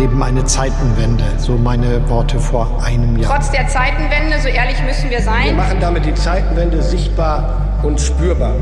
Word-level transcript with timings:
erleben 0.00 0.22
eine 0.22 0.44
Zeitenwende. 0.46 1.24
So 1.36 1.58
meine 1.58 2.08
Worte 2.08 2.38
vor 2.38 2.82
einem 2.82 3.18
Jahr. 3.18 3.34
Trotz 3.34 3.50
der 3.50 3.68
Zeitenwende, 3.68 4.38
so 4.38 4.48
ehrlich 4.48 4.82
müssen 4.82 5.10
wir 5.10 5.20
sein. 5.20 5.44
Wir 5.44 5.52
machen 5.52 5.78
damit 5.78 6.06
die 6.06 6.14
Zeitenwende 6.14 6.80
sichtbar 6.80 7.82
und 7.84 8.00
spürbar. 8.00 8.56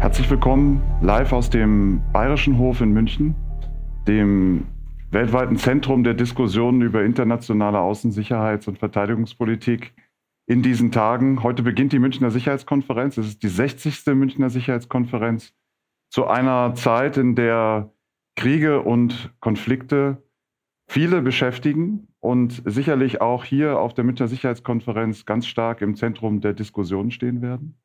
Herzlich 0.00 0.28
willkommen 0.28 0.82
live 1.02 1.32
aus 1.32 1.50
dem 1.50 2.02
Bayerischen 2.12 2.58
Hof 2.58 2.80
in 2.80 2.90
München, 2.90 3.36
dem 4.08 4.66
weltweiten 5.12 5.56
Zentrum 5.56 6.02
der 6.02 6.14
Diskussionen 6.14 6.82
über 6.82 7.04
internationale 7.04 7.78
Außensicherheits- 7.78 8.66
und 8.66 8.76
Verteidigungspolitik 8.76 9.92
in 10.46 10.62
diesen 10.62 10.90
Tagen. 10.90 11.44
Heute 11.44 11.62
beginnt 11.62 11.92
die 11.92 12.00
Münchner 12.00 12.32
Sicherheitskonferenz. 12.32 13.18
Es 13.18 13.28
ist 13.28 13.42
die 13.44 13.48
60. 13.48 14.04
Münchner 14.16 14.50
Sicherheitskonferenz 14.50 15.52
zu 16.08 16.26
einer 16.26 16.74
Zeit, 16.74 17.16
in 17.16 17.36
der 17.36 17.92
Kriege 18.40 18.80
und 18.80 19.34
Konflikte 19.40 20.22
viele 20.88 21.20
beschäftigen 21.20 22.08
und 22.20 22.62
sicherlich 22.64 23.20
auch 23.20 23.44
hier 23.44 23.78
auf 23.78 23.92
der 23.92 24.02
Münchner 24.02 24.28
Sicherheitskonferenz 24.28 25.26
ganz 25.26 25.46
stark 25.46 25.82
im 25.82 25.94
Zentrum 25.94 26.40
der 26.40 26.54
Diskussion 26.54 27.10
stehen 27.10 27.42
werden. 27.42 27.78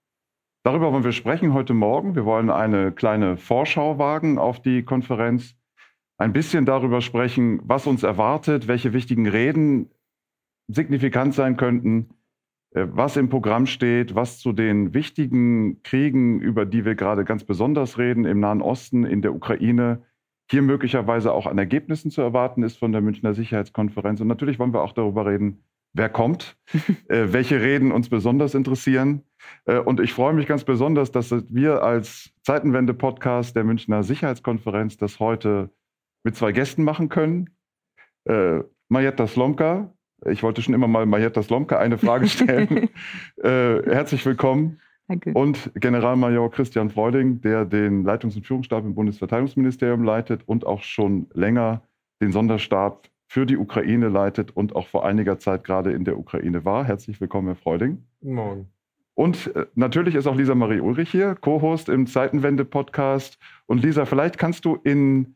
Darüber 0.64 0.94
wollen 0.94 1.04
wir 1.04 1.12
sprechen 1.12 1.54
heute 1.54 1.74
Morgen. 1.74 2.16
Wir 2.16 2.24
wollen 2.24 2.50
eine 2.50 2.94
kleine 2.94 3.36
Vorschau 3.36 4.00
wagen 4.00 4.38
auf 4.38 4.62
die 4.62 4.84
Konferenz, 4.84 5.58
ein 6.18 6.32
bisschen 6.32 6.66
darüber 6.66 7.02
sprechen, 7.02 7.60
was 7.66 7.86
uns 7.86 8.04
erwartet, 8.04 8.70
welche 8.70 8.94
wichtigen 8.94 9.28
Reden 9.28 9.90
signifikant 10.70 11.34
sein 11.34 11.58
könnten, 11.58 12.12
äh, 12.72 12.88
was 12.90 13.18
im 13.18 13.28
Programm 13.28 13.66
steht, 13.66 14.16
was 14.16 14.40
zu 14.40 14.54
den 14.54 14.94
wichtigen 14.94 15.84
Kriegen, 15.84 16.40
über 16.40 16.66
die 16.66 16.86
wir 16.86 16.96
gerade 16.96 17.26
ganz 17.26 17.44
besonders 17.44 17.98
reden, 17.98 18.24
im 18.24 18.40
Nahen 18.40 18.62
Osten, 18.62 19.04
in 19.04 19.22
der 19.22 19.36
Ukraine, 19.36 20.02
hier 20.50 20.62
möglicherweise 20.62 21.34
auch 21.34 21.48
an 21.48 21.58
Ergebnissen 21.58 22.12
zu 22.12 22.22
erwarten 22.22 22.64
ist 22.64 22.78
von 22.78 22.92
der 22.92 23.02
Münchner 23.02 23.34
Sicherheitskonferenz. 23.34 24.22
Und 24.22 24.28
natürlich 24.28 24.60
wollen 24.60 24.74
wir 24.74 24.82
auch 24.82 24.94
darüber 24.94 25.26
reden, 25.26 25.64
wer 25.94 26.10
kommt, 26.10 26.58
äh, 27.10 27.28
welche 27.32 27.62
Reden 27.62 27.92
uns 27.92 28.10
besonders 28.10 28.54
interessieren. 28.54 29.24
Äh, 29.66 29.80
und 29.80 30.00
ich 30.00 30.14
freue 30.14 30.34
mich 30.34 30.46
ganz 30.46 30.64
besonders, 30.64 31.12
dass 31.12 31.32
wir 31.32 31.84
als 31.84 32.32
Zeitenwende-Podcast 32.44 33.56
der 33.56 33.64
Münchner 33.64 34.04
Sicherheitskonferenz 34.04 34.98
das 34.98 35.20
heute 35.20 35.72
mit 36.24 36.36
zwei 36.36 36.52
Gästen 36.52 36.84
machen 36.84 37.10
können. 37.10 37.50
Äh, 38.26 38.60
Marietta 38.90 39.28
Slomka, 39.28 39.94
ich 40.26 40.44
wollte 40.44 40.62
schon 40.62 40.74
immer 40.74 40.88
mal 40.88 41.06
Marietta 41.06 41.42
Slomka 41.42 41.78
eine 41.78 41.98
Frage 41.98 42.28
stellen. 42.28 42.90
äh, 43.44 43.82
herzlich 43.84 44.26
willkommen. 44.26 44.80
Danke. 45.08 45.34
Und 45.34 45.72
Generalmajor 45.76 46.50
Christian 46.52 46.90
Freuding, 46.90 47.42
der 47.42 47.66
den 47.66 48.04
Leitungs- 48.04 48.36
und 48.36 48.46
Führungsstab 48.46 48.84
im 48.84 48.96
Bundesverteidigungsministerium 48.96 50.04
leitet 50.04 50.48
und 50.48 50.66
auch 50.66 50.82
schon 50.82 51.28
länger 51.34 51.84
den 52.22 52.32
Sonderstab 52.32 53.10
für 53.28 53.46
die 53.46 53.58
Ukraine 53.58 54.10
leitet 54.10 54.56
und 54.56 54.76
auch 54.76 54.88
vor 54.88 55.06
einiger 55.06 55.38
Zeit 55.40 55.64
gerade 55.64 55.92
in 55.92 56.06
der 56.06 56.18
Ukraine 56.18 56.66
war. 56.66 56.86
Herzlich 56.86 57.20
willkommen, 57.22 57.48
Herr 57.48 57.56
Freuding. 57.56 58.04
Guten 58.22 58.36
Morgen. 58.36 58.68
Und 59.14 59.56
äh, 59.56 59.66
natürlich 59.76 60.16
ist 60.16 60.28
auch 60.28 60.36
Lisa 60.36 60.56
Marie 60.56 60.80
Ulrich 60.80 61.10
hier, 61.10 61.36
Co-Host 61.36 61.90
im 61.90 62.08
Zeitenwende-Podcast. 62.08 63.38
Und 63.66 63.82
Lisa, 63.84 64.06
vielleicht 64.06 64.38
kannst 64.38 64.66
du 64.66 64.76
in 64.76 65.36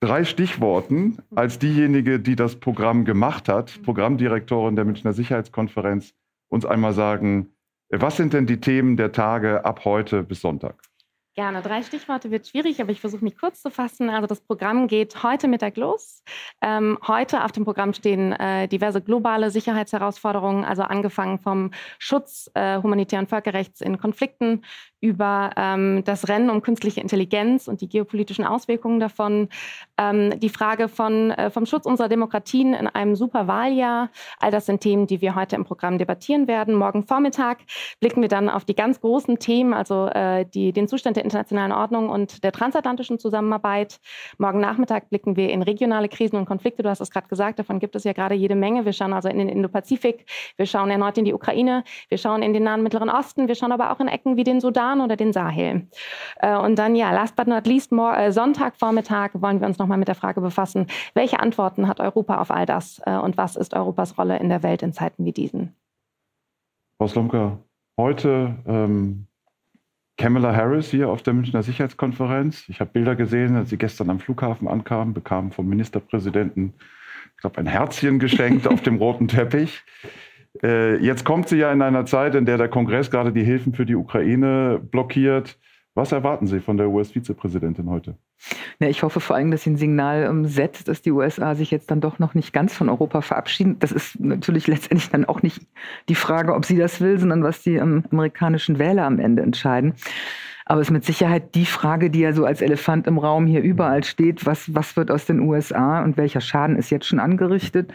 drei 0.00 0.24
Stichworten 0.24 1.18
als 1.34 1.58
diejenige, 1.58 2.20
die 2.20 2.36
das 2.36 2.56
Programm 2.56 3.04
gemacht 3.04 3.48
hat, 3.48 3.82
Programmdirektorin 3.82 4.76
der 4.76 4.84
Münchner 4.84 5.12
Sicherheitskonferenz, 5.12 6.14
uns 6.48 6.64
einmal 6.64 6.92
sagen, 6.92 7.48
was 7.90 8.16
sind 8.16 8.32
denn 8.32 8.46
die 8.46 8.60
Themen 8.60 8.96
der 8.96 9.12
Tage 9.12 9.64
ab 9.64 9.84
heute 9.84 10.22
bis 10.22 10.40
Sonntag? 10.40 10.80
Gerne. 11.36 11.62
Drei 11.62 11.82
Stichworte 11.82 12.32
wird 12.32 12.48
schwierig, 12.48 12.82
aber 12.82 12.90
ich 12.90 13.00
versuche 13.00 13.22
mich 13.22 13.38
kurz 13.38 13.62
zu 13.62 13.70
fassen. 13.70 14.10
Also 14.10 14.26
das 14.26 14.40
Programm 14.40 14.88
geht 14.88 15.22
heute 15.22 15.46
Mittag 15.46 15.76
los. 15.76 16.24
Ähm, 16.60 16.98
heute 17.06 17.44
auf 17.44 17.52
dem 17.52 17.64
Programm 17.64 17.94
stehen 17.94 18.32
äh, 18.32 18.66
diverse 18.66 19.00
globale 19.00 19.52
Sicherheitsherausforderungen, 19.52 20.64
also 20.64 20.82
angefangen 20.82 21.38
vom 21.38 21.70
Schutz 22.00 22.50
äh, 22.54 22.82
humanitären 22.82 23.28
Völkerrechts 23.28 23.80
in 23.80 23.98
Konflikten 23.98 24.62
über 25.00 25.50
ähm, 25.56 26.02
das 26.04 26.28
Rennen 26.28 26.50
um 26.50 26.60
künstliche 26.60 27.00
Intelligenz 27.00 27.68
und 27.68 27.80
die 27.80 27.88
geopolitischen 27.88 28.44
Auswirkungen 28.44 29.00
davon, 29.00 29.48
ähm, 29.96 30.38
die 30.38 30.50
Frage 30.50 30.88
von, 30.88 31.30
äh, 31.30 31.50
vom 31.50 31.64
Schutz 31.64 31.86
unserer 31.86 32.08
Demokratien 32.08 32.74
in 32.74 32.86
einem 32.86 33.16
Superwahljahr. 33.16 34.10
All 34.38 34.50
das 34.50 34.66
sind 34.66 34.82
Themen, 34.82 35.06
die 35.06 35.22
wir 35.22 35.34
heute 35.34 35.56
im 35.56 35.64
Programm 35.64 35.96
debattieren 35.96 36.48
werden. 36.48 36.74
Morgen 36.74 37.06
Vormittag 37.06 37.60
blicken 38.00 38.20
wir 38.20 38.28
dann 38.28 38.50
auf 38.50 38.64
die 38.64 38.74
ganz 38.74 39.00
großen 39.00 39.38
Themen, 39.38 39.72
also 39.72 40.06
äh, 40.08 40.44
die, 40.44 40.72
den 40.72 40.86
Zustand 40.86 41.16
der 41.16 41.24
internationalen 41.24 41.72
Ordnung 41.72 42.10
und 42.10 42.44
der 42.44 42.52
transatlantischen 42.52 43.18
Zusammenarbeit. 43.18 44.00
Morgen 44.36 44.60
Nachmittag 44.60 45.08
blicken 45.08 45.36
wir 45.36 45.50
in 45.50 45.62
regionale 45.62 46.10
Krisen 46.10 46.36
und 46.36 46.44
Konflikte. 46.44 46.82
Du 46.82 46.90
hast 46.90 47.00
es 47.00 47.10
gerade 47.10 47.28
gesagt, 47.28 47.58
davon 47.58 47.78
gibt 47.78 47.96
es 47.96 48.04
ja 48.04 48.12
gerade 48.12 48.34
jede 48.34 48.54
Menge. 48.54 48.84
Wir 48.84 48.92
schauen 48.92 49.14
also 49.14 49.30
in 49.30 49.38
den 49.38 49.48
Indo-Pazifik, 49.48 50.26
wir 50.56 50.66
schauen 50.66 50.90
erneut 50.90 51.16
in 51.16 51.24
die 51.24 51.32
Ukraine, 51.32 51.84
wir 52.08 52.18
schauen 52.18 52.42
in 52.42 52.52
den 52.52 52.64
nahen 52.64 52.82
Mittleren 52.82 53.08
Osten, 53.08 53.48
wir 53.48 53.54
schauen 53.54 53.72
aber 53.72 53.92
auch 53.92 54.00
in 54.00 54.08
Ecken 54.08 54.36
wie 54.36 54.44
den 54.44 54.60
Sudan 54.60 54.89
Sudan 54.90 55.00
oder 55.00 55.16
den 55.16 55.32
Sahel. 55.32 55.86
Äh, 56.36 56.56
und 56.56 56.78
dann, 56.78 56.96
ja, 56.96 57.12
last 57.12 57.36
but 57.36 57.46
not 57.46 57.66
least, 57.66 57.92
äh, 57.92 58.32
Sonntagvormittag 58.32 59.30
wollen 59.34 59.60
wir 59.60 59.66
uns 59.66 59.78
nochmal 59.78 59.98
mit 59.98 60.08
der 60.08 60.14
Frage 60.14 60.40
befassen, 60.40 60.86
welche 61.14 61.40
Antworten 61.40 61.88
hat 61.88 62.00
Europa 62.00 62.40
auf 62.40 62.50
all 62.50 62.66
das 62.66 63.00
äh, 63.06 63.16
und 63.16 63.36
was 63.36 63.56
ist 63.56 63.74
Europas 63.74 64.18
Rolle 64.18 64.38
in 64.38 64.48
der 64.48 64.62
Welt 64.62 64.82
in 64.82 64.92
Zeiten 64.92 65.24
wie 65.24 65.32
diesen? 65.32 65.74
Frau 66.98 67.06
Slomka, 67.06 67.58
heute 67.96 68.56
ähm, 68.66 69.26
Kamala 70.16 70.54
Harris 70.54 70.90
hier 70.90 71.08
auf 71.08 71.22
der 71.22 71.32
Münchner 71.32 71.62
Sicherheitskonferenz. 71.62 72.68
Ich 72.68 72.80
habe 72.80 72.90
Bilder 72.90 73.16
gesehen, 73.16 73.56
als 73.56 73.70
sie 73.70 73.78
gestern 73.78 74.10
am 74.10 74.20
Flughafen 74.20 74.68
ankam, 74.68 75.14
bekam 75.14 75.50
vom 75.50 75.66
Ministerpräsidenten, 75.66 76.74
ich 77.36 77.40
glaube, 77.40 77.58
ein 77.58 77.66
Herzchen 77.66 78.18
geschenkt 78.18 78.68
auf 78.68 78.82
dem 78.82 78.96
roten 78.98 79.28
Teppich. 79.28 79.82
Äh, 80.62 80.96
jetzt 80.96 81.24
kommt 81.24 81.48
sie 81.48 81.58
ja 81.58 81.72
in 81.72 81.82
einer 81.82 82.06
Zeit, 82.06 82.34
in 82.34 82.44
der 82.44 82.58
der 82.58 82.68
Kongress 82.68 83.10
gerade 83.10 83.32
die 83.32 83.44
Hilfen 83.44 83.72
für 83.72 83.86
die 83.86 83.94
Ukraine 83.94 84.80
blockiert. 84.82 85.58
Was 85.94 86.12
erwarten 86.12 86.46
Sie 86.46 86.60
von 86.60 86.76
der 86.76 86.88
US-Vizepräsidentin 86.88 87.90
heute? 87.90 88.16
Ja, 88.78 88.88
ich 88.88 89.02
hoffe 89.02 89.20
vor 89.20 89.36
allem, 89.36 89.50
dass 89.50 89.64
sie 89.64 89.70
ein 89.70 89.76
Signal 89.76 90.22
ähm, 90.22 90.46
setzt, 90.46 90.88
dass 90.88 91.02
die 91.02 91.10
USA 91.10 91.54
sich 91.54 91.70
jetzt 91.70 91.90
dann 91.90 92.00
doch 92.00 92.18
noch 92.18 92.34
nicht 92.34 92.52
ganz 92.52 92.72
von 92.74 92.88
Europa 92.88 93.20
verabschieden. 93.20 93.76
Das 93.80 93.90
ist 93.90 94.18
natürlich 94.20 94.66
letztendlich 94.68 95.10
dann 95.10 95.24
auch 95.24 95.42
nicht 95.42 95.66
die 96.08 96.14
Frage, 96.14 96.54
ob 96.54 96.64
sie 96.64 96.76
das 96.76 97.00
will, 97.00 97.18
sondern 97.18 97.42
was 97.42 97.62
die 97.62 97.74
ähm, 97.74 98.04
amerikanischen 98.10 98.78
Wähler 98.78 99.04
am 99.04 99.18
Ende 99.18 99.42
entscheiden. 99.42 99.94
Aber 100.64 100.80
es 100.80 100.86
ist 100.86 100.92
mit 100.92 101.04
Sicherheit 101.04 101.56
die 101.56 101.66
Frage, 101.66 102.10
die 102.10 102.20
ja 102.20 102.32
so 102.32 102.44
als 102.44 102.62
Elefant 102.62 103.08
im 103.08 103.18
Raum 103.18 103.46
hier 103.46 103.60
überall 103.60 104.04
steht. 104.04 104.46
Was, 104.46 104.72
was 104.72 104.96
wird 104.96 105.10
aus 105.10 105.26
den 105.26 105.40
USA 105.40 106.02
und 106.02 106.16
welcher 106.16 106.40
Schaden 106.40 106.76
ist 106.76 106.90
jetzt 106.90 107.06
schon 107.06 107.18
angerichtet? 107.18 107.92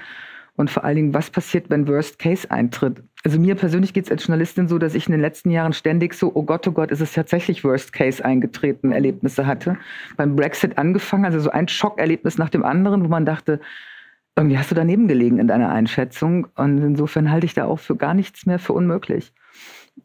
Und 0.57 0.69
vor 0.69 0.85
allen 0.85 0.95
Dingen, 0.95 1.13
was 1.13 1.29
passiert, 1.29 1.69
wenn 1.69 1.87
Worst 1.87 2.17
Case 2.17 2.49
eintritt? 2.49 3.03
Also 3.25 3.39
mir 3.39 3.55
persönlich 3.55 3.93
geht 3.93 4.05
es 4.05 4.11
als 4.11 4.25
Journalistin 4.25 4.67
so, 4.67 4.77
dass 4.77 4.95
ich 4.95 5.07
in 5.07 5.11
den 5.11 5.19
letzten 5.19 5.51
Jahren 5.51 5.73
ständig 5.73 6.13
so, 6.13 6.31
oh 6.33 6.43
Gott, 6.43 6.65
oh 6.67 6.71
Gott, 6.71 6.91
ist 6.91 7.01
es 7.01 7.11
tatsächlich 7.11 7.63
Worst 7.63 7.91
Case 7.91 8.23
eingetreten, 8.23 8.91
Erlebnisse 8.91 9.45
hatte. 9.45 9.77
Beim 10.15 10.35
Brexit 10.35 10.77
angefangen, 10.77 11.25
also 11.25 11.39
so 11.39 11.49
ein 11.49 11.67
Schockerlebnis 11.67 12.37
nach 12.37 12.49
dem 12.49 12.63
anderen, 12.63 13.03
wo 13.03 13.09
man 13.09 13.25
dachte, 13.25 13.59
irgendwie 14.37 14.57
hast 14.57 14.71
du 14.71 14.75
daneben 14.75 15.07
gelegen 15.07 15.39
in 15.39 15.47
deiner 15.47 15.69
Einschätzung. 15.69 16.47
Und 16.55 16.77
insofern 16.77 17.31
halte 17.31 17.45
ich 17.45 17.53
da 17.53 17.65
auch 17.65 17.79
für 17.79 17.95
gar 17.97 18.13
nichts 18.13 18.45
mehr 18.45 18.59
für 18.59 18.73
unmöglich. 18.73 19.33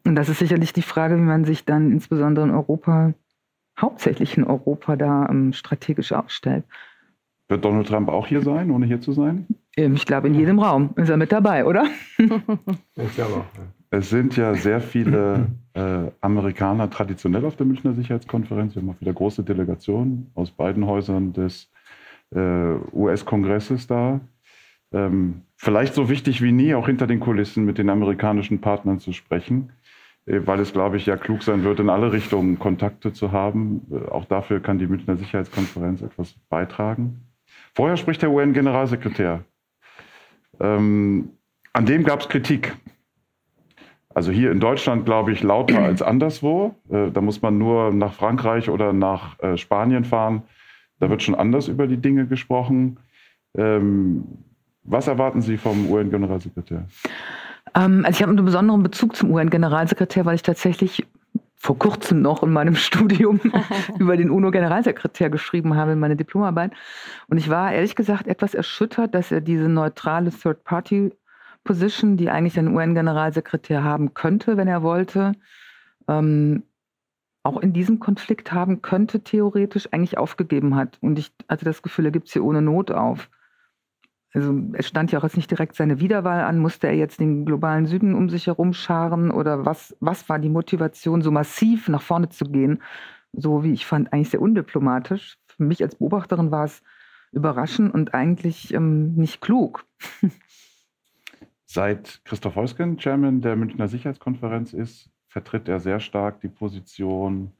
Und 0.05 0.15
das 0.15 0.29
ist 0.29 0.39
sicherlich 0.39 0.73
die 0.73 0.81
Frage, 0.81 1.15
wie 1.17 1.21
man 1.21 1.45
sich 1.45 1.63
dann 1.63 1.91
insbesondere 1.91 2.45
in 2.45 2.51
Europa, 2.51 3.13
hauptsächlich 3.79 4.37
in 4.37 4.43
Europa, 4.43 4.95
da 4.95 5.25
um, 5.25 5.53
strategisch 5.53 6.11
aufstellt. 6.11 6.65
Wird 7.49 7.63
Donald 7.63 7.87
Trump 7.87 8.09
auch 8.09 8.27
hier 8.27 8.41
sein, 8.41 8.71
ohne 8.71 8.85
hier 8.85 9.01
zu 9.01 9.11
sein? 9.11 9.47
Ähm, 9.77 9.95
ich 9.95 10.05
glaube, 10.05 10.27
in 10.27 10.35
jedem 10.35 10.59
Raum 10.59 10.91
ist 10.95 11.09
er 11.09 11.17
mit 11.17 11.31
dabei, 11.31 11.65
oder? 11.65 11.85
ich 12.17 13.15
glaube 13.15 13.35
auch. 13.35 13.45
Es 13.93 14.09
sind 14.09 14.37
ja 14.37 14.53
sehr 14.53 14.79
viele 14.79 15.47
äh, 15.73 16.11
Amerikaner 16.21 16.89
traditionell 16.89 17.43
auf 17.43 17.57
der 17.57 17.65
Münchner 17.65 17.93
Sicherheitskonferenz. 17.93 18.73
Wir 18.73 18.81
haben 18.81 18.89
auch 18.89 19.01
wieder 19.01 19.11
große 19.11 19.43
Delegationen 19.43 20.31
aus 20.33 20.49
beiden 20.49 20.85
Häusern 20.85 21.33
des 21.33 21.69
äh, 22.33 22.75
US-Kongresses 22.93 23.87
da. 23.87 24.21
Ähm, 24.93 25.41
vielleicht 25.57 25.93
so 25.93 26.09
wichtig 26.09 26.41
wie 26.41 26.53
nie, 26.53 26.73
auch 26.73 26.87
hinter 26.87 27.05
den 27.05 27.19
Kulissen 27.19 27.65
mit 27.65 27.77
den 27.77 27.89
amerikanischen 27.89 28.61
Partnern 28.61 28.99
zu 28.99 29.11
sprechen, 29.11 29.71
äh, 30.25 30.39
weil 30.45 30.61
es, 30.61 30.71
glaube 30.71 30.95
ich, 30.95 31.05
ja 31.05 31.17
klug 31.17 31.43
sein 31.43 31.63
wird, 31.63 31.81
in 31.81 31.89
alle 31.89 32.13
Richtungen 32.13 32.59
Kontakte 32.59 33.11
zu 33.11 33.33
haben. 33.33 33.81
Äh, 33.91 34.09
auch 34.09 34.23
dafür 34.23 34.61
kann 34.61 34.79
die 34.79 34.87
Münchner 34.87 35.17
Sicherheitskonferenz 35.17 36.01
etwas 36.01 36.33
beitragen. 36.49 37.21
Vorher 37.73 37.97
spricht 37.97 38.21
der 38.21 38.31
UN-Generalsekretär. 38.31 39.43
Ähm, 40.61 41.29
an 41.73 41.85
dem 41.85 42.03
gab 42.03 42.21
es 42.21 42.29
Kritik. 42.29 42.75
Also 44.13 44.31
hier 44.31 44.51
in 44.51 44.59
Deutschland, 44.59 45.05
glaube 45.05 45.31
ich, 45.31 45.41
lauter 45.41 45.79
als 45.83 46.01
anderswo. 46.01 46.75
Äh, 46.89 47.11
da 47.11 47.21
muss 47.21 47.41
man 47.41 47.57
nur 47.57 47.91
nach 47.93 48.13
Frankreich 48.13 48.69
oder 48.69 48.93
nach 48.93 49.39
äh, 49.39 49.57
Spanien 49.57 50.05
fahren. 50.05 50.43
Da 50.99 51.09
wird 51.09 51.23
schon 51.23 51.35
anders 51.35 51.67
über 51.67 51.87
die 51.87 51.97
Dinge 51.97 52.27
gesprochen. 52.27 52.97
Ähm, 53.57 54.23
was 54.83 55.07
erwarten 55.07 55.41
Sie 55.41 55.57
vom 55.57 55.89
UN-Generalsekretär? 55.89 56.85
Ähm, 57.75 58.05
also 58.05 58.17
ich 58.17 58.21
habe 58.21 58.31
einen 58.31 58.45
besonderen 58.45 58.83
Bezug 58.83 59.15
zum 59.15 59.31
UN-Generalsekretär, 59.31 60.25
weil 60.25 60.35
ich 60.35 60.43
tatsächlich 60.43 61.05
vor 61.61 61.77
kurzem 61.77 62.21
noch 62.21 62.41
in 62.41 62.51
meinem 62.51 62.75
Studium 62.87 63.39
über 63.99 64.17
den 64.17 64.31
UNO-Generalsekretär 64.31 65.29
geschrieben 65.29 65.75
habe 65.75 65.91
in 65.91 65.99
meiner 65.99 66.15
Diplomarbeit. 66.15 66.71
Und 67.27 67.37
ich 67.37 67.49
war 67.49 67.71
ehrlich 67.71 67.95
gesagt 67.95 68.27
etwas 68.27 68.55
erschüttert, 68.55 69.13
dass 69.13 69.31
er 69.31 69.41
diese 69.41 69.69
neutrale 69.69 70.31
Third-Party-Position, 70.31 72.17
die 72.17 72.31
eigentlich 72.31 72.57
ein 72.57 72.75
UN-Generalsekretär 72.75 73.83
haben 73.83 74.15
könnte, 74.15 74.57
wenn 74.57 74.67
er 74.67 74.81
wollte, 74.81 75.33
ähm, 76.07 76.63
auch 77.43 77.57
in 77.61 77.73
diesem 77.73 77.99
Konflikt 77.99 78.51
haben 78.51 78.81
könnte, 78.81 79.23
theoretisch 79.23 79.87
eigentlich 79.91 80.17
aufgegeben 80.17 80.75
hat. 80.75 80.97
Und 81.01 81.19
ich 81.19 81.31
hatte 81.47 81.65
das 81.65 81.83
Gefühl, 81.83 82.05
er 82.05 82.11
gibt 82.11 82.27
sie 82.27 82.39
ohne 82.39 82.61
Not 82.61 82.89
auf. 82.91 83.29
Also 84.33 84.53
es 84.73 84.87
stand 84.87 85.11
ja 85.11 85.19
auch 85.19 85.23
jetzt 85.23 85.35
nicht 85.35 85.51
direkt 85.51 85.75
seine 85.75 85.99
Wiederwahl 85.99 86.41
an. 86.41 86.59
Musste 86.59 86.87
er 86.87 86.95
jetzt 86.95 87.19
den 87.19 87.45
globalen 87.45 87.85
Süden 87.85 88.15
um 88.15 88.29
sich 88.29 88.47
herum 88.47 88.73
scharen? 88.73 89.29
Oder 89.29 89.65
was, 89.65 89.95
was 89.99 90.29
war 90.29 90.39
die 90.39 90.49
Motivation, 90.49 91.21
so 91.21 91.31
massiv 91.31 91.89
nach 91.89 92.01
vorne 92.01 92.29
zu 92.29 92.45
gehen? 92.45 92.81
So 93.33 93.63
wie 93.63 93.73
ich 93.73 93.85
fand, 93.85 94.13
eigentlich 94.13 94.29
sehr 94.29 94.41
undiplomatisch. 94.41 95.37
Für 95.47 95.63
mich 95.63 95.83
als 95.83 95.95
Beobachterin 95.95 96.51
war 96.51 96.65
es 96.65 96.81
überraschend 97.31 97.93
und 97.93 98.13
eigentlich 98.13 98.73
ähm, 98.73 99.13
nicht 99.15 99.41
klug. 99.41 99.85
Seit 101.65 102.21
Christoph 102.25 102.55
Heusgen 102.55 102.97
Chairman 102.97 103.41
der 103.41 103.55
Münchner 103.55 103.87
Sicherheitskonferenz 103.87 104.73
ist, 104.73 105.09
vertritt 105.27 105.69
er 105.69 105.79
sehr 105.79 106.01
stark 106.01 106.41
die 106.41 106.49
Position, 106.49 107.51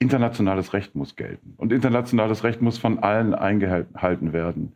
internationales 0.00 0.72
Recht 0.72 0.96
muss 0.96 1.14
gelten. 1.14 1.54
Und 1.56 1.72
internationales 1.72 2.42
Recht 2.42 2.60
muss 2.60 2.78
von 2.78 2.98
allen 2.98 3.34
eingehalten 3.34 4.32
werden. 4.32 4.72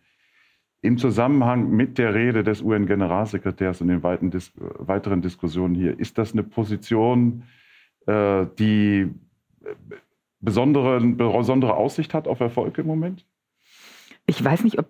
Im 0.83 0.97
Zusammenhang 0.97 1.71
mit 1.71 1.99
der 1.99 2.15
Rede 2.15 2.43
des 2.43 2.63
UN-Generalsekretärs 2.63 3.81
und 3.83 3.89
den 3.89 4.03
weiten 4.03 4.31
Dis 4.31 4.53
weiteren 4.57 5.21
Diskussionen 5.21 5.75
hier, 5.75 5.99
ist 5.99 6.17
das 6.17 6.33
eine 6.33 6.43
Position, 6.43 7.43
äh, 8.07 8.47
die 8.59 9.11
besondere, 10.41 11.01
besondere 11.01 11.75
Aussicht 11.75 12.15
hat 12.15 12.27
auf 12.27 12.41
Erfolg 12.41 12.79
im 12.79 12.87
Moment? 12.87 13.27
Ich 14.27 14.43
weiß 14.43 14.65
nicht, 14.65 14.79
ob 14.79 14.89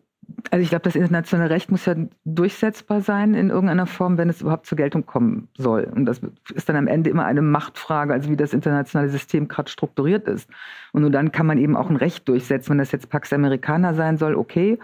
also 0.50 0.62
ich 0.62 0.70
glaube, 0.70 0.82
das 0.82 0.96
internationale 0.96 1.50
Recht 1.50 1.70
muss 1.70 1.87
ja 1.87 1.94
durchsetzbar 2.25 3.00
sein 3.00 3.34
in 3.34 3.50
irgendeiner 3.50 3.87
Form, 3.87 4.19
wenn 4.19 4.28
es 4.28 4.40
überhaupt 4.40 4.67
zur 4.67 4.76
Geltung 4.76 5.06
kommen 5.06 5.49
soll. 5.56 5.84
Und 5.84 6.06
das 6.06 6.20
ist 6.55 6.69
dann 6.69 6.76
am 6.76 6.87
Ende 6.87 7.11
immer 7.11 7.25
eine 7.25 7.43
Machtfrage, 7.43 8.12
also 8.12 8.31
wie 8.31 8.37
das 8.37 8.52
internationale 8.52 9.11
System 9.11 9.49
gerade 9.49 9.70
strukturiert 9.70 10.26
ist. 10.28 10.49
Und 10.93 11.02
nur 11.02 11.11
dann 11.11 11.32
kann 11.32 11.46
man 11.46 11.58
eben 11.58 11.76
auch 11.76 11.90
ein 11.90 11.96
Recht 11.96 12.28
durchsetzen. 12.28 12.70
Wenn 12.70 12.78
das 12.78 12.93
jetzt 12.93 13.11
Pax 13.11 13.32
Americana 13.32 13.94
sein 13.94 14.17
soll, 14.17 14.34
okay. 14.34 14.78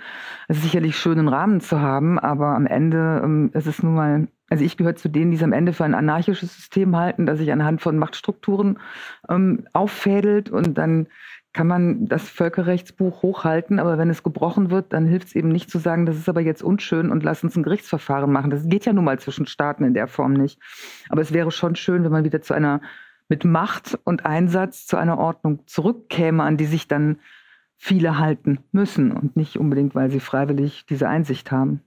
Es 0.49 0.59
ist 0.59 0.65
sicherlich 0.65 0.97
schön, 0.97 1.19
einen 1.19 1.29
Rahmen 1.29 1.61
zu 1.61 1.81
haben, 1.81 2.19
aber 2.19 2.49
am 2.49 2.67
Ende 2.67 3.21
ähm, 3.25 3.51
ist 3.53 3.67
es 3.67 3.83
nun 3.83 3.95
mal 3.95 4.29
also 4.49 4.63
ich 4.63 4.77
gehöre 4.77 4.95
zu 4.95 5.09
denen, 5.09 5.33
die 5.33 5.39
es 5.39 5.43
am 5.43 5.53
Ende 5.53 5.73
für 5.73 5.85
ein 5.85 5.95
anarchisches 5.95 6.55
System 6.55 6.97
halten, 6.97 7.27
das 7.27 7.39
sich 7.39 7.51
anhand 7.51 7.81
von 7.81 7.99
Machtstrukturen 7.99 8.79
ähm, 9.29 9.67
auffädelt 9.73 10.51
und 10.51 10.79
dann 10.79 11.09
kann 11.57 11.69
man 11.69 12.07
das 12.07 12.29
Völkerrechtsbuch 12.29 13.23
hochhalten, 13.23 13.79
aber 13.79 13.97
wenn 13.97 14.11
es 14.11 14.23
gebrochen 14.23 14.71
wird, 14.71 14.93
dann 14.93 15.07
hilft 15.07 15.29
es 15.29 15.35
eben 15.35 15.49
nicht 15.49 15.71
zu 15.71 15.79
sagen, 15.79 16.05
das 16.05 16.17
ist 16.17 16.29
aber 16.29 16.43
jetzt 16.43 16.63
unschön 16.63 17.11
und 17.11 17.25
lass 17.25 17.43
uns 17.43 17.57
ein 17.57 17.63
Gerichtsverfahren 17.63 18.31
machen. 18.31 18.51
Das 18.51 18.69
geht 18.69 18.85
ja 18.85 18.93
nun 18.93 19.07
mal 19.07 19.19
zwischen 19.19 19.47
Staaten 19.47 19.83
in 19.83 19.95
der 19.95 20.07
Form 20.07 20.35
nicht. 20.35 20.61
Aber 21.09 21.23
es 21.23 21.33
wäre 21.33 21.51
schon 21.51 21.75
schön, 21.75 22.05
wenn 22.05 22.13
man 22.13 22.25
wieder 22.25 22.43
zu 22.43 22.53
einer 22.53 22.83
mit 23.31 23.47
Macht 23.47 23.99
und 24.05 24.27
Einsatz 24.27 24.87
zu 24.87 24.99
einer 24.99 25.17
Ordnung 25.17 25.67
zurückkäme, 25.67 26.43
an 26.43 26.59
die 26.59 26.67
sich 26.67 26.89
dann 26.89 27.21
viele 27.79 28.19
halten 28.19 28.59
müssen 28.71 29.11
und 29.11 29.35
nicht 29.35 29.57
unbedingt, 29.57 29.95
weil 29.95 30.11
sie 30.11 30.21
freiwillig 30.21 30.85
diese 30.85 31.09
Einsicht 31.09 31.51
haben. 31.51 31.81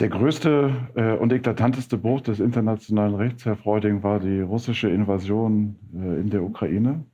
Der 0.00 0.08
größte 0.08 0.72
äh, 0.96 1.12
und 1.12 1.32
eklatanteste 1.32 1.98
Bruch 1.98 2.22
des 2.22 2.40
internationalen 2.40 3.14
Rechts, 3.14 3.44
Herr 3.44 3.56
Freuding, 3.56 4.02
war 4.02 4.18
die 4.18 4.40
russische 4.40 4.88
Invasion 4.88 5.76
äh, 5.94 6.20
in 6.20 6.30
der 6.30 6.42
Ukraine 6.42 7.04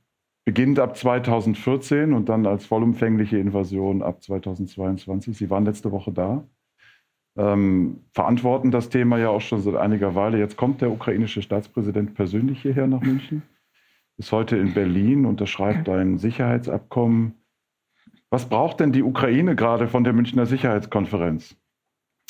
beginnt 0.45 0.79
ab 0.79 0.95
2014 0.95 2.13
und 2.13 2.29
dann 2.29 2.45
als 2.45 2.65
vollumfängliche 2.65 3.37
Invasion 3.37 4.03
ab 4.03 4.21
2022. 4.21 5.35
Sie 5.35 5.49
waren 5.49 5.65
letzte 5.65 5.91
Woche 5.91 6.11
da, 6.11 6.47
ähm, 7.35 8.05
verantworten 8.13 8.71
das 8.71 8.89
Thema 8.89 9.17
ja 9.17 9.29
auch 9.29 9.41
schon 9.41 9.61
seit 9.61 9.75
einiger 9.75 10.15
Weile. 10.15 10.37
Jetzt 10.37 10.55
kommt 10.55 10.81
der 10.81 10.91
ukrainische 10.91 11.41
Staatspräsident 11.41 12.13
persönlich 12.13 12.61
hierher 12.61 12.87
nach 12.87 13.01
München, 13.01 13.41
ist 14.17 14.31
heute 14.31 14.55
in 14.55 14.73
Berlin, 14.73 15.25
unterschreibt 15.25 15.89
ein 15.89 16.19
Sicherheitsabkommen. 16.19 17.33
Was 18.29 18.47
braucht 18.47 18.79
denn 18.79 18.91
die 18.91 19.03
Ukraine 19.03 19.55
gerade 19.55 19.87
von 19.87 20.03
der 20.03 20.13
Münchner 20.13 20.45
Sicherheitskonferenz? 20.45 21.57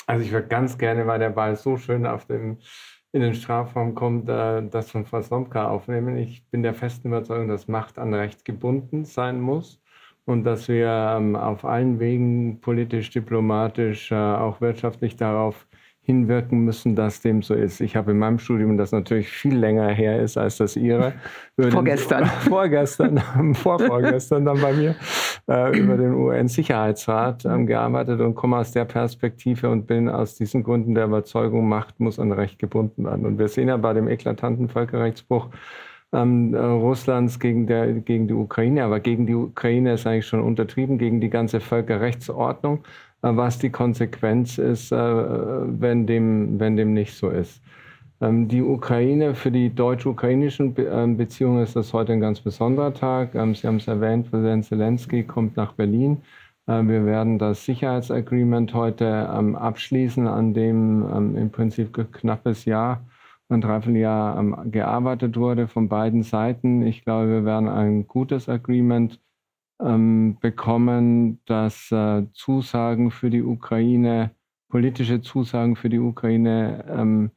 Also 0.08 0.24
ich 0.24 0.32
würde 0.32 0.48
ganz 0.48 0.78
gerne, 0.78 1.06
weil 1.08 1.20
der 1.20 1.32
Ball 1.32 1.56
so 1.56 1.78
schön 1.78 2.06
auf 2.06 2.26
dem 2.26 2.60
in 3.16 3.22
den 3.22 3.34
Strafraum 3.34 3.96
kommt, 3.96 4.28
äh, 4.28 4.62
das 4.70 4.92
von 4.92 5.06
Frau 5.06 5.22
Slomka 5.22 5.70
aufnehmen. 5.70 6.18
Ich 6.18 6.44
bin 6.52 6.64
der 6.64 6.74
festen 6.74 7.08
Überzeugung, 7.08 7.48
dass 7.48 7.70
Macht 7.70 7.98
an 7.98 8.14
Recht 8.14 8.44
gebunden 8.44 9.06
sein 9.06 9.40
muss 9.40 9.82
und 10.26 10.44
dass 10.44 10.68
wir 10.68 11.16
ähm, 11.16 11.38
auf 11.38 11.64
allen 11.64 12.02
Wegen 12.02 12.60
politisch, 12.60 13.12
diplomatisch, 13.12 14.12
äh, 14.12 14.16
auch 14.16 14.60
wirtschaftlich 14.60 15.16
darauf 15.16 15.66
hinwirken 16.06 16.60
müssen, 16.60 16.96
dass 16.96 17.22
dem 17.22 17.42
so 17.42 17.54
ist. 17.56 17.80
Ich 17.80 17.96
habe 17.96 18.12
in 18.12 18.20
meinem 18.20 18.38
Studium, 18.38 18.78
das 18.78 18.92
natürlich 18.92 19.30
viel 19.30 19.56
länger 19.56 19.88
her 19.88 20.22
ist 20.22 20.38
als 20.38 20.58
das 20.58 20.76
Ihre, 20.76 21.14
vorgestern, 21.72 22.26
vorgestern, 22.48 23.18
vorvorgestern 23.54 24.44
dann 24.44 24.62
bei 24.62 24.74
mir, 24.74 24.96
äh, 25.48 25.78
über 25.78 25.98
den 25.98 26.14
UN-Sicherheitsrat 26.14 27.46
ähm, 27.46 27.68
gearbeitet 27.68 28.22
und 28.22 28.36
komme 28.36 28.58
aus 28.58 28.72
der 28.72 28.86
Perspektive 28.86 29.70
und 29.70 29.88
bin 29.88 30.10
aus 30.10 30.36
diesen 30.36 30.64
Gründen 30.64 30.96
der 30.96 31.06
Überzeugung, 31.06 31.68
Macht 31.68 32.00
muss 32.00 32.20
an 32.20 32.32
Recht 32.32 32.60
gebunden 32.60 33.06
werden. 33.06 33.26
Und 33.26 33.40
wir 33.40 33.48
sehen 33.48 33.68
ja 33.68 33.78
bei 33.78 33.94
dem 33.94 34.08
eklatanten 34.08 34.70
Völkerrechtsbruch, 34.70 35.50
ähm, 36.14 36.54
äh, 36.54 36.60
Russlands 36.60 37.40
gegen, 37.40 37.68
der, 37.68 37.94
gegen 37.94 38.28
die 38.28 38.34
Ukraine, 38.34 38.84
aber 38.84 39.00
gegen 39.00 39.26
die 39.26 39.36
Ukraine 39.36 39.94
ist 39.94 40.08
eigentlich 40.08 40.28
schon 40.28 40.42
untertrieben, 40.42 40.98
gegen 40.98 41.20
die 41.20 41.30
ganze 41.30 41.60
Völkerrechtsordnung. 41.60 42.84
Äh, 43.26 43.36
was 43.36 43.58
die 43.60 43.72
Konsequenz 43.72 44.58
ist, 44.58 44.92
äh, 44.92 44.98
wenn 44.98 46.06
dem, 46.06 46.60
wenn 46.60 46.76
dem 46.78 46.94
nicht 46.94 47.16
so 47.16 47.30
ist. 47.30 47.62
Ähm, 48.22 48.48
die 48.48 48.62
Ukraine, 48.62 49.36
für 49.36 49.52
die 49.52 49.74
deutsch-ukrainischen 49.74 50.76
ähm, 50.78 51.18
Beziehungen 51.18 51.64
ist 51.64 51.76
das 51.76 51.94
heute 51.94 52.14
ein 52.14 52.22
ganz 52.22 52.40
besonderer 52.40 52.94
Tag. 52.94 53.36
Ähm, 53.36 53.56
Sie 53.56 53.68
haben 53.68 53.78
es 53.78 53.88
erwähnt, 53.88 54.32
Präsident 54.32 54.66
Zelensky 54.66 55.24
kommt 55.24 55.58
nach 55.58 55.74
Berlin. 55.74 56.22
Wir 56.68 57.06
werden 57.06 57.38
das 57.38 57.64
Sicherheitsagreement 57.64 58.74
heute 58.74 59.30
abschließen, 59.30 60.26
an 60.26 60.56
dem 60.56 61.36
im 61.38 61.52
Prinzip 61.52 61.94
knappes 62.12 62.66
Jahr, 62.66 63.06
ein 63.50 63.62
Dreivierteljahr 63.62 64.66
gearbeitet 64.66 65.38
wurde 65.38 65.68
von 65.68 65.90
beiden 65.90 66.24
Seiten. 66.24 66.82
Ich 66.82 67.04
glaube, 67.04 67.30
wir 67.30 67.46
werden 67.46 67.70
ein 67.70 68.08
gutes 68.08 68.50
Agreement 68.50 69.20
bekommen, 69.78 71.40
dass 71.46 71.92
äh, 71.92 72.24
Zusagen 72.34 73.12
für 73.12 73.30
die 73.30 73.44
Ukraine, 73.44 74.32
politische 74.68 75.22
Zusagen 75.22 75.76
für 75.76 75.90
die 75.90 76.00
Ukraine 76.00 77.28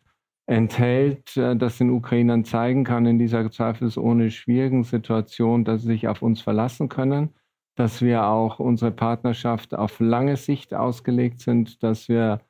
enthält, 0.48 1.36
äh, 1.36 1.54
das 1.56 1.78
den 1.78 1.90
Ukrainern 1.90 2.44
zeigen 2.44 2.84
kann 2.84 3.06
in 3.06 3.18
dieser 3.18 3.50
zweifelsohne 3.50 4.30
schwierigen 4.30 4.82
Situation, 4.82 5.64
dass 5.64 5.82
sie 5.82 5.88
sich 5.88 6.08
auf 6.08 6.22
uns 6.22 6.40
verlassen 6.40 6.88
können, 6.88 7.30
dass 7.76 8.02
wir 8.02 8.26
auch 8.26 8.58
unsere 8.58 8.90
Partnerschaft 8.90 9.74
auf 9.74 10.00
lange 10.00 10.36
Sicht 10.36 10.74
ausgelegt 10.74 11.40
sind, 11.40 11.82
dass 11.82 12.08
wir 12.08 12.40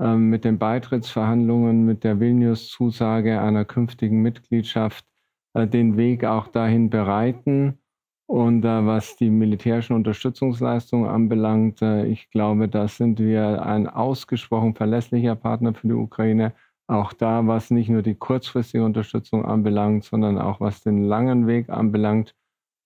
ähm, 0.00 0.30
mit 0.30 0.44
den 0.44 0.58
Beitrittsverhandlungen, 0.58 1.86
mit 1.86 2.04
der 2.04 2.20
Vilnius-Zusage 2.20 3.40
einer 3.40 3.64
künftigen 3.64 4.20
Mitgliedschaft 4.20 5.06
äh, 5.54 5.66
den 5.68 5.96
Weg 5.96 6.24
auch 6.24 6.48
dahin 6.48 6.90
bereiten 6.90 7.78
und 8.26 8.64
äh, 8.64 8.86
was 8.86 9.16
die 9.16 9.30
militärischen 9.30 9.94
Unterstützungsleistungen 9.94 11.08
anbelangt, 11.08 11.82
äh, 11.82 12.06
ich 12.06 12.30
glaube, 12.30 12.68
da 12.68 12.88
sind 12.88 13.20
wir 13.20 13.64
ein 13.64 13.86
ausgesprochen 13.86 14.74
verlässlicher 14.74 15.36
Partner 15.36 15.74
für 15.74 15.86
die 15.88 15.94
Ukraine. 15.94 16.52
Auch 16.86 17.12
da, 17.12 17.46
was 17.46 17.70
nicht 17.70 17.88
nur 17.88 18.02
die 18.02 18.14
kurzfristige 18.14 18.84
Unterstützung 18.84 19.44
anbelangt, 19.44 20.04
sondern 20.04 20.38
auch 20.38 20.60
was 20.60 20.82
den 20.82 21.04
langen 21.04 21.46
Weg 21.46 21.70
anbelangt. 21.70 22.34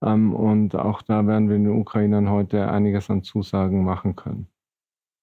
Ähm, 0.03 0.35
und 0.35 0.77
auch 0.77 1.03
da 1.03 1.27
werden 1.27 1.49
wir 1.49 1.57
den 1.57 1.69
Ukrainern 1.69 2.31
heute 2.31 2.71
einiges 2.71 3.11
an 3.11 3.23
Zusagen 3.23 3.85
machen 3.85 4.15
können. 4.15 4.47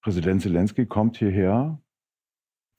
Präsident 0.01 0.41
Zelensky 0.41 0.85
kommt 0.85 1.17
hierher 1.17 1.79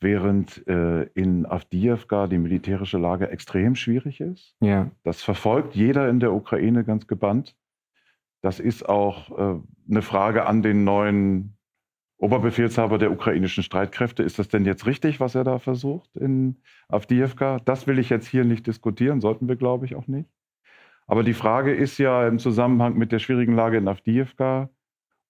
während 0.01 0.67
äh, 0.69 1.05
in 1.15 1.47
Avdiivka 1.47 2.27
die 2.27 2.39
militärische 2.39 2.99
Lage 2.99 3.31
extrem 3.31 3.75
schwierig 3.75 4.21
ist. 4.21 4.55
Ja. 4.61 4.91
Das 5.05 5.23
verfolgt 5.23 5.75
jeder 5.75 6.09
in 6.09 6.21
der 6.21 6.35
Ukraine 6.35 6.85
ganz 6.85 7.07
gebannt. 7.07 7.57
Das 8.43 8.61
ist 8.61 8.89
auch 8.89 9.31
äh, 9.39 9.61
eine 9.91 10.03
Frage 10.03 10.47
an 10.47 10.63
den 10.63 10.85
neuen 10.85 11.56
Oberbefehlshaber 12.19 12.99
der 12.99 13.13
ukrainischen 13.13 13.63
Streitkräfte. 13.63 14.23
Ist 14.23 14.39
das 14.39 14.49
denn 14.49 14.65
jetzt 14.65 14.87
richtig, 14.87 15.21
was 15.21 15.35
er 15.35 15.45
da 15.45 15.59
versucht 15.59 16.17
in 16.17 16.57
Avdiivka? 16.89 17.59
Das 17.65 17.87
will 17.87 17.99
ich 17.99 18.09
jetzt 18.09 18.27
hier 18.27 18.45
nicht 18.45 18.67
diskutieren, 18.67 19.21
sollten 19.21 19.49
wir, 19.49 19.57
glaube 19.57 19.85
ich, 19.85 19.95
auch 19.95 20.07
nicht. 20.07 20.29
Aber 21.07 21.23
die 21.23 21.35
Frage 21.35 21.73
ist 21.75 21.99
ja 21.99 22.27
im 22.27 22.39
Zusammenhang 22.39 22.97
mit 22.97 23.13
der 23.13 23.19
schwierigen 23.19 23.55
Lage 23.55 23.77
in 23.77 23.87
Avdiivka, 23.87 24.71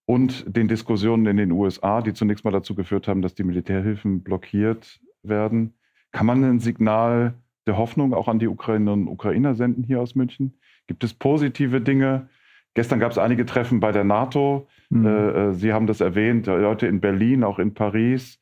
und 0.07 0.45
den 0.57 0.69
Diskussionen 0.69 1.27
in 1.27 1.37
den 1.37 1.53
USA, 1.53 2.01
die 2.01 2.15
zunächst 2.15 2.45
mal 2.45 2.53
dazu 2.53 2.75
geführt 2.75 3.09
haben, 3.09 3.23
dass 3.23 3.35
die 3.35 3.45
Militärhilfen 3.45 4.23
blockiert 4.23 5.01
werden. 5.23 5.75
Kann 6.13 6.27
man 6.27 6.45
ein 6.45 6.61
Signal 6.61 7.35
der 7.67 7.77
Hoffnung 7.77 8.15
auch 8.15 8.29
an 8.29 8.39
die 8.39 8.47
Ukrainerinnen 8.47 9.09
und 9.09 9.13
Ukrainer 9.13 9.57
senden 9.57 9.83
hier 9.83 10.01
aus 10.01 10.15
München? 10.15 10.55
Gibt 10.87 11.03
es 11.03 11.13
positive 11.13 11.81
Dinge? 11.81 12.29
Gestern 12.77 13.01
gab 13.01 13.11
es 13.11 13.17
einige 13.17 13.47
Treffen 13.47 13.81
bei 13.81 13.91
der 13.91 14.05
NATO. 14.05 14.69
Mhm. 14.91 15.07
Äh, 15.07 15.53
Sie 15.55 15.73
haben 15.73 15.87
das 15.87 16.03
erwähnt, 16.03 16.47
Leute 16.47 16.87
in 16.87 17.01
Berlin, 17.01 17.43
auch 17.43 17.59
in 17.59 17.73
Paris. 17.73 18.39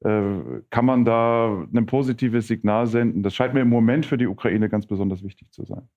Äh, 0.00 0.20
kann 0.70 0.84
man 0.84 1.04
da 1.04 1.64
ein 1.72 1.86
positives 1.86 2.48
Signal 2.48 2.88
senden? 2.88 3.22
Das 3.22 3.36
scheint 3.36 3.54
mir 3.54 3.60
im 3.60 3.68
Moment 3.68 4.04
für 4.04 4.18
die 4.18 4.26
Ukraine 4.26 4.68
ganz 4.68 4.84
besonders 4.86 5.22
wichtig 5.22 5.52
zu 5.52 5.64
sein. 5.64 5.88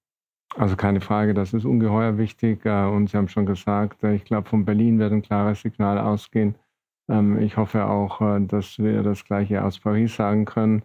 Also 0.56 0.76
keine 0.76 1.02
Frage, 1.02 1.34
das 1.34 1.56
ist 1.56 1.66
ungeheuer 1.66 2.20
wichtig. 2.20 2.64
Äh, 2.68 2.86
und 2.86 3.10
Sie 3.10 3.18
haben 3.18 3.30
schon 3.30 3.48
gesagt, 3.48 4.04
ich 4.04 4.26
glaube, 4.26 4.48
von 4.48 4.64
Berlin 4.64 5.00
wird 5.00 5.12
ein 5.12 5.24
klares 5.24 5.64
Signal 5.64 5.98
ausgehen. 5.98 6.54
Ähm, 7.10 7.40
ich 7.40 7.58
hoffe 7.58 7.88
auch, 7.88 8.22
dass 8.42 8.78
wir 8.78 9.02
das 9.02 9.26
Gleiche 9.26 9.66
aus 9.66 9.80
Paris 9.80 10.16
sagen 10.16 10.46
können. 10.46 10.84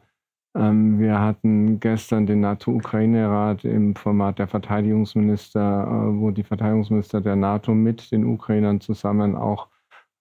Ähm, 0.56 0.98
wir 0.98 1.20
hatten 1.20 1.78
gestern 1.80 2.26
den 2.26 2.40
NATO-Ukraine-Rat 2.40 3.64
im 3.64 3.94
Format 3.94 4.38
der 4.38 4.48
Verteidigungsminister, 4.48 6.14
wo 6.14 6.30
die 6.30 6.44
Verteidigungsminister 6.44 7.20
der 7.20 7.36
NATO 7.36 7.75
mit 7.75 8.10
den 8.10 8.25
Ukrainern 8.25 8.80
zusammen 8.80 9.36
auch 9.36 9.68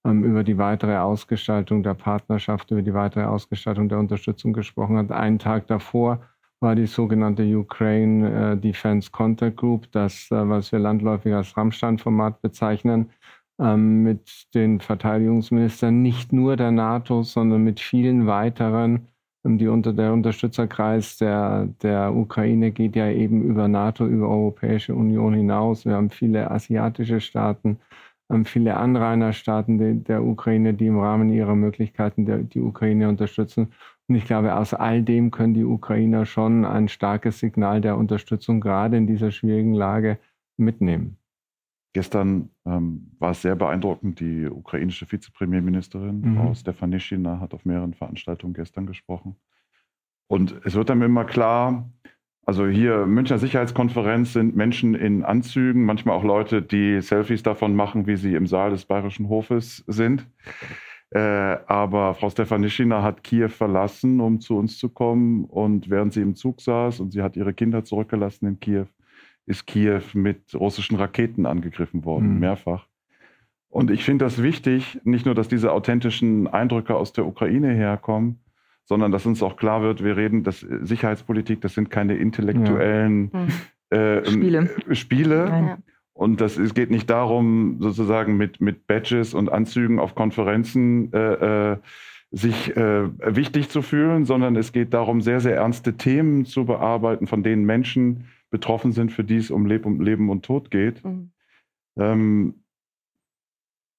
ähm, 0.06 0.22
über 0.24 0.44
die 0.44 0.58
weitere 0.58 0.96
Ausgestaltung 0.96 1.82
der 1.82 1.94
Partnerschaft, 1.94 2.70
über 2.70 2.82
die 2.82 2.94
weitere 2.94 3.24
Ausgestaltung 3.24 3.88
der 3.88 3.98
Unterstützung 3.98 4.52
gesprochen 4.52 4.96
hat. 4.98 5.10
Einen 5.10 5.38
Tag 5.38 5.66
davor 5.66 6.20
war 6.60 6.74
die 6.74 6.86
sogenannte 6.86 7.42
Ukraine 7.56 8.52
äh, 8.52 8.56
Defense 8.56 9.10
Contact 9.10 9.56
Group, 9.56 9.90
das, 9.92 10.30
äh, 10.30 10.48
was 10.48 10.70
wir 10.70 10.78
landläufig 10.78 11.34
als 11.34 11.56
Rammstein-Format 11.56 12.40
bezeichnen, 12.40 13.10
ähm, 13.60 14.02
mit 14.02 14.54
den 14.54 14.80
Verteidigungsministern 14.80 16.02
nicht 16.02 16.32
nur 16.32 16.56
der 16.56 16.70
NATO, 16.70 17.22
sondern 17.22 17.64
mit 17.64 17.80
vielen 17.80 18.26
weiteren. 18.26 19.08
Ähm, 19.46 19.58
die 19.58 19.68
unter 19.68 19.92
der 19.92 20.12
Unterstützerkreis 20.12 21.18
der, 21.18 21.68
der 21.82 22.14
Ukraine 22.14 22.72
geht 22.72 22.96
ja 22.96 23.08
eben 23.10 23.42
über 23.42 23.68
NATO, 23.68 24.06
über 24.06 24.28
Europäische 24.28 24.94
Union 24.94 25.34
hinaus. 25.34 25.84
Wir 25.84 25.94
haben 25.94 26.10
viele 26.10 26.50
asiatische 26.50 27.20
Staaten, 27.20 27.78
viele 28.44 28.76
Anrainerstaaten 28.76 29.78
der, 29.78 29.94
der 29.94 30.24
Ukraine, 30.24 30.74
die 30.74 30.86
im 30.86 30.98
Rahmen 30.98 31.30
ihrer 31.32 31.54
Möglichkeiten 31.54 32.26
der, 32.26 32.38
die 32.38 32.60
Ukraine 32.60 33.08
unterstützen. 33.08 33.72
Und 34.08 34.16
ich 34.16 34.24
glaube, 34.24 34.54
aus 34.56 34.74
all 34.74 35.02
dem 35.02 35.30
können 35.30 35.54
die 35.54 35.64
Ukrainer 35.64 36.26
schon 36.26 36.64
ein 36.64 36.88
starkes 36.88 37.38
Signal 37.40 37.80
der 37.80 37.96
Unterstützung 37.96 38.60
gerade 38.60 38.96
in 38.96 39.06
dieser 39.06 39.30
schwierigen 39.30 39.74
Lage 39.74 40.18
mitnehmen. 40.56 41.18
Gestern 41.96 42.50
ähm, 42.66 43.10
war 43.18 43.30
es 43.30 43.40
sehr 43.40 43.56
beeindruckend. 43.56 44.20
Die 44.20 44.50
ukrainische 44.50 45.10
Vizepremierministerin, 45.10 46.20
mhm. 46.20 46.36
Frau 46.36 46.52
Stefanischina, 46.54 47.40
hat 47.40 47.54
auf 47.54 47.64
mehreren 47.64 47.94
Veranstaltungen 47.94 48.52
gestern 48.52 48.84
gesprochen. 48.84 49.36
Und 50.26 50.60
es 50.66 50.74
wird 50.74 50.90
dann 50.90 51.00
immer 51.00 51.24
klar, 51.24 51.90
also 52.44 52.66
hier 52.66 53.06
Münchner 53.06 53.38
Sicherheitskonferenz 53.38 54.34
sind 54.34 54.54
Menschen 54.54 54.94
in 54.94 55.24
Anzügen, 55.24 55.86
manchmal 55.86 56.18
auch 56.18 56.22
Leute, 56.22 56.60
die 56.60 57.00
Selfies 57.00 57.42
davon 57.42 57.74
machen, 57.74 58.06
wie 58.06 58.16
sie 58.16 58.34
im 58.34 58.46
Saal 58.46 58.72
des 58.72 58.84
Bayerischen 58.84 59.30
Hofes 59.30 59.82
sind. 59.86 60.26
Äh, 61.12 61.18
aber 61.18 62.12
Frau 62.12 62.28
Stefanischina 62.28 63.02
hat 63.02 63.24
Kiew 63.24 63.48
verlassen, 63.48 64.20
um 64.20 64.38
zu 64.40 64.58
uns 64.58 64.76
zu 64.76 64.90
kommen. 64.90 65.46
Und 65.46 65.88
während 65.88 66.12
sie 66.12 66.20
im 66.20 66.34
Zug 66.34 66.60
saß 66.60 67.00
und 67.00 67.12
sie 67.12 67.22
hat 67.22 67.38
ihre 67.38 67.54
Kinder 67.54 67.84
zurückgelassen 67.84 68.44
in 68.48 68.60
Kiew, 68.60 68.84
ist 69.46 69.66
Kiew 69.66 70.02
mit 70.12 70.54
russischen 70.54 70.96
Raketen 70.96 71.46
angegriffen 71.46 72.04
worden, 72.04 72.34
mhm. 72.34 72.40
mehrfach. 72.40 72.86
Und 73.68 73.90
ich 73.90 74.04
finde 74.04 74.24
das 74.24 74.42
wichtig, 74.42 75.00
nicht 75.04 75.26
nur, 75.26 75.34
dass 75.34 75.48
diese 75.48 75.72
authentischen 75.72 76.46
Eindrücke 76.46 76.94
aus 76.94 77.12
der 77.12 77.26
Ukraine 77.26 77.72
herkommen, 77.74 78.40
sondern 78.84 79.12
dass 79.12 79.26
uns 79.26 79.42
auch 79.42 79.56
klar 79.56 79.82
wird, 79.82 80.02
wir 80.02 80.16
reden, 80.16 80.44
dass 80.44 80.60
Sicherheitspolitik, 80.60 81.60
das 81.60 81.74
sind 81.74 81.90
keine 81.90 82.16
intellektuellen 82.16 83.30
ja. 83.92 83.98
äh, 83.98 84.24
Spiele. 84.24 84.70
Spiele. 84.92 85.46
Ja. 85.46 85.78
Und 86.12 86.40
das, 86.40 86.56
es 86.56 86.72
geht 86.72 86.90
nicht 86.90 87.10
darum, 87.10 87.76
sozusagen 87.80 88.36
mit, 88.36 88.60
mit 88.60 88.86
Badges 88.86 89.34
und 89.34 89.52
Anzügen 89.52 89.98
auf 89.98 90.14
Konferenzen 90.14 91.12
äh, 91.12 91.72
äh, 91.72 91.76
sich 92.30 92.74
äh, 92.76 93.08
wichtig 93.36 93.68
zu 93.68 93.82
fühlen, 93.82 94.24
sondern 94.24 94.56
es 94.56 94.72
geht 94.72 94.94
darum, 94.94 95.20
sehr, 95.20 95.40
sehr 95.40 95.56
ernste 95.56 95.96
Themen 95.98 96.46
zu 96.46 96.64
bearbeiten, 96.64 97.26
von 97.26 97.42
denen 97.42 97.64
Menschen 97.64 98.24
betroffen 98.56 98.92
sind, 98.92 99.12
für 99.12 99.22
die 99.22 99.36
es 99.36 99.50
um 99.50 99.66
Leben 99.66 100.30
und 100.30 100.42
Tod 100.42 100.70
geht. 100.70 101.04
Mhm. 101.04 101.30
Ähm, 101.98 102.54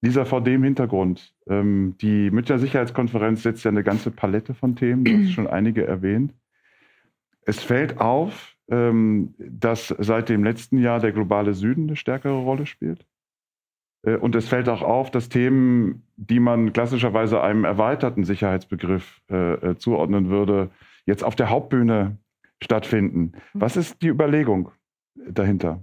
Lisa, 0.00 0.24
vor 0.24 0.42
dem 0.42 0.64
Hintergrund, 0.64 1.32
ähm, 1.48 1.94
die 2.00 2.32
Münchner 2.32 2.58
Sicherheitskonferenz 2.58 3.44
setzt 3.44 3.64
ja 3.64 3.70
eine 3.70 3.84
ganze 3.84 4.10
Palette 4.10 4.54
von 4.54 4.74
Themen, 4.74 5.04
du 5.04 5.16
hast 5.16 5.30
schon 5.34 5.46
einige 5.46 5.86
erwähnt. 5.86 6.34
Es 7.42 7.62
fällt 7.62 8.00
auf, 8.00 8.56
ähm, 8.68 9.34
dass 9.38 9.94
seit 9.96 10.28
dem 10.28 10.42
letzten 10.42 10.78
Jahr 10.78 10.98
der 10.98 11.12
globale 11.12 11.54
Süden 11.54 11.84
eine 11.86 11.96
stärkere 11.96 12.38
Rolle 12.38 12.66
spielt. 12.66 13.06
Äh, 14.02 14.16
und 14.16 14.34
es 14.34 14.48
fällt 14.48 14.68
auch 14.68 14.82
auf, 14.82 15.12
dass 15.12 15.28
Themen, 15.28 16.02
die 16.16 16.40
man 16.40 16.72
klassischerweise 16.72 17.40
einem 17.40 17.64
erweiterten 17.64 18.24
Sicherheitsbegriff 18.24 19.22
äh, 19.30 19.54
äh 19.54 19.78
zuordnen 19.78 20.30
würde, 20.30 20.70
jetzt 21.06 21.22
auf 21.22 21.36
der 21.36 21.48
Hauptbühne 21.48 22.18
stattfinden. 22.62 23.32
Was 23.54 23.76
ist 23.76 24.02
die 24.02 24.08
Überlegung 24.08 24.70
dahinter? 25.14 25.82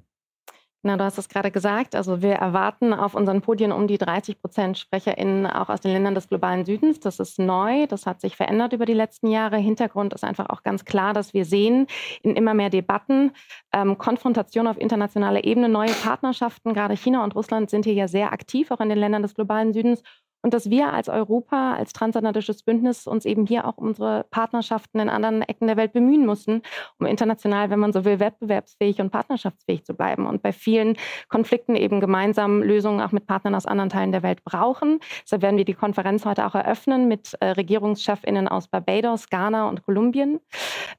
Na, 0.87 0.97
du 0.97 1.03
hast 1.03 1.17
es 1.17 1.29
gerade 1.29 1.49
gesagt. 1.49 1.95
Also 1.95 2.21
wir 2.21 2.33
erwarten 2.33 2.93
auf 2.93 3.15
unseren 3.15 3.41
Podien 3.41 3.71
um 3.71 3.87
die 3.87 3.97
30 3.97 4.39
Prozent 4.39 4.77
SprecherInnen 4.77 5.47
auch 5.47 5.69
aus 5.69 5.81
den 5.81 5.91
Ländern 5.91 6.13
des 6.13 6.27
globalen 6.29 6.63
Südens. 6.63 6.99
Das 6.99 7.19
ist 7.19 7.39
neu. 7.39 7.87
Das 7.87 8.05
hat 8.05 8.21
sich 8.21 8.35
verändert 8.35 8.71
über 8.71 8.85
die 8.85 8.93
letzten 8.93 9.31
Jahre. 9.31 9.57
Hintergrund 9.57 10.13
ist 10.13 10.23
einfach 10.23 10.47
auch 10.51 10.61
ganz 10.61 10.85
klar, 10.85 11.13
dass 11.13 11.33
wir 11.33 11.45
sehen 11.45 11.87
in 12.21 12.35
immer 12.35 12.53
mehr 12.53 12.69
Debatten 12.69 13.31
ähm, 13.73 13.97
Konfrontation 13.97 14.67
auf 14.67 14.79
internationaler 14.79 15.43
Ebene, 15.43 15.69
neue 15.69 15.89
Partnerschaften. 15.89 16.75
Gerade 16.75 16.95
China 16.95 17.23
und 17.23 17.33
Russland 17.33 17.71
sind 17.71 17.85
hier 17.85 17.95
ja 17.95 18.07
sehr 18.07 18.31
aktiv, 18.31 18.69
auch 18.69 18.79
in 18.79 18.89
den 18.89 18.99
Ländern 18.99 19.23
des 19.23 19.33
globalen 19.33 19.73
Südens 19.73 20.03
und 20.45 20.53
dass 20.53 20.69
wir 20.69 20.93
als 20.93 21.09
Europa, 21.09 21.73
als 21.73 21.91
transatlantisches 21.91 22.61
Bündnis 22.61 23.07
uns 23.07 23.25
eben 23.25 23.47
hier 23.47 23.67
auch 23.67 23.77
unsere 23.77 24.25
Partnerschaften 24.29 24.99
in 24.99 25.09
anderen 25.09 25.41
Ecken 25.41 25.65
der 25.65 25.75
Welt 25.75 25.91
bemühen 25.91 26.23
mussten, 26.23 26.61
um 26.99 27.07
international, 27.07 27.71
wenn 27.71 27.79
man 27.79 27.91
so 27.91 28.05
will, 28.05 28.19
wettbewerbsfähig 28.19 29.01
und 29.01 29.09
partnerschaftsfähig 29.09 29.85
zu 29.85 29.95
bleiben 29.95 30.27
und 30.27 30.43
bei 30.43 30.53
vielen 30.53 30.97
Konflikten 31.29 31.75
eben 31.75 31.99
gemeinsam 31.99 32.61
Lösungen 32.61 33.01
auch 33.01 33.11
mit 33.11 33.25
Partnern 33.25 33.55
aus 33.55 33.65
anderen 33.65 33.89
Teilen 33.89 34.11
der 34.11 34.21
Welt 34.21 34.43
brauchen. 34.43 34.99
Deshalb 35.23 35.41
werden 35.41 35.57
wir 35.57 35.65
die 35.65 35.73
Konferenz 35.73 36.25
heute 36.25 36.45
auch 36.45 36.53
eröffnen 36.53 37.07
mit 37.07 37.33
äh, 37.39 37.47
Regierungschefinnen 37.47 38.47
aus 38.47 38.67
Barbados, 38.67 39.31
Ghana 39.31 39.67
und 39.67 39.83
Kolumbien, 39.83 40.41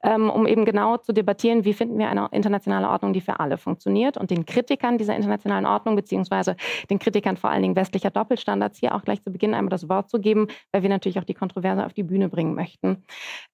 ähm, 0.03 0.29
um 0.29 0.45
eben 0.45 0.65
genau 0.65 0.97
zu 0.97 1.13
debattieren, 1.13 1.63
wie 1.63 1.73
finden 1.73 1.97
wir 1.97 2.09
eine 2.09 2.27
internationale 2.33 2.89
Ordnung, 2.89 3.13
die 3.13 3.21
für 3.21 3.39
alle 3.39 3.57
funktioniert 3.57 4.17
und 4.17 4.29
den 4.29 4.45
Kritikern 4.45 4.97
dieser 4.97 5.15
internationalen 5.15 5.65
Ordnung 5.65 5.95
beziehungsweise 5.95 6.57
den 6.89 6.99
Kritikern 6.99 7.37
vor 7.37 7.49
allen 7.49 7.61
Dingen 7.61 7.77
westlicher 7.77 8.09
Doppelstandards 8.09 8.79
hier 8.79 8.93
auch 8.93 9.03
gleich 9.03 9.23
zu 9.23 9.36
Beginn 9.37 9.53
einmal 9.53 9.69
das 9.69 9.87
Wort 9.87 10.09
zu 10.09 10.19
geben, 10.19 10.47
weil 10.71 10.81
wir 10.81 10.89
natürlich 10.89 11.19
auch 11.19 11.23
die 11.23 11.35
Kontroverse 11.35 11.85
auf 11.85 11.93
die 11.93 12.01
Bühne 12.01 12.27
bringen 12.27 12.55
möchten. 12.55 13.03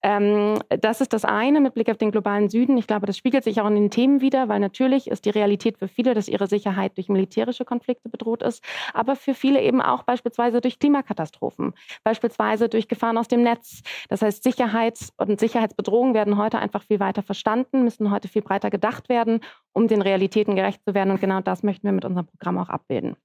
Ähm, 0.01 0.59
das 0.69 1.01
ist 1.01 1.11
das 1.11 1.25
eine 1.25 1.59
mit 1.59 1.73
Blick 1.73 1.89
auf 1.89 1.97
den 1.97 2.11
globalen 2.11 2.49
Süden. 2.49 2.77
Ich 2.77 2.87
glaube, 2.87 3.05
das 3.05 3.17
spiegelt 3.17 3.43
sich 3.43 3.59
auch 3.59 3.67
in 3.67 3.75
den 3.75 3.89
Themen 3.89 4.21
wieder, 4.21 4.47
weil 4.47 4.61
natürlich 4.61 5.07
ist 5.07 5.25
die 5.25 5.29
Realität 5.29 5.77
für 5.77 5.89
viele, 5.89 6.13
dass 6.13 6.29
ihre 6.29 6.47
Sicherheit 6.47 6.95
durch 6.95 7.09
militärische 7.09 7.65
Konflikte 7.65 8.07
bedroht 8.07 8.43
ist, 8.43 8.63
aber 8.93 9.17
für 9.17 9.33
viele 9.33 9.61
eben 9.61 9.81
auch 9.81 10.03
beispielsweise 10.03 10.61
durch 10.61 10.79
Klimakatastrophen, 10.79 11.73
beispielsweise 12.03 12.69
durch 12.69 12.87
Gefahren 12.87 13.17
aus 13.17 13.27
dem 13.27 13.43
Netz. 13.43 13.81
Das 14.07 14.21
heißt, 14.21 14.41
Sicherheits- 14.43 15.11
und 15.17 15.39
Sicherheitsbedrohungen 15.39 16.13
werden 16.13 16.37
heute 16.37 16.59
einfach 16.59 16.83
viel 16.83 17.01
weiter 17.01 17.23
verstanden, 17.23 17.83
müssen 17.83 18.09
heute 18.09 18.29
viel 18.29 18.41
breiter 18.41 18.69
gedacht 18.69 19.09
werden, 19.09 19.41
um 19.73 19.87
den 19.87 20.01
Realitäten 20.01 20.55
gerecht 20.55 20.81
zu 20.85 20.93
werden. 20.93 21.11
Und 21.11 21.19
genau 21.19 21.41
das 21.41 21.63
möchten 21.63 21.87
wir 21.87 21.91
mit 21.91 22.05
unserem 22.05 22.27
Programm 22.27 22.57
auch 22.57 22.69
abbilden. 22.69 23.17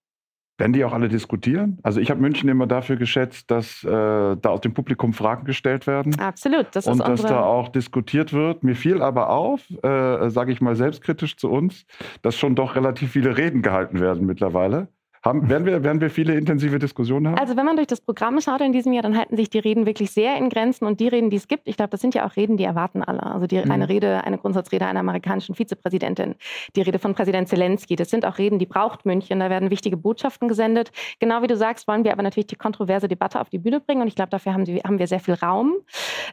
Werden 0.59 0.73
die 0.73 0.85
auch 0.85 0.93
alle 0.93 1.09
diskutieren? 1.09 1.79
Also 1.85 2.00
ich 2.00 2.11
habe 2.11 2.21
München 2.21 2.49
immer 2.49 2.67
dafür 2.67 2.97
geschätzt, 2.97 3.49
dass 3.49 3.85
äh, 3.85 3.88
da 3.88 4.49
aus 4.49 4.61
dem 4.61 4.75
Publikum 4.75 5.12
Fragen 5.12 5.45
gestellt 5.45 5.87
werden. 5.87 6.19
Absolut. 6.19 6.67
Das 6.73 6.85
ist 6.85 6.93
und 6.93 6.99
dass 6.99 7.23
da 7.23 7.45
auch 7.45 7.69
diskutiert 7.69 8.33
wird. 8.33 8.65
Mir 8.65 8.75
fiel 8.75 9.00
aber 9.00 9.31
auf, 9.31 9.61
äh, 9.71 10.29
sage 10.31 10.50
ich 10.50 10.61
mal 10.61 10.75
selbstkritisch 10.75 11.37
zu 11.37 11.49
uns, 11.49 11.87
dass 12.23 12.35
schon 12.35 12.57
doch 12.57 12.75
relativ 12.75 13.12
viele 13.12 13.37
Reden 13.37 13.62
gehalten 13.62 14.00
werden 14.00 14.27
mittlerweile. 14.27 14.88
Haben, 15.25 15.49
werden, 15.49 15.67
wir, 15.67 15.83
werden 15.83 16.01
wir 16.01 16.11
viele 16.11 16.35
intensive 16.35 16.79
Diskussionen 16.79 17.29
haben? 17.29 17.39
Also 17.39 17.57
wenn 17.57 17.67
man 17.67 17.77
durch 17.77 17.89
das 17.89 18.01
Programm 18.01 18.41
schaut 18.41 18.61
in 18.61 18.73
diesem 18.73 18.93
Jahr, 18.93 19.03
dann 19.03 19.17
halten 19.17 19.37
sich 19.37 19.51
die 19.51 19.59
Reden 19.59 19.85
wirklich 19.85 20.11
sehr 20.13 20.37
in 20.37 20.49
Grenzen 20.49 20.85
und 20.85 21.01
die 21.01 21.09
Reden, 21.09 21.31
die 21.31 21.37
es 21.37 21.49
gibt, 21.49 21.67
ich 21.67 21.77
glaube, 21.77 21.91
das 21.91 22.01
sind 22.01 22.15
ja 22.15 22.27
auch 22.27 22.37
Reden, 22.37 22.57
die 22.57 22.65
erwarten 22.65 23.03
alle. 23.03 23.23
Also 23.23 23.47
die, 23.47 23.57
mhm. 23.57 23.71
eine 23.71 23.89
Rede, 23.89 24.25
eine 24.25 24.39
Grundsatzrede 24.39 24.87
einer 24.87 25.01
amerikanischen 25.01 25.55
Vizepräsidentin, 25.55 26.37
die 26.77 26.83
Rede 26.83 26.99
von 26.99 27.15
Präsident 27.15 27.49
Zelensky, 27.49 27.97
das 27.97 28.11
sind 28.11 28.25
auch 28.25 28.39
Reden, 28.39 28.59
die 28.59 28.67
braucht 28.67 29.07
München, 29.07 29.41
da 29.41 29.51
werden 29.51 29.71
wichtige 29.71 29.97
Botschaften 29.97 30.47
gesendet. 30.47 30.93
Genau 31.19 31.43
wie 31.43 31.49
du 31.49 31.57
sagst, 31.57 31.89
wollen 31.89 32.05
wir 32.05 32.13
aber 32.13 32.23
natürlich 32.23 32.47
die 32.47 32.57
kontroverse 32.57 33.09
Debatte 33.09 33.41
auf 33.41 33.49
die 33.49 33.59
Bühne 33.59 33.81
bringen 33.81 34.03
und 34.03 34.09
ich 34.09 34.15
glaube, 34.15 34.31
dafür 34.31 34.55
haben, 34.55 34.65
die, 34.65 34.79
haben 34.81 34.99
wir 34.99 35.09
sehr 35.09 35.21
viel 35.21 35.35
Raum. 35.35 35.75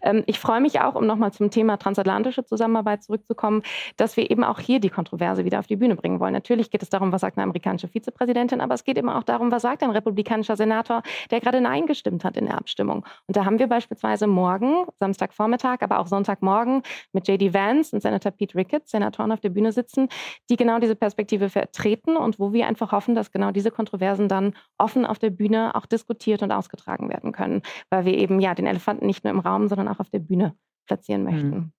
Ähm, 0.04 0.24
ich 0.28 0.40
freue 0.40 0.62
mich 0.62 0.80
auch, 0.82 0.96
um 0.96 1.08
nochmal 1.08 1.34
zum 1.34 1.50
Thema 1.50 1.78
transatlantische 1.78 2.46
Zusammenarbeit 2.46 3.04
zurückzukommen, 3.04 3.64
dass 3.98 4.16
wir 4.16 4.30
eben 4.30 4.44
auch 4.44 4.60
hier 4.60 4.80
die 4.80 4.90
Kontroverse 4.90 5.44
wieder 5.44 5.60
auf 5.60 5.68
die 5.68 5.76
Bühne 5.76 5.96
bringen 5.96 6.20
wollen. 6.20 6.34
Natürlich 6.34 6.70
geht 6.70 6.84
es 6.84 6.90
darum, 6.90 7.12
was 7.12 7.22
sagt 7.22 7.38
eine 7.38 7.44
amerikanische 7.44 7.88
Vizepräsidentin, 7.88 8.62
aber 8.62 8.75
es 8.76 8.84
geht 8.84 8.98
eben 8.98 9.10
auch 9.10 9.24
darum, 9.24 9.52
was 9.52 9.64
sagt 9.64 9.84
ein 9.84 9.90
republikanischer 9.90 10.56
Senator, 10.56 11.02
der 11.32 11.40
gerade 11.40 11.62
Nein 11.62 11.88
gestimmt 11.88 12.24
hat 12.24 12.38
in 12.38 12.46
der 12.46 12.58
Abstimmung. 12.58 13.06
Und 13.28 13.36
da 13.36 13.46
haben 13.46 13.60
wir 13.60 13.68
beispielsweise 13.68 14.28
morgen, 14.28 14.86
Samstagvormittag, 15.00 15.78
aber 15.82 16.00
auch 16.00 16.08
Sonntagmorgen 16.08 16.84
mit 17.14 17.28
JD 17.28 17.54
Vance 17.54 17.96
und 17.96 18.02
Senator 18.02 18.32
Pete 18.32 18.56
Ricketts, 18.56 18.92
Senatoren 18.92 19.32
auf 19.32 19.40
der 19.40 19.50
Bühne 19.50 19.72
sitzen, 19.72 20.10
die 20.50 20.56
genau 20.56 20.80
diese 20.80 20.96
Perspektive 20.96 21.50
vertreten 21.50 22.18
und 22.18 22.40
wo 22.40 22.54
wir 22.54 22.68
einfach 22.68 22.92
hoffen, 22.92 23.16
dass 23.16 23.32
genau 23.32 23.52
diese 23.52 23.72
Kontroversen 23.72 24.28
dann 24.28 24.54
offen 24.78 25.06
auf 25.06 25.20
der 25.20 25.32
Bühne 25.32 25.74
auch 25.76 25.86
diskutiert 25.86 26.44
und 26.44 26.52
ausgetragen 26.52 27.10
werden 27.10 27.32
können, 27.32 27.62
weil 27.90 28.06
wir 28.06 28.18
eben 28.18 28.40
ja 28.40 28.54
den 28.54 28.68
Elefanten 28.68 29.06
nicht 29.06 29.24
nur 29.24 29.34
im 29.34 29.40
Raum, 29.40 29.68
sondern 29.68 29.88
auch 29.88 30.00
auf 30.00 30.10
der 30.10 30.20
Bühne 30.20 30.56
platzieren 30.86 31.24
möchten. 31.24 31.50
Mhm. 31.50 31.72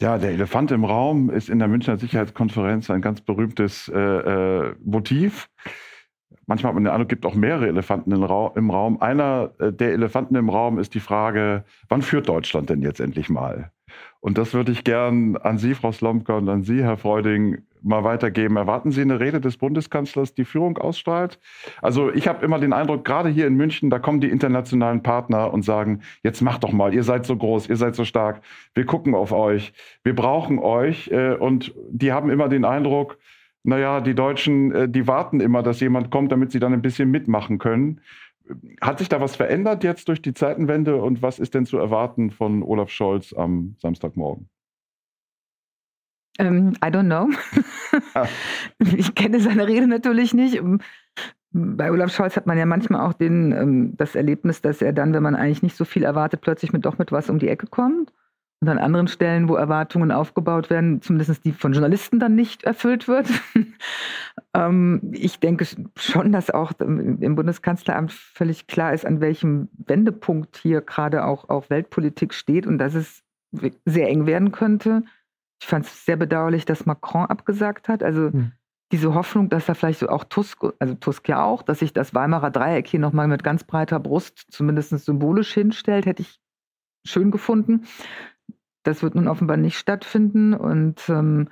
Ja, 0.00 0.18
der 0.18 0.30
Elefant 0.30 0.70
im 0.72 0.84
Raum 0.84 1.30
ist 1.30 1.48
in 1.48 1.58
der 1.58 1.68
Münchner 1.68 1.96
Sicherheitskonferenz 1.96 2.90
ein 2.90 3.00
ganz 3.00 3.22
berühmtes 3.22 3.88
äh, 3.88 3.98
äh, 3.98 4.74
Motiv. 4.84 5.48
Manchmal 6.46 6.70
hat 6.70 6.74
man 6.74 6.84
den 6.84 6.92
Eindruck, 6.92 7.06
es 7.06 7.16
gibt 7.16 7.26
auch 7.26 7.34
mehrere 7.34 7.66
Elefanten 7.66 8.12
im 8.12 8.22
Raum. 8.22 9.00
Einer 9.00 9.50
äh, 9.58 9.72
der 9.72 9.92
Elefanten 9.92 10.36
im 10.36 10.48
Raum 10.48 10.78
ist 10.78 10.94
die 10.94 11.00
Frage, 11.00 11.64
wann 11.88 12.02
führt 12.02 12.28
Deutschland 12.28 12.70
denn 12.70 12.82
jetzt 12.82 13.00
endlich 13.00 13.28
mal? 13.28 13.72
Und 14.20 14.38
das 14.38 14.54
würde 14.54 14.72
ich 14.72 14.84
gern 14.84 15.36
an 15.36 15.58
Sie, 15.58 15.74
Frau 15.74 15.92
Slomka, 15.92 16.36
und 16.36 16.48
an 16.48 16.62
Sie, 16.62 16.82
Herr 16.82 16.96
Freuding, 16.96 17.58
mal 17.82 18.04
weitergeben. 18.04 18.56
Erwarten 18.56 18.90
Sie 18.90 19.00
eine 19.00 19.20
Rede 19.20 19.40
des 19.40 19.56
Bundeskanzlers, 19.56 20.34
die 20.34 20.44
Führung 20.44 20.78
ausstrahlt? 20.78 21.38
Also 21.80 22.12
ich 22.12 22.26
habe 22.26 22.44
immer 22.44 22.58
den 22.58 22.72
Eindruck, 22.72 23.04
gerade 23.04 23.28
hier 23.28 23.46
in 23.46 23.54
München, 23.54 23.90
da 23.90 23.98
kommen 23.98 24.20
die 24.20 24.30
internationalen 24.30 25.02
Partner 25.02 25.52
und 25.52 25.62
sagen, 25.62 26.00
jetzt 26.22 26.40
macht 26.42 26.64
doch 26.64 26.72
mal, 26.72 26.92
ihr 26.92 27.04
seid 27.04 27.26
so 27.26 27.36
groß, 27.36 27.68
ihr 27.68 27.76
seid 27.76 27.94
so 27.94 28.04
stark, 28.04 28.40
wir 28.74 28.86
gucken 28.86 29.14
auf 29.14 29.32
euch, 29.32 29.72
wir 30.02 30.14
brauchen 30.14 30.58
euch. 30.58 31.08
Äh, 31.08 31.34
und 31.34 31.74
die 31.90 32.12
haben 32.12 32.30
immer 32.30 32.48
den 32.48 32.64
Eindruck, 32.64 33.18
naja, 33.66 34.00
die 34.00 34.14
Deutschen, 34.14 34.72
äh, 34.72 34.88
die 34.88 35.06
warten 35.06 35.40
immer, 35.40 35.62
dass 35.62 35.80
jemand 35.80 36.10
kommt, 36.10 36.30
damit 36.30 36.52
sie 36.52 36.60
dann 36.60 36.72
ein 36.72 36.82
bisschen 36.82 37.10
mitmachen 37.10 37.58
können. 37.58 38.00
Hat 38.80 39.00
sich 39.00 39.08
da 39.08 39.20
was 39.20 39.34
verändert 39.34 39.82
jetzt 39.82 40.08
durch 40.08 40.22
die 40.22 40.34
Zeitenwende 40.34 40.96
und 41.02 41.20
was 41.20 41.40
ist 41.40 41.54
denn 41.54 41.66
zu 41.66 41.76
erwarten 41.76 42.30
von 42.30 42.62
Olaf 42.62 42.90
Scholz 42.90 43.32
am 43.32 43.74
Samstagmorgen? 43.78 44.48
Ähm, 46.38 46.74
I 46.84 46.88
don't 46.88 47.06
know. 47.06 47.28
Ah. 48.14 48.26
Ich 48.96 49.14
kenne 49.14 49.40
seine 49.40 49.66
Rede 49.66 49.88
natürlich 49.88 50.32
nicht. 50.32 50.60
Bei 51.50 51.90
Olaf 51.90 52.12
Scholz 52.12 52.36
hat 52.36 52.46
man 52.46 52.58
ja 52.58 52.66
manchmal 52.66 53.00
auch 53.00 53.14
den, 53.14 53.50
ähm, 53.50 53.96
das 53.96 54.14
Erlebnis, 54.14 54.60
dass 54.60 54.80
er 54.80 54.92
dann, 54.92 55.12
wenn 55.12 55.22
man 55.22 55.34
eigentlich 55.34 55.62
nicht 55.62 55.76
so 55.76 55.84
viel 55.84 56.04
erwartet, 56.04 56.40
plötzlich 56.40 56.72
mit 56.72 56.84
doch 56.84 56.98
mit 56.98 57.10
was 57.10 57.30
um 57.30 57.40
die 57.40 57.48
Ecke 57.48 57.66
kommt. 57.66 58.12
Und 58.60 58.70
an 58.70 58.78
anderen 58.78 59.06
Stellen, 59.06 59.50
wo 59.50 59.56
Erwartungen 59.56 60.10
aufgebaut 60.10 60.70
werden, 60.70 61.02
zumindest 61.02 61.44
die 61.44 61.52
von 61.52 61.74
Journalisten 61.74 62.18
dann 62.18 62.34
nicht 62.34 62.64
erfüllt 62.64 63.06
wird. 63.06 63.28
ähm, 64.54 65.02
ich 65.12 65.40
denke 65.40 65.66
schon, 65.98 66.32
dass 66.32 66.50
auch 66.50 66.72
im 66.80 67.36
Bundeskanzleramt 67.36 68.12
völlig 68.12 68.66
klar 68.66 68.94
ist, 68.94 69.04
an 69.04 69.20
welchem 69.20 69.68
Wendepunkt 69.76 70.56
hier 70.56 70.80
gerade 70.80 71.24
auch, 71.24 71.50
auch 71.50 71.68
Weltpolitik 71.68 72.32
steht 72.32 72.66
und 72.66 72.78
dass 72.78 72.94
es 72.94 73.22
sehr 73.84 74.08
eng 74.08 74.24
werden 74.24 74.52
könnte. 74.52 75.04
Ich 75.60 75.66
fand 75.66 75.84
es 75.84 76.04
sehr 76.04 76.16
bedauerlich, 76.16 76.64
dass 76.64 76.86
Macron 76.86 77.26
abgesagt 77.26 77.88
hat. 77.88 78.02
Also 78.02 78.32
hm. 78.32 78.52
diese 78.90 79.14
Hoffnung, 79.14 79.50
dass 79.50 79.66
da 79.66 79.74
vielleicht 79.74 80.00
so 80.00 80.08
auch 80.08 80.24
Tusk, 80.24 80.64
also 80.78 80.94
Tusk 80.94 81.28
ja 81.28 81.44
auch, 81.44 81.62
dass 81.62 81.80
sich 81.80 81.92
das 81.92 82.14
Weimarer 82.14 82.50
Dreieck 82.50 82.86
hier 82.86 83.00
nochmal 83.00 83.28
mit 83.28 83.44
ganz 83.44 83.64
breiter 83.64 84.00
Brust 84.00 84.46
zumindest 84.50 84.90
symbolisch 85.04 85.52
hinstellt, 85.52 86.06
hätte 86.06 86.22
ich 86.22 86.40
schön 87.04 87.30
gefunden. 87.30 87.86
Das 88.86 89.02
wird 89.02 89.14
nun 89.14 89.28
offenbar 89.28 89.56
nicht 89.56 89.78
stattfinden 89.78 90.54
und 90.54 91.08
ähm, 91.08 91.48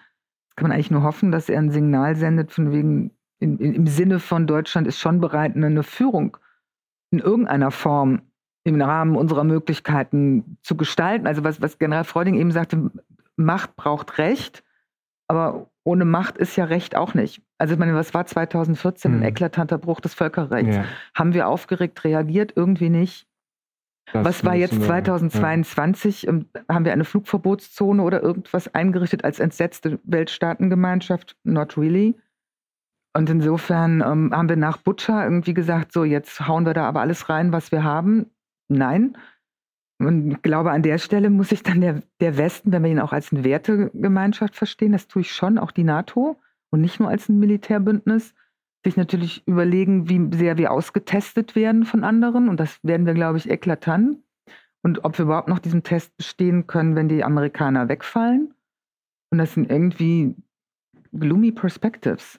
kann 0.56 0.68
man 0.68 0.72
eigentlich 0.72 0.90
nur 0.90 1.02
hoffen, 1.02 1.32
dass 1.32 1.48
er 1.48 1.58
ein 1.58 1.70
Signal 1.70 2.16
sendet, 2.16 2.52
von 2.52 2.72
wegen 2.72 3.10
in, 3.40 3.58
in, 3.58 3.74
im 3.74 3.86
Sinne 3.86 4.20
von 4.20 4.46
Deutschland 4.46 4.86
ist 4.86 4.98
schon 4.98 5.20
bereit, 5.20 5.56
eine 5.56 5.82
Führung 5.82 6.36
in 7.10 7.18
irgendeiner 7.18 7.70
Form 7.70 8.22
im 8.64 8.80
Rahmen 8.80 9.16
unserer 9.16 9.44
Möglichkeiten 9.44 10.58
zu 10.62 10.76
gestalten. 10.76 11.26
Also 11.26 11.44
was, 11.44 11.60
was 11.60 11.78
General 11.78 12.04
Freuding 12.04 12.34
eben 12.36 12.50
sagte, 12.50 12.90
Macht 13.36 13.76
braucht 13.76 14.18
Recht, 14.18 14.64
aber 15.28 15.70
ohne 15.82 16.04
Macht 16.04 16.38
ist 16.38 16.56
ja 16.56 16.64
Recht 16.64 16.96
auch 16.96 17.14
nicht. 17.14 17.42
Also 17.58 17.74
ich 17.74 17.80
meine, 17.80 17.94
was 17.94 18.14
war 18.14 18.26
2014 18.26 19.12
hm. 19.12 19.20
ein 19.20 19.24
eklatanter 19.24 19.78
Bruch 19.78 20.00
des 20.00 20.14
Völkerrechts? 20.14 20.76
Ja. 20.76 20.84
Haben 21.14 21.34
wir 21.34 21.48
aufgeregt 21.48 22.04
reagiert? 22.04 22.52
Irgendwie 22.56 22.90
nicht. 22.90 23.26
Das 24.12 24.24
Was 24.24 24.44
war 24.44 24.54
jetzt 24.54 24.80
2022? 24.82 26.22
Ja. 26.22 26.30
Ähm, 26.30 26.46
haben 26.68 26.84
wir 26.84 26.92
eine 26.92 27.04
Flugverbotszone 27.04 28.02
oder 28.02 28.22
irgendwas 28.22 28.74
eingerichtet 28.74 29.24
als 29.24 29.40
entsetzte 29.40 29.98
Weltstaatengemeinschaft? 30.04 31.36
Not 31.44 31.76
really. 31.76 32.16
Und 33.16 33.30
insofern 33.30 34.02
ähm, 34.02 34.30
haben 34.32 34.48
wir 34.48 34.56
nach 34.56 34.78
Butcher 34.78 35.24
irgendwie 35.24 35.54
gesagt, 35.54 35.92
so 35.92 36.04
jetzt 36.04 36.46
hauen 36.48 36.66
wir 36.66 36.74
da 36.74 36.86
aber 36.86 37.00
alles 37.00 37.28
rein, 37.28 37.52
was 37.52 37.72
wir 37.72 37.84
haben. 37.84 38.26
Nein. 38.68 39.16
Und 39.98 40.32
ich 40.32 40.42
glaube, 40.42 40.72
an 40.72 40.82
der 40.82 40.98
Stelle 40.98 41.30
muss 41.30 41.50
sich 41.50 41.62
dann 41.62 41.80
der, 41.80 42.02
der 42.20 42.36
Westen, 42.36 42.72
wenn 42.72 42.82
wir 42.82 42.90
ihn 42.90 43.00
auch 43.00 43.12
als 43.12 43.32
eine 43.32 43.44
Wertegemeinschaft 43.44 44.56
verstehen, 44.56 44.92
das 44.92 45.06
tue 45.06 45.22
ich 45.22 45.32
schon, 45.32 45.58
auch 45.58 45.70
die 45.70 45.84
NATO 45.84 46.40
und 46.70 46.80
nicht 46.80 46.98
nur 46.98 47.08
als 47.08 47.28
ein 47.28 47.38
Militärbündnis, 47.38 48.34
sich 48.84 48.96
natürlich 48.96 49.46
überlegen, 49.46 50.08
wie 50.08 50.36
sehr 50.36 50.58
wir 50.58 50.70
ausgetestet 50.70 51.56
werden 51.56 51.84
von 51.84 52.04
anderen. 52.04 52.48
Und 52.48 52.60
das 52.60 52.78
werden 52.82 53.06
wir, 53.06 53.14
glaube 53.14 53.38
ich, 53.38 53.50
eklatant. 53.50 54.18
Und 54.82 55.04
ob 55.04 55.18
wir 55.18 55.24
überhaupt 55.24 55.48
noch 55.48 55.58
diesen 55.58 55.82
Test 55.82 56.16
bestehen 56.16 56.66
können, 56.66 56.94
wenn 56.94 57.08
die 57.08 57.24
Amerikaner 57.24 57.88
wegfallen. 57.88 58.54
Und 59.30 59.38
das 59.38 59.54
sind 59.54 59.70
irgendwie 59.70 60.36
gloomy 61.12 61.52
Perspectives. 61.52 62.38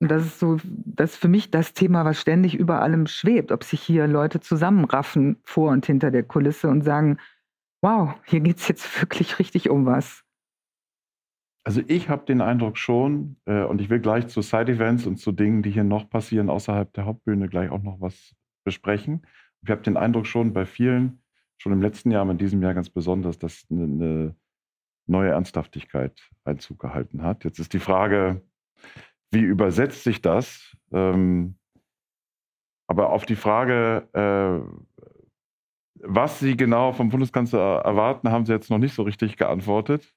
Und 0.00 0.08
das 0.08 0.26
ist 0.26 0.40
so, 0.40 0.58
das 0.64 1.12
ist 1.12 1.18
für 1.18 1.28
mich 1.28 1.52
das 1.52 1.74
Thema, 1.74 2.04
was 2.04 2.20
ständig 2.20 2.56
über 2.56 2.82
allem 2.82 3.06
schwebt, 3.06 3.52
ob 3.52 3.62
sich 3.62 3.80
hier 3.80 4.08
Leute 4.08 4.40
zusammenraffen 4.40 5.36
vor 5.44 5.70
und 5.70 5.86
hinter 5.86 6.10
der 6.10 6.24
Kulisse 6.24 6.68
und 6.68 6.82
sagen, 6.82 7.18
wow, 7.82 8.14
hier 8.24 8.40
geht 8.40 8.58
es 8.58 8.66
jetzt 8.66 9.00
wirklich 9.00 9.38
richtig 9.38 9.70
um 9.70 9.86
was. 9.86 10.24
Also 11.64 11.80
ich 11.86 12.08
habe 12.08 12.24
den 12.24 12.40
Eindruck 12.40 12.76
schon, 12.76 13.36
äh, 13.46 13.62
und 13.62 13.80
ich 13.80 13.88
will 13.88 14.00
gleich 14.00 14.26
zu 14.26 14.42
Side-Events 14.42 15.06
und 15.06 15.18
zu 15.18 15.30
Dingen, 15.30 15.62
die 15.62 15.70
hier 15.70 15.84
noch 15.84 16.10
passieren, 16.10 16.50
außerhalb 16.50 16.92
der 16.92 17.04
Hauptbühne 17.04 17.48
gleich 17.48 17.70
auch 17.70 17.82
noch 17.82 18.00
was 18.00 18.34
besprechen. 18.64 19.26
Ich 19.62 19.70
habe 19.70 19.82
den 19.82 19.96
Eindruck 19.96 20.26
schon 20.26 20.52
bei 20.52 20.66
vielen, 20.66 21.22
schon 21.58 21.72
im 21.72 21.80
letzten 21.80 22.10
Jahr, 22.10 22.22
aber 22.22 22.32
in 22.32 22.38
diesem 22.38 22.60
Jahr 22.62 22.74
ganz 22.74 22.90
besonders, 22.90 23.38
dass 23.38 23.64
eine, 23.70 23.84
eine 23.84 24.36
neue 25.06 25.30
Ernsthaftigkeit 25.30 26.20
Einzug 26.44 26.80
gehalten 26.80 27.22
hat. 27.22 27.44
Jetzt 27.44 27.60
ist 27.60 27.72
die 27.72 27.78
Frage, 27.78 28.42
wie 29.30 29.40
übersetzt 29.40 30.02
sich 30.02 30.20
das? 30.20 30.76
Ähm, 30.92 31.56
aber 32.88 33.10
auf 33.10 33.24
die 33.24 33.36
Frage, 33.36 34.08
äh, 34.12 34.66
was 36.04 36.40
Sie 36.40 36.56
genau 36.56 36.92
vom 36.92 37.10
Bundeskanzler 37.10 37.82
erwarten, 37.84 38.30
haben 38.30 38.46
Sie 38.46 38.52
jetzt 38.52 38.70
noch 38.70 38.78
nicht 38.78 38.94
so 38.94 39.02
richtig 39.04 39.36
geantwortet 39.36 40.12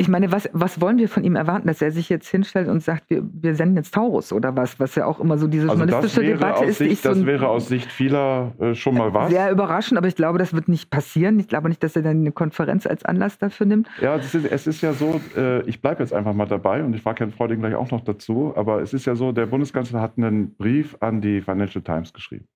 ich 0.00 0.08
meine, 0.08 0.30
was, 0.30 0.48
was 0.52 0.80
wollen 0.80 0.96
wir 0.98 1.08
von 1.08 1.24
ihm 1.24 1.34
erwarten, 1.34 1.66
dass 1.66 1.82
er 1.82 1.90
sich 1.90 2.08
jetzt 2.08 2.28
hinstellt 2.28 2.68
und 2.68 2.84
sagt, 2.84 3.10
wir, 3.10 3.20
wir 3.32 3.56
senden 3.56 3.76
jetzt 3.76 3.92
Taurus 3.92 4.32
oder 4.32 4.54
was, 4.54 4.78
was 4.78 4.94
ja 4.94 5.04
auch 5.06 5.18
immer 5.18 5.38
so 5.38 5.48
diese 5.48 5.68
also 5.68 5.82
journalistische 5.82 6.24
Debatte 6.24 6.66
ist. 6.66 6.78
Sicht, 6.78 7.02
so 7.02 7.08
das 7.08 7.26
wäre 7.26 7.48
aus 7.48 7.66
Sicht 7.66 7.90
vieler 7.90 8.52
äh, 8.60 8.76
schon 8.76 8.94
mal 8.94 9.12
was. 9.12 9.30
Sehr 9.30 9.50
überraschend, 9.50 9.98
aber 9.98 10.06
ich 10.06 10.14
glaube, 10.14 10.38
das 10.38 10.54
wird 10.54 10.68
nicht 10.68 10.88
passieren. 10.90 11.40
Ich 11.40 11.48
glaube 11.48 11.68
nicht, 11.68 11.82
dass 11.82 11.96
er 11.96 12.02
dann 12.02 12.18
eine 12.18 12.30
Konferenz 12.30 12.86
als 12.86 13.04
Anlass 13.04 13.38
dafür 13.38 13.66
nimmt. 13.66 13.88
Ja, 14.00 14.14
ist, 14.14 14.36
es 14.36 14.68
ist 14.68 14.82
ja 14.82 14.92
so, 14.92 15.20
äh, 15.36 15.62
ich 15.62 15.82
bleibe 15.82 16.00
jetzt 16.00 16.12
einfach 16.12 16.32
mal 16.32 16.46
dabei 16.46 16.84
und 16.84 16.94
ich 16.94 17.02
frage 17.02 17.18
Herrn 17.18 17.32
Freuding 17.32 17.58
gleich 17.58 17.74
auch 17.74 17.90
noch 17.90 18.02
dazu, 18.02 18.52
aber 18.54 18.80
es 18.80 18.94
ist 18.94 19.04
ja 19.04 19.16
so, 19.16 19.32
der 19.32 19.46
Bundeskanzler 19.46 20.00
hat 20.00 20.12
einen 20.16 20.54
Brief 20.54 20.96
an 21.00 21.20
die 21.20 21.40
Financial 21.40 21.82
Times 21.82 22.12
geschrieben. 22.12 22.46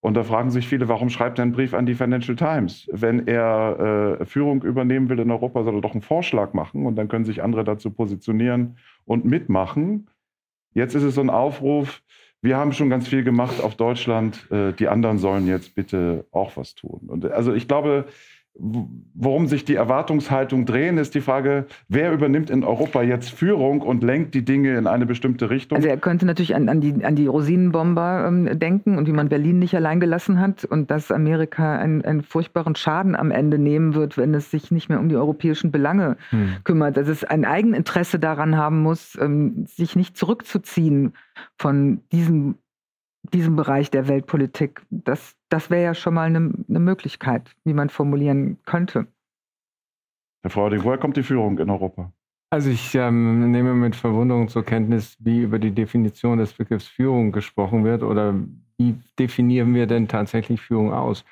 Und 0.00 0.14
da 0.14 0.24
fragen 0.24 0.50
sich 0.50 0.66
viele, 0.66 0.88
warum 0.88 1.10
schreibt 1.10 1.38
er 1.38 1.42
einen 1.42 1.52
Brief 1.52 1.74
an 1.74 1.84
die 1.84 1.94
Financial 1.94 2.34
Times? 2.34 2.88
Wenn 2.90 3.26
er 3.26 4.18
äh, 4.20 4.24
Führung 4.24 4.62
übernehmen 4.62 5.10
will 5.10 5.18
in 5.18 5.30
Europa, 5.30 5.62
soll 5.62 5.74
er 5.74 5.80
doch 5.82 5.92
einen 5.92 6.00
Vorschlag 6.00 6.54
machen 6.54 6.86
und 6.86 6.96
dann 6.96 7.08
können 7.08 7.26
sich 7.26 7.42
andere 7.42 7.64
dazu 7.64 7.90
positionieren 7.90 8.78
und 9.04 9.26
mitmachen. 9.26 10.08
Jetzt 10.72 10.94
ist 10.94 11.02
es 11.02 11.16
so 11.16 11.20
ein 11.20 11.30
Aufruf, 11.30 12.02
wir 12.42 12.56
haben 12.56 12.72
schon 12.72 12.88
ganz 12.88 13.06
viel 13.06 13.22
gemacht 13.22 13.60
auf 13.60 13.74
Deutschland, 13.74 14.50
äh, 14.50 14.72
die 14.72 14.88
anderen 14.88 15.18
sollen 15.18 15.46
jetzt 15.46 15.74
bitte 15.74 16.24
auch 16.30 16.56
was 16.56 16.74
tun. 16.74 17.02
Und 17.08 17.30
also 17.30 17.52
ich 17.52 17.68
glaube, 17.68 18.06
worum 18.62 19.46
sich 19.46 19.64
die 19.64 19.74
Erwartungshaltung 19.74 20.66
drehen, 20.66 20.98
ist 20.98 21.14
die 21.14 21.20
Frage, 21.20 21.66
wer 21.88 22.12
übernimmt 22.12 22.50
in 22.50 22.64
Europa 22.64 23.02
jetzt 23.02 23.30
Führung 23.30 23.80
und 23.80 24.02
lenkt 24.02 24.34
die 24.34 24.44
Dinge 24.44 24.76
in 24.76 24.86
eine 24.86 25.06
bestimmte 25.06 25.50
Richtung? 25.50 25.76
Also 25.76 25.88
er 25.88 25.96
könnte 25.96 26.26
natürlich 26.26 26.54
an, 26.54 26.68
an 26.68 26.80
die, 26.80 27.04
an 27.04 27.16
die 27.16 27.26
Rosinenbomber 27.26 28.26
ähm, 28.26 28.58
denken 28.58 28.98
und 28.98 29.06
wie 29.06 29.12
man 29.12 29.28
Berlin 29.28 29.58
nicht 29.58 29.74
allein 29.74 30.00
gelassen 30.00 30.40
hat 30.40 30.64
und 30.64 30.90
dass 30.90 31.10
Amerika 31.10 31.78
einen, 31.78 32.04
einen, 32.04 32.22
furchtbaren 32.22 32.74
Schaden 32.74 33.16
am 33.16 33.30
Ende 33.30 33.58
nehmen 33.58 33.94
wird, 33.94 34.18
wenn 34.18 34.34
es 34.34 34.50
sich 34.50 34.70
nicht 34.70 34.88
mehr 34.88 35.00
um 35.00 35.08
die 35.08 35.16
europäischen 35.16 35.70
Belange 35.70 36.16
hm. 36.30 36.56
kümmert. 36.64 36.96
Dass 36.96 37.08
es 37.08 37.24
ein 37.24 37.44
Eigeninteresse 37.44 38.18
daran 38.18 38.56
haben 38.56 38.82
muss, 38.82 39.16
ähm, 39.20 39.64
sich 39.66 39.96
nicht 39.96 40.16
zurückzuziehen 40.16 41.14
von 41.56 42.00
diesem 42.12 42.56
diesem 43.22 43.56
Bereich 43.56 43.90
der 43.90 44.08
Weltpolitik. 44.08 44.82
Das, 44.90 45.36
das 45.48 45.70
wäre 45.70 45.82
ja 45.82 45.94
schon 45.94 46.14
mal 46.14 46.26
eine, 46.26 46.52
eine 46.68 46.80
Möglichkeit, 46.80 47.54
wie 47.64 47.74
man 47.74 47.90
formulieren 47.90 48.58
könnte. 48.64 49.06
Herr 50.42 50.50
Freuding, 50.50 50.84
woher 50.84 50.98
kommt 50.98 51.16
die 51.16 51.22
Führung 51.22 51.58
in 51.58 51.68
Europa? 51.68 52.12
Also 52.52 52.70
ich 52.70 52.94
ähm, 52.94 53.50
nehme 53.52 53.74
mit 53.74 53.94
Verwunderung 53.94 54.48
zur 54.48 54.64
Kenntnis, 54.64 55.16
wie 55.20 55.42
über 55.42 55.58
die 55.58 55.70
Definition 55.70 56.38
des 56.38 56.52
Begriffs 56.52 56.88
Führung 56.88 57.30
gesprochen 57.30 57.84
wird 57.84 58.02
oder 58.02 58.34
wie 58.76 58.96
definieren 59.18 59.74
wir 59.74 59.86
denn 59.86 60.08
tatsächlich 60.08 60.60
Führung 60.60 60.92
aus? 60.92 61.24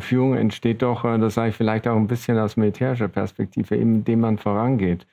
Führung 0.00 0.34
entsteht 0.34 0.80
doch, 0.80 1.04
äh, 1.04 1.18
das 1.18 1.34
sage 1.34 1.50
ich 1.50 1.56
vielleicht 1.56 1.86
auch 1.86 1.96
ein 1.96 2.06
bisschen 2.06 2.38
aus 2.38 2.56
militärischer 2.56 3.08
Perspektive, 3.08 3.76
indem 3.76 4.20
man 4.20 4.38
vorangeht. 4.38 5.06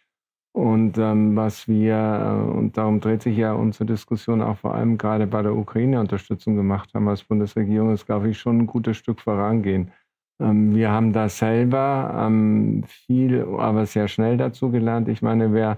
Und 0.52 0.98
ähm, 0.98 1.36
was 1.36 1.68
wir, 1.68 1.96
äh, 1.96 2.58
und 2.58 2.78
darum 2.78 3.00
dreht 3.00 3.22
sich 3.22 3.38
ja 3.38 3.54
unsere 3.54 3.86
Diskussion 3.86 4.42
auch 4.42 4.58
vor 4.58 4.74
allem 4.76 4.98
gerade 4.98 5.28
bei 5.28 5.42
der 5.42 5.56
Ukraine-Unterstützung 5.56 6.56
gemacht 6.56 6.94
haben 6.94 7.08
als 7.08 7.24
Bundesregierung, 7.24 7.94
ist, 7.94 8.06
glaube 8.06 8.30
ich, 8.30 8.40
schon 8.40 8.60
ein 8.60 8.68
gutes 8.68 8.98
Stück 8.98 9.22
vorangehen. 9.22 9.92
Ähm, 10.40 10.76
wir 10.76 10.92
haben 10.92 11.14
da 11.14 11.30
selber 11.30 12.16
ähm, 12.28 12.84
viel, 12.88 13.46
aber 13.58 13.86
sehr 13.86 14.08
schnell 14.08 14.38
dazu 14.38 14.72
gelernt. 14.72 15.08
Ich 15.08 15.22
meine, 15.22 15.54
wer 15.54 15.78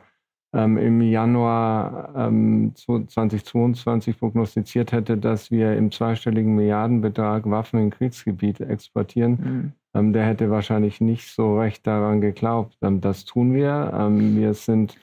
ähm, 0.54 0.78
im 0.78 1.02
Januar 1.02 2.30
2022 2.76 4.20
prognostiziert 4.20 4.92
hätte, 4.92 5.18
dass 5.18 5.52
wir 5.52 5.76
im 5.78 5.92
zweistelligen 5.92 6.56
Milliardenbetrag 6.56 7.50
Waffen 7.50 7.80
in 7.80 7.90
Kriegsgebiete 7.90 8.68
exportieren, 8.68 9.74
mhm. 9.94 10.14
der 10.14 10.26
hätte 10.26 10.50
wahrscheinlich 10.50 11.00
nicht 11.02 11.28
so 11.28 11.60
recht 11.60 11.88
daran 11.88 12.22
geglaubt. 12.22 12.78
das 12.82 13.26
tun 13.26 13.54
wir. 13.54 13.92
wir 14.12 14.54
sind, 14.54 14.98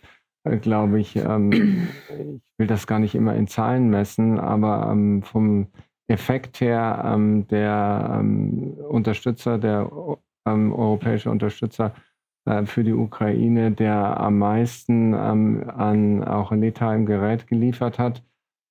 äh, 0.44 0.58
glaube 0.58 1.00
ich, 1.00 1.16
ich 1.16 1.22
will 1.24 2.66
das 2.66 2.86
gar 2.86 2.98
nicht 2.98 3.14
immer 3.14 3.34
in 3.34 3.46
Zahlen 3.46 3.88
messen, 3.88 4.38
aber 4.38 4.94
vom 5.22 5.68
Effekt 6.08 6.60
her 6.60 7.02
ähm, 7.04 7.46
der 7.48 8.18
ähm, 8.18 8.74
Unterstützer, 8.88 9.58
der 9.58 9.90
ähm, 10.46 10.72
europäische 10.72 11.30
Unterstützer 11.30 11.94
für 12.66 12.84
die 12.84 12.92
Ukraine, 12.92 13.70
der 13.72 14.20
am 14.20 14.38
meisten 14.38 15.14
ähm, 15.14 15.70
an 15.74 16.24
auch 16.24 16.52
letalem 16.52 17.06
Gerät 17.06 17.46
geliefert 17.46 17.98
hat. 17.98 18.22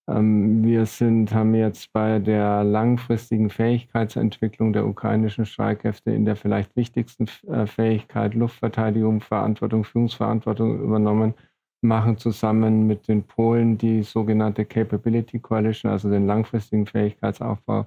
Ähm, 0.10 0.64
wir 0.64 0.86
sind, 0.86 1.34
haben 1.34 1.54
jetzt 1.54 1.92
bei 1.94 2.20
der 2.20 2.64
langfristigen 2.64 3.50
Fähigkeitsentwicklung 3.50 4.74
der 4.74 4.86
ukrainischen 4.88 5.46
Streitkräfte 5.46 6.12
in 6.12 6.26
der 6.26 6.36
vielleicht 6.36 6.76
wichtigsten 6.76 7.28
äh, 7.48 7.68
Fähigkeit 7.68 8.34
Luftverteidigung, 8.34 9.22
Verantwortung, 9.22 9.84
Führungsverantwortung 9.84 10.82
übernommen 10.82 11.34
machen 11.82 12.18
zusammen 12.18 12.88
mit 12.88 13.08
den 13.08 13.24
Polen 13.24 13.78
die 13.78 14.04
sogenannte 14.04 14.66
Capability 14.66 15.40
Coalition, 15.40 15.92
also 15.92 16.10
den 16.10 16.26
langfristigen 16.26 16.88
Fähigkeitsaufbau, 16.88 17.86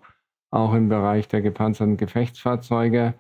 auch 0.53 0.75
im 0.75 0.89
Bereich 0.89 1.29
der 1.29 1.43
gepanzerten 1.43 1.97
Gefechtsfahrzeuge. 1.97 3.15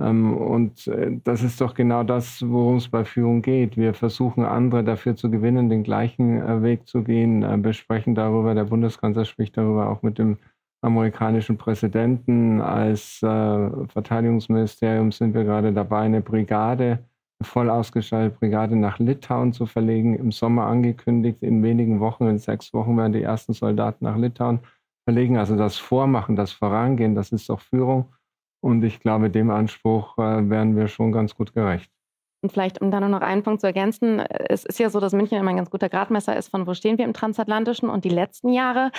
Ähm, 0.00 0.36
und 0.36 0.86
äh, 0.86 1.18
das 1.24 1.42
ist 1.42 1.60
doch 1.60 1.74
genau 1.74 2.02
das, 2.02 2.42
worum 2.48 2.76
es 2.76 2.88
bei 2.88 3.04
Führung 3.04 3.42
geht. 3.42 3.76
Wir 3.76 3.92
versuchen 3.94 4.44
andere 4.44 4.82
dafür 4.82 5.14
zu 5.16 5.30
gewinnen, 5.30 5.68
den 5.68 5.82
gleichen 5.82 6.40
äh, 6.40 6.62
Weg 6.62 6.88
zu 6.88 7.02
gehen, 7.02 7.42
äh, 7.42 7.58
besprechen 7.58 8.14
darüber, 8.14 8.54
der 8.54 8.64
Bundeskanzler 8.64 9.24
spricht 9.26 9.56
darüber 9.56 9.90
auch 9.90 10.02
mit 10.02 10.18
dem 10.18 10.38
amerikanischen 10.82 11.58
Präsidenten. 11.58 12.62
Als 12.62 13.18
Verteidigungsministerium 13.18 15.12
sind 15.12 15.34
wir 15.34 15.44
gerade 15.44 15.74
dabei, 15.74 16.00
eine 16.00 16.22
Brigade 16.22 17.00
voll 17.42 17.68
ausgestattet 17.68 18.38
Brigade 18.40 18.76
nach 18.76 18.98
Litauen 18.98 19.52
zu 19.52 19.66
verlegen. 19.66 20.14
Im 20.14 20.32
Sommer 20.32 20.64
angekündigt, 20.64 21.42
in 21.42 21.62
wenigen 21.62 22.00
Wochen, 22.00 22.26
in 22.28 22.38
sechs 22.38 22.72
Wochen 22.72 22.96
werden 22.96 23.12
die 23.12 23.22
ersten 23.22 23.52
Soldaten 23.52 24.06
nach 24.06 24.16
Litauen 24.16 24.60
verlegen. 25.04 25.36
Also 25.36 25.54
das 25.54 25.76
Vormachen, 25.76 26.34
das 26.34 26.52
Vorangehen, 26.52 27.14
das 27.14 27.30
ist 27.30 27.50
doch 27.50 27.60
Führung. 27.60 28.06
Und 28.60 28.82
ich 28.84 29.00
glaube, 29.00 29.30
dem 29.30 29.50
Anspruch 29.50 30.16
äh, 30.18 30.48
werden 30.50 30.76
wir 30.76 30.88
schon 30.88 31.12
ganz 31.12 31.34
gut 31.34 31.54
gerecht. 31.54 31.90
Und 32.42 32.52
vielleicht, 32.52 32.80
um 32.80 32.90
da 32.90 33.00
nur 33.00 33.10
noch 33.10 33.20
einen 33.20 33.42
Punkt 33.42 33.60
zu 33.60 33.66
ergänzen, 33.66 34.18
es 34.20 34.64
ist 34.64 34.78
ja 34.78 34.88
so, 34.88 34.98
dass 34.98 35.12
München 35.12 35.36
immer 35.36 35.50
ein 35.50 35.58
ganz 35.58 35.68
guter 35.68 35.90
Gradmesser 35.90 36.34
ist, 36.34 36.48
von 36.48 36.66
wo 36.66 36.72
stehen 36.72 36.96
wir 36.96 37.04
im 37.04 37.12
Transatlantischen. 37.12 37.90
Und 37.90 38.04
die 38.06 38.10
letzten 38.10 38.48
Jahre 38.48 38.92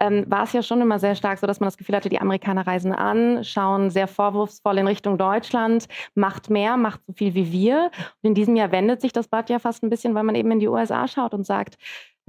ähm, 0.00 0.24
war 0.26 0.42
es 0.42 0.52
ja 0.52 0.62
schon 0.62 0.80
immer 0.80 0.98
sehr 0.98 1.14
stark 1.14 1.38
so, 1.38 1.46
dass 1.46 1.60
man 1.60 1.68
das 1.68 1.76
Gefühl 1.76 1.94
hatte, 1.94 2.08
die 2.08 2.20
Amerikaner 2.20 2.66
reisen 2.66 2.92
an, 2.92 3.44
schauen 3.44 3.90
sehr 3.90 4.08
vorwurfsvoll 4.08 4.78
in 4.78 4.88
Richtung 4.88 5.18
Deutschland, 5.18 5.86
macht 6.16 6.50
mehr, 6.50 6.76
macht 6.76 7.00
so 7.06 7.12
viel 7.12 7.34
wie 7.34 7.52
wir. 7.52 7.92
Und 8.22 8.30
in 8.30 8.34
diesem 8.34 8.56
Jahr 8.56 8.72
wendet 8.72 9.00
sich 9.00 9.12
das 9.12 9.28
Blatt 9.28 9.50
ja 9.50 9.60
fast 9.60 9.84
ein 9.84 9.90
bisschen, 9.90 10.16
weil 10.16 10.24
man 10.24 10.34
eben 10.34 10.50
in 10.50 10.58
die 10.58 10.68
USA 10.68 11.06
schaut 11.06 11.32
und 11.32 11.46
sagt, 11.46 11.76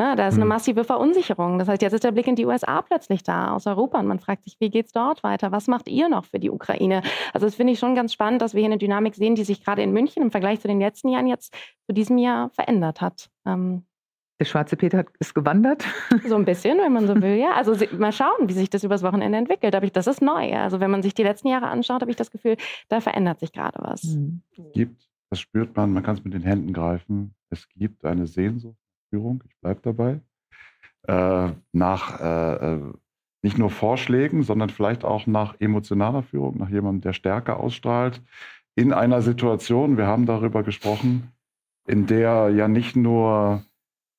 Ne, 0.02 0.16
da 0.16 0.28
ist 0.28 0.34
eine 0.34 0.46
hm. 0.46 0.50
massive 0.50 0.84
Verunsicherung. 0.84 1.60
Das 1.60 1.68
heißt, 1.68 1.84
jetzt 1.84 1.94
ist 1.94 2.04
der 2.04 2.12
Blick 2.12 2.26
in 2.26 2.36
die 2.36 2.48
USA 2.48 2.82
plötzlich 2.82 3.22
da, 3.22 3.54
aus 3.54 3.68
Europa. 3.68 4.00
Und 4.00 4.08
man 4.08 4.18
fragt 4.18 4.46
sich, 4.46 4.58
wie 4.60 4.72
geht 4.72 4.88
es 4.88 4.92
dort 4.92 5.22
weiter? 5.22 5.52
Was 5.52 5.68
macht 5.68 5.88
ihr 5.88 6.10
noch 6.10 6.26
für 6.26 6.40
die 6.40 6.50
Ukraine? 6.50 7.04
Also 7.34 7.46
das 7.46 7.54
finde 7.54 7.74
ich 7.74 7.78
schon 7.78 7.94
ganz 7.94 8.12
spannend, 8.12 8.42
dass 8.42 8.56
wir 8.56 8.62
hier 8.62 8.70
eine 8.70 8.80
Dynamik 8.80 9.14
sehen, 9.14 9.36
die 9.36 9.44
sich 9.44 9.64
gerade 9.64 9.84
in 9.84 9.92
München 9.92 10.24
im 10.24 10.32
Vergleich 10.32 10.60
zu 10.60 10.68
den 10.68 10.80
letzten 10.80 11.10
Jahren 11.10 11.28
jetzt 11.28 11.54
zu 11.86 11.94
diesem 11.94 12.18
Jahr 12.18 12.50
verändert 12.50 13.00
hat. 13.00 13.30
Ähm, 13.46 13.84
der 14.40 14.46
schwarze 14.46 14.76
Peter 14.76 15.06
ist 15.20 15.36
gewandert. 15.36 15.86
So 16.28 16.36
ein 16.36 16.46
bisschen, 16.46 16.80
wenn 16.80 16.94
man 16.94 17.06
so 17.06 17.22
will, 17.22 17.36
ja. 17.36 17.52
Also 17.52 17.76
mal 17.96 18.12
schauen, 18.12 18.48
wie 18.50 18.54
sich 18.54 18.72
das 18.72 18.84
übers 18.84 19.04
Wochenende 19.04 19.38
entwickelt. 19.38 19.76
Aber 19.76 19.86
ich, 19.86 19.92
das 19.92 20.08
ist 20.08 20.24
neu. 20.24 20.56
Also 20.56 20.80
wenn 20.80 20.90
man 20.90 21.04
sich 21.04 21.14
die 21.14 21.22
letzten 21.22 21.50
Jahre 21.50 21.68
anschaut, 21.68 22.02
habe 22.02 22.10
ich 22.10 22.18
das 22.18 22.32
Gefühl, 22.32 22.58
da 22.90 23.02
verändert 23.02 23.40
sich 23.40 23.52
gerade 23.52 23.78
was. 23.84 24.02
Hm. 24.02 24.42
Es 24.58 24.72
gibt, 24.74 25.08
das 25.30 25.40
spürt 25.40 25.78
man, 25.78 25.94
man 25.94 26.02
kann 26.02 26.16
es 26.16 26.24
mit 26.24 26.34
den 26.34 26.42
Händen 26.42 26.74
greifen. 26.74 27.36
Es 27.52 27.70
gibt 27.70 28.04
eine 28.04 28.26
Sehnsucht, 28.26 28.81
Führung, 29.12 29.44
ich 29.48 29.56
bleibe 29.62 29.82
dabei 29.84 30.22
äh, 31.08 31.50
nach 31.72 32.20
äh, 32.20 32.74
äh, 32.74 32.94
nicht 33.44 33.58
nur 33.58 33.70
Vorschlägen, 33.70 34.44
sondern 34.44 34.70
vielleicht 34.70 35.04
auch 35.04 35.26
nach 35.26 35.56
emotionaler 35.60 36.24
Führung, 36.24 36.58
nach 36.58 36.70
jemandem, 36.70 37.02
der 37.02 37.14
Stärke 37.14 37.56
ausstrahlt, 37.56 38.22
in 38.76 38.94
einer 38.94 39.22
Situation, 39.22 39.98
wir 39.98 40.08
haben 40.08 40.26
darüber 40.26 40.64
gesprochen, 40.64 41.32
in 41.88 42.06
der 42.06 42.50
ja 42.50 42.68
nicht 42.68 42.96
nur 42.96 43.64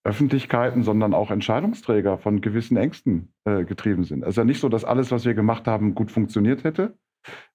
Öffentlichkeiten, 0.04 0.82
sondern 0.82 1.14
auch 1.14 1.30
Entscheidungsträger 1.30 2.18
von 2.18 2.40
gewissen 2.40 2.76
Ängsten 2.76 3.32
äh, 3.44 3.64
getrieben 3.64 4.04
sind. 4.04 4.24
Es 4.24 4.30
ist 4.30 4.36
ja 4.36 4.44
nicht 4.44 4.60
so, 4.60 4.68
dass 4.68 4.84
alles, 4.84 5.12
was 5.12 5.24
wir 5.24 5.34
gemacht 5.34 5.68
haben, 5.68 5.94
gut 5.94 6.10
funktioniert 6.10 6.64
hätte. 6.64 6.98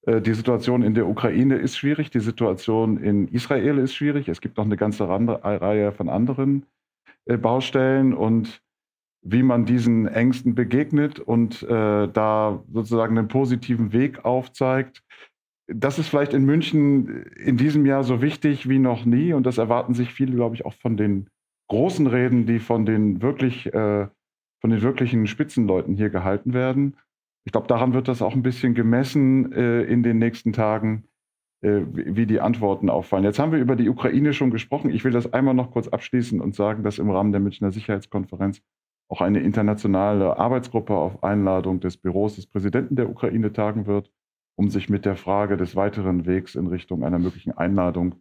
Äh, 0.03 0.21
die 0.21 0.33
Situation 0.33 0.81
in 0.81 0.93
der 0.93 1.07
Ukraine 1.07 1.55
ist 1.55 1.77
schwierig, 1.77 2.09
die 2.09 2.21
Situation 2.21 2.97
in 2.97 3.27
Israel 3.27 3.77
ist 3.77 3.93
schwierig. 3.93 4.29
Es 4.29 4.39
gibt 4.39 4.57
noch 4.57 4.65
eine 4.65 4.77
ganze 4.77 5.07
Reihe 5.09 5.91
von 5.91 6.07
anderen 6.07 6.65
Baustellen 7.35 8.13
und 8.13 8.61
wie 9.21 9.43
man 9.43 9.65
diesen 9.65 10.07
Ängsten 10.07 10.55
begegnet 10.55 11.19
und 11.19 11.63
äh, 11.63 12.07
da 12.07 12.63
sozusagen 12.71 13.17
einen 13.17 13.27
positiven 13.27 13.91
Weg 13.91 14.23
aufzeigt. 14.23 15.03
Das 15.67 15.99
ist 15.99 16.07
vielleicht 16.07 16.33
in 16.33 16.45
München 16.45 17.23
in 17.35 17.57
diesem 17.57 17.85
Jahr 17.85 18.03
so 18.03 18.21
wichtig 18.21 18.69
wie 18.69 18.79
noch 18.79 19.03
nie 19.03 19.33
und 19.33 19.45
das 19.45 19.57
erwarten 19.57 19.93
sich 19.93 20.13
viele, 20.13 20.33
glaube 20.33 20.55
ich, 20.55 20.65
auch 20.65 20.73
von 20.75 20.95
den 20.95 21.29
großen 21.67 22.07
Reden, 22.07 22.45
die 22.45 22.59
von 22.59 22.85
den 22.85 23.21
wirklich, 23.21 23.73
äh, 23.73 24.07
von 24.61 24.69
den 24.69 24.81
wirklichen 24.81 25.27
Spitzenleuten 25.27 25.95
hier 25.95 26.09
gehalten 26.09 26.53
werden. 26.53 26.95
Ich 27.43 27.51
glaube, 27.51 27.67
daran 27.67 27.93
wird 27.93 28.07
das 28.07 28.21
auch 28.21 28.33
ein 28.33 28.43
bisschen 28.43 28.73
gemessen 28.73 29.51
äh, 29.51 29.83
in 29.83 30.03
den 30.03 30.19
nächsten 30.19 30.53
Tagen, 30.53 31.03
äh, 31.03 31.16
wie 31.61 32.25
die 32.27 32.39
Antworten 32.39 32.89
auffallen. 32.89 33.23
Jetzt 33.23 33.39
haben 33.39 33.51
wir 33.51 33.59
über 33.59 33.75
die 33.75 33.89
Ukraine 33.89 34.33
schon 34.33 34.51
gesprochen. 34.51 34.91
Ich 34.91 35.03
will 35.03 35.11
das 35.11 35.33
einmal 35.33 35.55
noch 35.55 35.71
kurz 35.71 35.87
abschließen 35.87 36.39
und 36.39 36.53
sagen, 36.53 36.83
dass 36.83 36.99
im 36.99 37.09
Rahmen 37.09 37.31
der 37.31 37.41
Münchner 37.41 37.71
Sicherheitskonferenz 37.71 38.61
auch 39.09 39.21
eine 39.21 39.39
internationale 39.39 40.37
Arbeitsgruppe 40.37 40.93
auf 40.93 41.23
Einladung 41.23 41.79
des 41.79 41.97
Büros 41.97 42.35
des 42.35 42.45
Präsidenten 42.45 42.95
der 42.95 43.09
Ukraine 43.09 43.53
tagen 43.53 43.87
wird, 43.87 44.11
um 44.55 44.69
sich 44.69 44.89
mit 44.89 45.05
der 45.05 45.15
Frage 45.15 45.57
des 45.57 45.75
weiteren 45.75 46.25
Wegs 46.25 46.55
in 46.55 46.67
Richtung 46.67 47.03
einer 47.03 47.19
möglichen 47.19 47.51
Einladung 47.51 48.15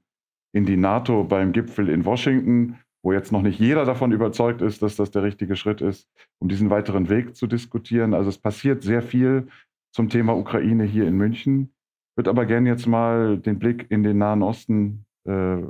in 0.52 0.64
die 0.64 0.76
NATO 0.76 1.24
beim 1.24 1.52
Gipfel 1.52 1.88
in 1.88 2.04
Washington, 2.04 2.78
wo 3.02 3.12
jetzt 3.12 3.32
noch 3.32 3.42
nicht 3.42 3.60
jeder 3.60 3.84
davon 3.84 4.12
überzeugt 4.12 4.62
ist, 4.62 4.80
dass 4.82 4.96
das 4.96 5.10
der 5.10 5.22
richtige 5.22 5.56
Schritt 5.56 5.80
ist, 5.80 6.08
um 6.38 6.48
diesen 6.48 6.70
weiteren 6.70 7.08
Weg 7.08 7.36
zu 7.36 7.46
diskutieren. 7.46 8.14
Also 8.14 8.30
es 8.30 8.38
passiert 8.38 8.82
sehr 8.82 9.02
viel 9.02 9.48
zum 9.92 10.08
Thema 10.08 10.36
Ukraine 10.36 10.84
hier 10.84 11.06
in 11.06 11.16
München. 11.16 11.74
Ich 12.16 12.18
würde 12.18 12.30
aber 12.30 12.46
gerne 12.46 12.68
jetzt 12.68 12.86
mal 12.86 13.38
den 13.38 13.58
Blick 13.58 13.90
in 13.90 14.02
den 14.02 14.18
Nahen 14.18 14.42
Osten 14.42 15.04
äh, 15.28 15.62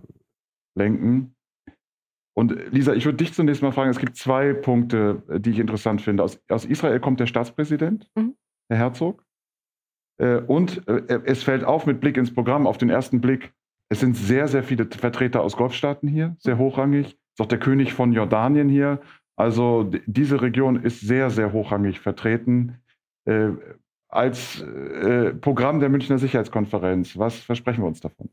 lenken 0.77 1.37
und 2.39 2.55
Lisa, 2.71 2.93
ich 2.93 3.07
würde 3.07 3.17
dich 3.17 3.33
zunächst 3.33 3.63
mal 3.63 3.73
fragen, 3.73 3.91
es 3.91 3.99
gibt 3.99 4.17
zwei 4.17 4.53
Punkte, 4.53 5.23
die 5.39 5.51
ich 5.51 5.59
interessant 5.59 6.03
finde. 6.03 6.23
Aus, 6.23 6.39
aus 6.49 6.67
Israel 6.67 7.01
kommt 7.01 7.19
der 7.19 7.27
Staatspräsident, 7.27 8.11
mhm. 8.15 8.37
Herr 8.69 8.79
Herzog. 8.79 9.25
Äh, 10.19 10.41
und 10.43 10.87
äh, 10.87 11.23
es 11.25 11.43
fällt 11.43 11.65
auf 11.65 11.87
mit 11.87 12.01
Blick 12.01 12.19
ins 12.19 12.33
Programm, 12.33 12.67
auf 12.67 12.77
den 12.77 12.91
ersten 12.91 13.23
Blick, 13.23 13.55
es 13.89 14.01
sind 14.01 14.17
sehr, 14.17 14.49
sehr 14.49 14.63
viele 14.63 14.85
Vertreter 14.85 15.43
aus 15.43 15.57
Golfstaaten 15.57 16.09
hier, 16.09 16.37
sehr 16.39 16.59
hochrangig. 16.59 17.07
Ist 17.07 17.41
auch 17.41 17.47
der 17.47 17.59
König 17.59 17.95
von 17.95 18.13
Jordanien 18.13 18.69
hier. 18.69 19.01
Also 19.37 19.91
diese 20.07 20.43
Region 20.43 20.83
ist 20.83 21.01
sehr, 21.01 21.31
sehr 21.31 21.53
hochrangig 21.53 22.01
vertreten. 22.01 22.83
Äh, 23.27 23.51
als 24.09 24.65
Programm 25.41 25.81
der 25.81 25.89
Münchner 25.89 26.19
Sicherheitskonferenz, 26.19 27.17
was 27.19 27.39
versprechen 27.39 27.83
wir 27.83 27.89
uns 27.89 28.01
davon? 28.01 28.31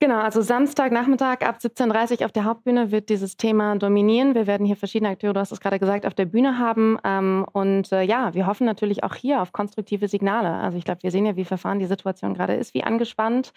Genau, 0.00 0.20
also 0.20 0.42
Samstagnachmittag 0.42 1.40
ab 1.40 1.56
17.30 1.60 2.20
Uhr 2.20 2.26
auf 2.26 2.30
der 2.30 2.44
Hauptbühne 2.44 2.92
wird 2.92 3.08
dieses 3.08 3.36
Thema 3.36 3.74
dominieren. 3.74 4.36
Wir 4.36 4.46
werden 4.46 4.64
hier 4.64 4.76
verschiedene 4.76 5.10
Akteure, 5.10 5.32
du 5.32 5.40
hast 5.40 5.50
es 5.50 5.58
gerade 5.58 5.80
gesagt, 5.80 6.06
auf 6.06 6.14
der 6.14 6.26
Bühne 6.26 6.56
haben. 6.60 6.98
Ähm, 7.02 7.44
und 7.52 7.90
äh, 7.90 8.02
ja, 8.02 8.32
wir 8.32 8.46
hoffen 8.46 8.64
natürlich 8.64 9.02
auch 9.02 9.16
hier 9.16 9.42
auf 9.42 9.50
konstruktive 9.50 10.06
Signale. 10.06 10.50
Also 10.50 10.78
ich 10.78 10.84
glaube, 10.84 11.02
wir 11.02 11.10
sehen 11.10 11.26
ja, 11.26 11.34
wie 11.34 11.44
verfahren 11.44 11.80
die 11.80 11.86
Situation 11.86 12.34
gerade 12.34 12.54
ist, 12.54 12.74
wie 12.74 12.84
angespannt. 12.84 13.52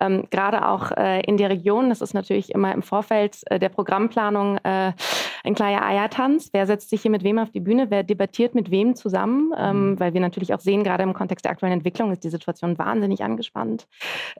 Ähm, 0.00 0.26
gerade 0.32 0.66
auch 0.66 0.90
äh, 0.90 1.20
in 1.20 1.36
der 1.36 1.48
Region, 1.48 1.90
das 1.90 2.00
ist 2.00 2.12
natürlich 2.12 2.50
immer 2.50 2.74
im 2.74 2.82
Vorfeld 2.82 3.38
äh, 3.46 3.60
der 3.60 3.68
Programmplanung 3.68 4.58
ein 4.64 5.54
kleiner 5.54 5.84
Eiertanz. 5.84 6.50
Wer 6.52 6.66
setzt 6.66 6.90
sich 6.90 7.02
hier 7.02 7.10
mit 7.10 7.22
wem 7.22 7.38
auf 7.38 7.50
die 7.50 7.60
Bühne? 7.60 7.90
Wer 7.90 8.02
debattiert 8.02 8.54
mit 8.54 8.70
wem 8.70 8.96
zusammen? 8.96 9.52
Ähm, 9.56 9.90
mhm. 9.90 10.00
Weil 10.00 10.14
wir 10.14 10.20
natürlich 10.20 10.54
auch 10.54 10.60
sehen, 10.60 10.82
gerade 10.82 11.02
im 11.02 11.12
Kontext 11.12 11.44
der 11.44 11.52
aktuellen 11.52 11.74
Entwicklung 11.74 12.10
ist 12.12 12.24
die 12.24 12.30
Situation 12.30 12.78
wahnsinnig 12.78 13.22
angespannt. 13.22 13.86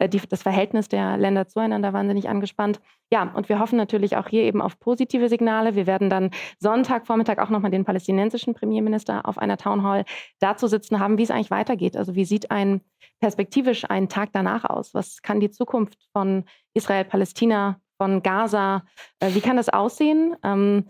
Die, 0.01 0.21
das 0.29 0.43
Verhältnis 0.43 0.89
der 0.89 1.17
Länder 1.17 1.44
zueinander 1.47 1.93
wahnsinnig 1.93 2.29
angespannt. 2.29 2.81
Ja, 3.11 3.33
und 3.35 3.49
wir 3.49 3.59
hoffen 3.59 3.77
natürlich 3.77 4.17
auch 4.17 4.29
hier 4.29 4.43
eben 4.43 4.61
auf 4.61 4.79
positive 4.79 5.29
Signale. 5.29 5.75
Wir 5.75 5.87
werden 5.87 6.11
dann 6.11 6.31
Sonntagvormittag 6.59 7.39
auch 7.39 7.51
nochmal 7.51 7.71
den 7.71 7.85
palästinensischen 7.85 8.55
Premierminister 8.55 9.27
auf 9.29 9.39
einer 9.39 9.57
Town 9.57 9.83
Hall 9.83 10.05
dazu 10.41 10.67
sitzen 10.67 10.99
haben, 11.01 11.19
wie 11.19 11.23
es 11.23 11.31
eigentlich 11.31 11.51
weitergeht. 11.51 11.97
Also 11.97 12.15
wie 12.15 12.25
sieht 12.25 12.51
ein 12.51 12.81
perspektivisch 13.21 13.85
ein 13.89 14.09
Tag 14.09 14.31
danach 14.33 14.65
aus? 14.65 14.95
Was 14.95 15.23
kann 15.23 15.41
die 15.41 15.51
Zukunft 15.51 15.99
von 16.13 16.45
Israel, 16.75 17.05
Palästina, 17.05 17.81
von 17.97 18.23
Gaza, 18.23 18.85
äh, 19.21 19.35
wie 19.35 19.41
kann 19.41 19.57
das 19.57 19.69
aussehen? 19.69 20.37
Ähm, 20.43 20.87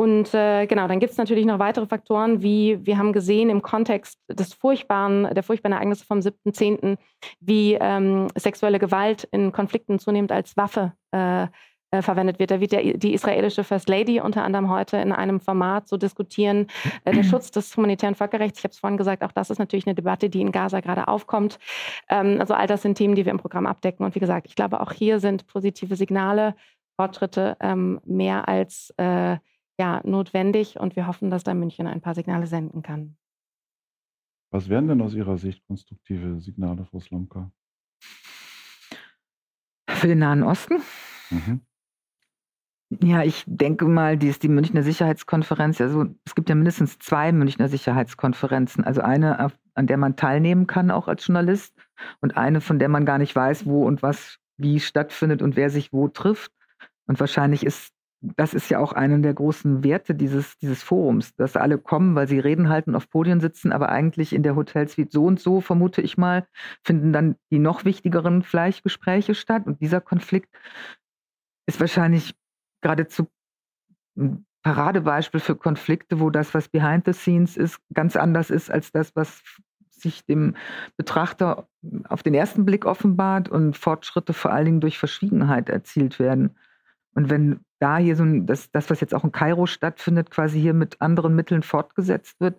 und 0.00 0.32
äh, 0.32 0.66
genau, 0.66 0.88
dann 0.88 0.98
gibt 0.98 1.12
es 1.12 1.18
natürlich 1.18 1.44
noch 1.44 1.58
weitere 1.58 1.84
Faktoren, 1.84 2.40
wie 2.40 2.78
wir 2.86 2.96
haben 2.96 3.12
gesehen 3.12 3.50
im 3.50 3.60
Kontext 3.60 4.18
des 4.30 4.54
furchtbaren, 4.54 5.34
der 5.34 5.42
furchtbaren 5.42 5.74
Ereignisse 5.74 6.06
vom 6.06 6.20
7.10., 6.20 6.96
wie 7.40 7.74
ähm, 7.78 8.28
sexuelle 8.34 8.78
Gewalt 8.78 9.24
in 9.30 9.52
Konflikten 9.52 9.98
zunehmend 9.98 10.32
als 10.32 10.56
Waffe 10.56 10.94
äh, 11.10 11.48
äh, 11.90 12.00
verwendet 12.00 12.38
wird. 12.38 12.50
Da 12.50 12.60
wird 12.60 12.72
der, 12.72 12.96
die 12.96 13.12
israelische 13.12 13.62
First 13.62 13.90
Lady 13.90 14.22
unter 14.22 14.42
anderem 14.42 14.70
heute 14.70 14.96
in 14.96 15.12
einem 15.12 15.38
Format 15.38 15.86
so 15.86 15.98
diskutieren, 15.98 16.68
äh, 17.04 17.12
der 17.12 17.22
Schutz 17.22 17.50
des 17.50 17.76
humanitären 17.76 18.14
Völkerrechts. 18.14 18.60
Ich 18.60 18.64
habe 18.64 18.72
es 18.72 18.78
vorhin 18.78 18.96
gesagt, 18.96 19.22
auch 19.22 19.32
das 19.32 19.50
ist 19.50 19.58
natürlich 19.58 19.86
eine 19.86 19.94
Debatte, 19.94 20.30
die 20.30 20.40
in 20.40 20.50
Gaza 20.50 20.80
gerade 20.80 21.08
aufkommt. 21.08 21.58
Ähm, 22.08 22.38
also 22.40 22.54
all 22.54 22.66
das 22.66 22.80
sind 22.80 22.94
Themen, 22.94 23.16
die 23.16 23.26
wir 23.26 23.32
im 23.32 23.38
Programm 23.38 23.66
abdecken. 23.66 24.06
Und 24.06 24.14
wie 24.14 24.20
gesagt, 24.20 24.46
ich 24.46 24.54
glaube, 24.54 24.80
auch 24.80 24.92
hier 24.92 25.20
sind 25.20 25.46
positive 25.46 25.94
Signale, 25.94 26.54
Fortschritte 26.96 27.58
ähm, 27.60 28.00
mehr 28.06 28.48
als 28.48 28.94
äh, 28.96 29.36
ja, 29.80 30.02
notwendig 30.04 30.78
und 30.78 30.94
wir 30.94 31.06
hoffen, 31.06 31.30
dass 31.30 31.42
da 31.42 31.54
München 31.54 31.86
ein 31.86 32.02
paar 32.02 32.14
Signale 32.14 32.46
senden 32.46 32.82
kann. 32.82 33.16
Was 34.50 34.68
wären 34.68 34.88
denn 34.88 35.00
aus 35.00 35.14
Ihrer 35.14 35.38
Sicht 35.38 35.66
konstruktive 35.66 36.38
Signale, 36.38 36.84
Frau 36.84 37.00
Slomka? 37.00 37.50
Für 39.88 40.06
den 40.06 40.18
Nahen 40.18 40.42
Osten? 40.42 40.82
Mhm. 41.30 41.62
Ja, 43.02 43.22
ich 43.22 43.44
denke 43.46 43.86
mal, 43.86 44.18
die 44.18 44.28
ist 44.28 44.42
die 44.42 44.48
Münchner 44.48 44.82
Sicherheitskonferenz. 44.82 45.80
Also 45.80 46.06
es 46.26 46.34
gibt 46.34 46.50
ja 46.50 46.54
mindestens 46.54 46.98
zwei 46.98 47.32
Münchner 47.32 47.68
Sicherheitskonferenzen. 47.68 48.84
Also 48.84 49.00
eine, 49.00 49.50
an 49.74 49.86
der 49.86 49.96
man 49.96 50.16
teilnehmen 50.16 50.66
kann, 50.66 50.90
auch 50.90 51.08
als 51.08 51.26
Journalist, 51.26 51.74
und 52.20 52.36
eine, 52.36 52.60
von 52.60 52.78
der 52.78 52.88
man 52.90 53.06
gar 53.06 53.16
nicht 53.16 53.34
weiß, 53.34 53.64
wo 53.64 53.86
und 53.86 54.02
was 54.02 54.38
wie 54.58 54.78
stattfindet 54.78 55.40
und 55.40 55.56
wer 55.56 55.70
sich 55.70 55.90
wo 55.90 56.08
trifft. 56.08 56.52
Und 57.06 57.18
wahrscheinlich 57.18 57.64
ist 57.64 57.94
das 58.22 58.52
ist 58.52 58.68
ja 58.68 58.78
auch 58.78 58.92
einer 58.92 59.18
der 59.18 59.32
großen 59.32 59.82
Werte 59.82 60.14
dieses, 60.14 60.58
dieses 60.58 60.82
Forums, 60.82 61.34
dass 61.36 61.56
alle 61.56 61.78
kommen, 61.78 62.14
weil 62.14 62.28
sie 62.28 62.38
reden 62.38 62.68
halten, 62.68 62.94
auf 62.94 63.08
Podien 63.08 63.40
sitzen, 63.40 63.72
aber 63.72 63.88
eigentlich 63.88 64.34
in 64.34 64.42
der 64.42 64.56
Hotelsuite 64.56 65.10
so 65.10 65.24
und 65.24 65.40
so, 65.40 65.60
vermute 65.60 66.02
ich 66.02 66.18
mal, 66.18 66.46
finden 66.84 67.12
dann 67.12 67.36
die 67.50 67.58
noch 67.58 67.84
wichtigeren 67.84 68.42
Fleischgespräche 68.42 69.34
statt. 69.34 69.66
Und 69.66 69.80
dieser 69.80 70.02
Konflikt 70.02 70.54
ist 71.66 71.80
wahrscheinlich 71.80 72.34
geradezu 72.82 73.26
ein 74.16 74.44
Paradebeispiel 74.62 75.40
für 75.40 75.56
Konflikte, 75.56 76.20
wo 76.20 76.28
das, 76.28 76.52
was 76.52 76.68
behind 76.68 77.06
the 77.06 77.14
scenes 77.14 77.56
ist, 77.56 77.80
ganz 77.94 78.16
anders 78.16 78.50
ist 78.50 78.70
als 78.70 78.92
das, 78.92 79.16
was 79.16 79.42
sich 79.88 80.26
dem 80.26 80.56
Betrachter 80.98 81.68
auf 82.08 82.22
den 82.22 82.34
ersten 82.34 82.66
Blick 82.66 82.84
offenbart 82.84 83.48
und 83.48 83.76
Fortschritte 83.76 84.34
vor 84.34 84.52
allen 84.52 84.66
Dingen 84.66 84.80
durch 84.80 84.98
Verschwiegenheit 84.98 85.70
erzielt 85.70 86.18
werden. 86.18 86.56
Und 87.14 87.30
wenn 87.30 87.60
da 87.78 87.98
hier 87.98 88.16
so 88.16 88.22
ein, 88.22 88.46
das, 88.46 88.70
das, 88.70 88.90
was 88.90 89.00
jetzt 89.00 89.14
auch 89.14 89.24
in 89.24 89.32
Kairo 89.32 89.66
stattfindet, 89.66 90.30
quasi 90.30 90.60
hier 90.60 90.74
mit 90.74 91.00
anderen 91.00 91.34
Mitteln 91.34 91.62
fortgesetzt 91.62 92.40
wird 92.40 92.58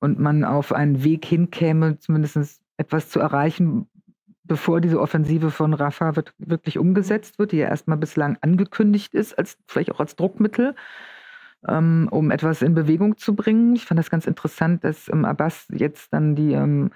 und 0.00 0.18
man 0.18 0.44
auf 0.44 0.72
einen 0.72 1.04
Weg 1.04 1.24
hinkäme, 1.24 1.98
zumindest 1.98 2.60
etwas 2.76 3.08
zu 3.08 3.20
erreichen, 3.20 3.88
bevor 4.44 4.80
diese 4.80 5.00
Offensive 5.00 5.50
von 5.52 5.74
Rafah 5.74 6.16
wird, 6.16 6.34
wirklich 6.38 6.76
umgesetzt 6.78 7.38
wird, 7.38 7.52
die 7.52 7.58
ja 7.58 7.68
erstmal 7.68 7.96
bislang 7.98 8.36
angekündigt 8.40 9.14
ist, 9.14 9.38
als 9.38 9.56
vielleicht 9.68 9.92
auch 9.92 10.00
als 10.00 10.16
Druckmittel, 10.16 10.74
ähm, 11.68 12.08
um 12.10 12.32
etwas 12.32 12.60
in 12.62 12.74
Bewegung 12.74 13.16
zu 13.16 13.36
bringen. 13.36 13.76
Ich 13.76 13.84
fand 13.84 13.98
das 13.98 14.10
ganz 14.10 14.26
interessant, 14.26 14.82
dass 14.82 15.08
ähm, 15.08 15.24
Abbas 15.24 15.68
jetzt 15.70 16.12
dann 16.12 16.34
die 16.34 16.52
ähm, 16.52 16.90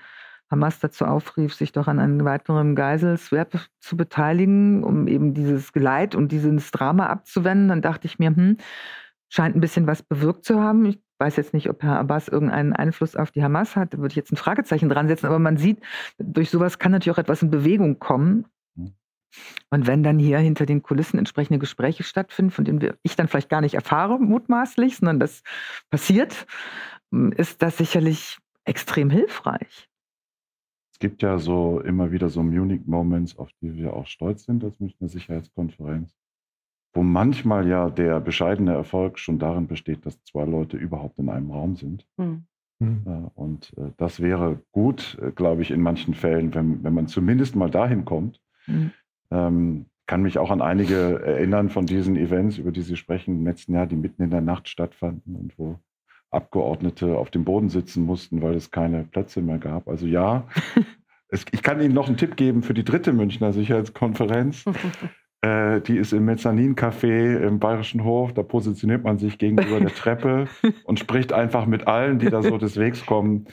Hamas 0.55 0.79
dazu 0.79 1.05
aufrief, 1.05 1.53
sich 1.53 1.73
doch 1.73 1.89
an 1.89 1.99
einem 1.99 2.25
weiteren 2.25 2.77
Geiselswap 2.77 3.59
zu 3.81 3.97
beteiligen, 3.97 4.85
um 4.85 5.09
eben 5.09 5.35
dieses 5.35 5.73
Geleit 5.73 6.15
und 6.15 6.31
dieses 6.31 6.71
Drama 6.71 7.07
abzuwenden. 7.07 7.69
Dann 7.69 7.83
dachte 7.83 8.07
ich 8.07 8.21
mir, 8.21 8.29
hm, 8.29 8.59
scheint 9.29 9.57
ein 9.57 9.61
bisschen 9.61 9.89
was 9.89 10.03
bewirkt 10.03 10.45
zu 10.45 10.61
haben. 10.61 10.87
Ich 10.87 11.01
weiß 11.19 11.37
jetzt 11.37 11.55
nicht, 11.55 11.69
ob 11.69 11.83
Herr 11.83 11.99
Abbas 11.99 12.29
irgendeinen 12.29 12.73
Einfluss 12.73 13.17
auf 13.17 13.33
die 13.33 13.43
Hamas 13.43 13.75
hat. 13.75 13.95
Da 13.95 13.99
würde 13.99 14.13
ich 14.13 14.17
jetzt 14.17 14.33
ein 14.33 14.37
Fragezeichen 14.37 14.89
dran 14.89 15.09
setzen. 15.09 15.27
Aber 15.27 15.41
man 15.41 15.57
sieht, 15.57 15.81
durch 16.19 16.51
sowas 16.51 16.79
kann 16.79 16.93
natürlich 16.93 17.17
auch 17.17 17.21
etwas 17.21 17.43
in 17.43 17.51
Bewegung 17.51 17.99
kommen. 17.99 18.47
Mhm. 18.77 18.93
Und 19.71 19.87
wenn 19.89 20.05
dann 20.05 20.21
hier 20.21 20.39
hinter 20.39 20.67
den 20.67 20.83
Kulissen 20.83 21.19
entsprechende 21.19 21.59
Gespräche 21.59 22.05
stattfinden, 22.05 22.53
von 22.53 22.65
denen 22.65 22.93
ich 23.03 23.17
dann 23.17 23.27
vielleicht 23.27 23.51
gar 23.51 23.61
nicht 23.61 23.75
erfahre, 23.75 24.21
mutmaßlich, 24.21 24.99
sondern 24.99 25.19
das 25.19 25.43
passiert, 25.91 26.47
ist 27.37 27.61
das 27.61 27.77
sicherlich 27.77 28.39
extrem 28.65 29.11
hilfreich. 29.11 29.89
Es 30.95 31.01
gibt 31.01 31.23
ja 31.23 31.39
so 31.39 31.81
immer 31.81 32.13
wieder 32.13 32.29
so 32.29 32.43
Munich-Moments, 32.43 33.37
auf 33.37 33.51
die 33.61 33.75
wir 33.75 33.95
auch 33.95 34.07
stolz 34.07 34.45
sind 34.45 34.63
als 34.63 34.79
Münchner 34.79 35.09
Sicherheitskonferenz, 35.09 36.15
wo 36.93 37.03
manchmal 37.03 37.67
ja 37.67 37.91
der 37.91 38.21
bescheidene 38.21 38.73
Erfolg 38.73 39.19
schon 39.19 39.41
darin 39.41 39.67
besteht, 39.67 40.07
dass 40.07 40.23
zwei 40.23 40.45
Leute 40.45 40.77
überhaupt 40.77 41.19
in 41.19 41.29
einem 41.29 41.51
Raum 41.51 41.75
sind. 41.75 42.07
Mhm. 42.17 42.47
Und 43.35 43.73
äh, 43.77 43.91
das 43.97 44.21
wäre 44.21 44.61
gut, 44.71 45.19
äh, 45.21 45.33
glaube 45.33 45.63
ich, 45.63 45.73
in 45.73 45.81
manchen 45.81 46.15
Fällen, 46.15 46.55
wenn, 46.55 46.85
wenn 46.85 46.95
man 46.95 47.09
zumindest 47.09 47.57
mal 47.57 47.71
dahin 47.71 48.05
kommt. 48.05 48.41
Mhm. 48.67 48.93
Ähm, 49.31 49.87
kann 50.07 50.23
mich 50.23 50.39
auch 50.39 50.51
an 50.51 50.63
einige 50.63 51.23
erinnern 51.25 51.71
von 51.71 51.87
diesen 51.87 52.17
Events, 52.17 52.59
über 52.59 52.71
die 52.71 52.83
Sie 52.83 52.97
sprechen, 52.97 53.39
im 53.39 53.45
letzten 53.45 53.75
Jahr, 53.75 53.87
die 53.87 53.97
mitten 53.97 54.23
in 54.23 54.31
der 54.31 54.43
Nacht 54.43 54.69
stattfanden 54.69 55.35
und 55.35 55.59
wo 55.59 55.81
Abgeordnete 56.35 57.17
auf 57.17 57.31
dem 57.31 57.45
Boden 57.45 57.69
sitzen 57.69 58.05
mussten, 58.05 58.43
weil 58.43 58.55
es 58.55 58.71
keine 58.71 59.05
Plätze 59.05 59.41
mehr 59.41 59.59
gab. 59.59 59.89
Also 59.89 60.07
ja, 60.07 60.47
es, 61.29 61.45
ich 61.53 61.63
kann 61.63 61.81
Ihnen 61.81 61.95
noch 61.95 62.09
einen 62.09 62.17
Tipp 62.17 62.37
geben 62.37 62.63
für 62.63 62.75
die 62.75 62.85
dritte 62.85 63.13
Münchner 63.13 63.53
Sicherheitskonferenz. 63.53 64.65
Äh, 65.45 65.83
die 65.83 65.99
ist 65.99 66.15
im 66.15 66.25
Mezzanin-Café 66.25 67.37
im 67.37 67.59
Bayerischen 67.59 68.03
Hof. 68.03 68.33
Da 68.33 68.43
positioniert 68.43 69.05
man 69.05 69.19
sich 69.19 69.37
gegenüber 69.37 69.79
der 69.79 69.95
Treppe 69.95 70.47
und 70.85 70.99
spricht 70.99 71.35
einfach 71.35 71.67
mit 71.67 71.87
allen, 71.87 72.19
die 72.19 72.31
da 72.31 72.41
so 72.41 72.57
des 72.57 72.79
Wegs 72.79 73.05
kommen. 73.05 73.47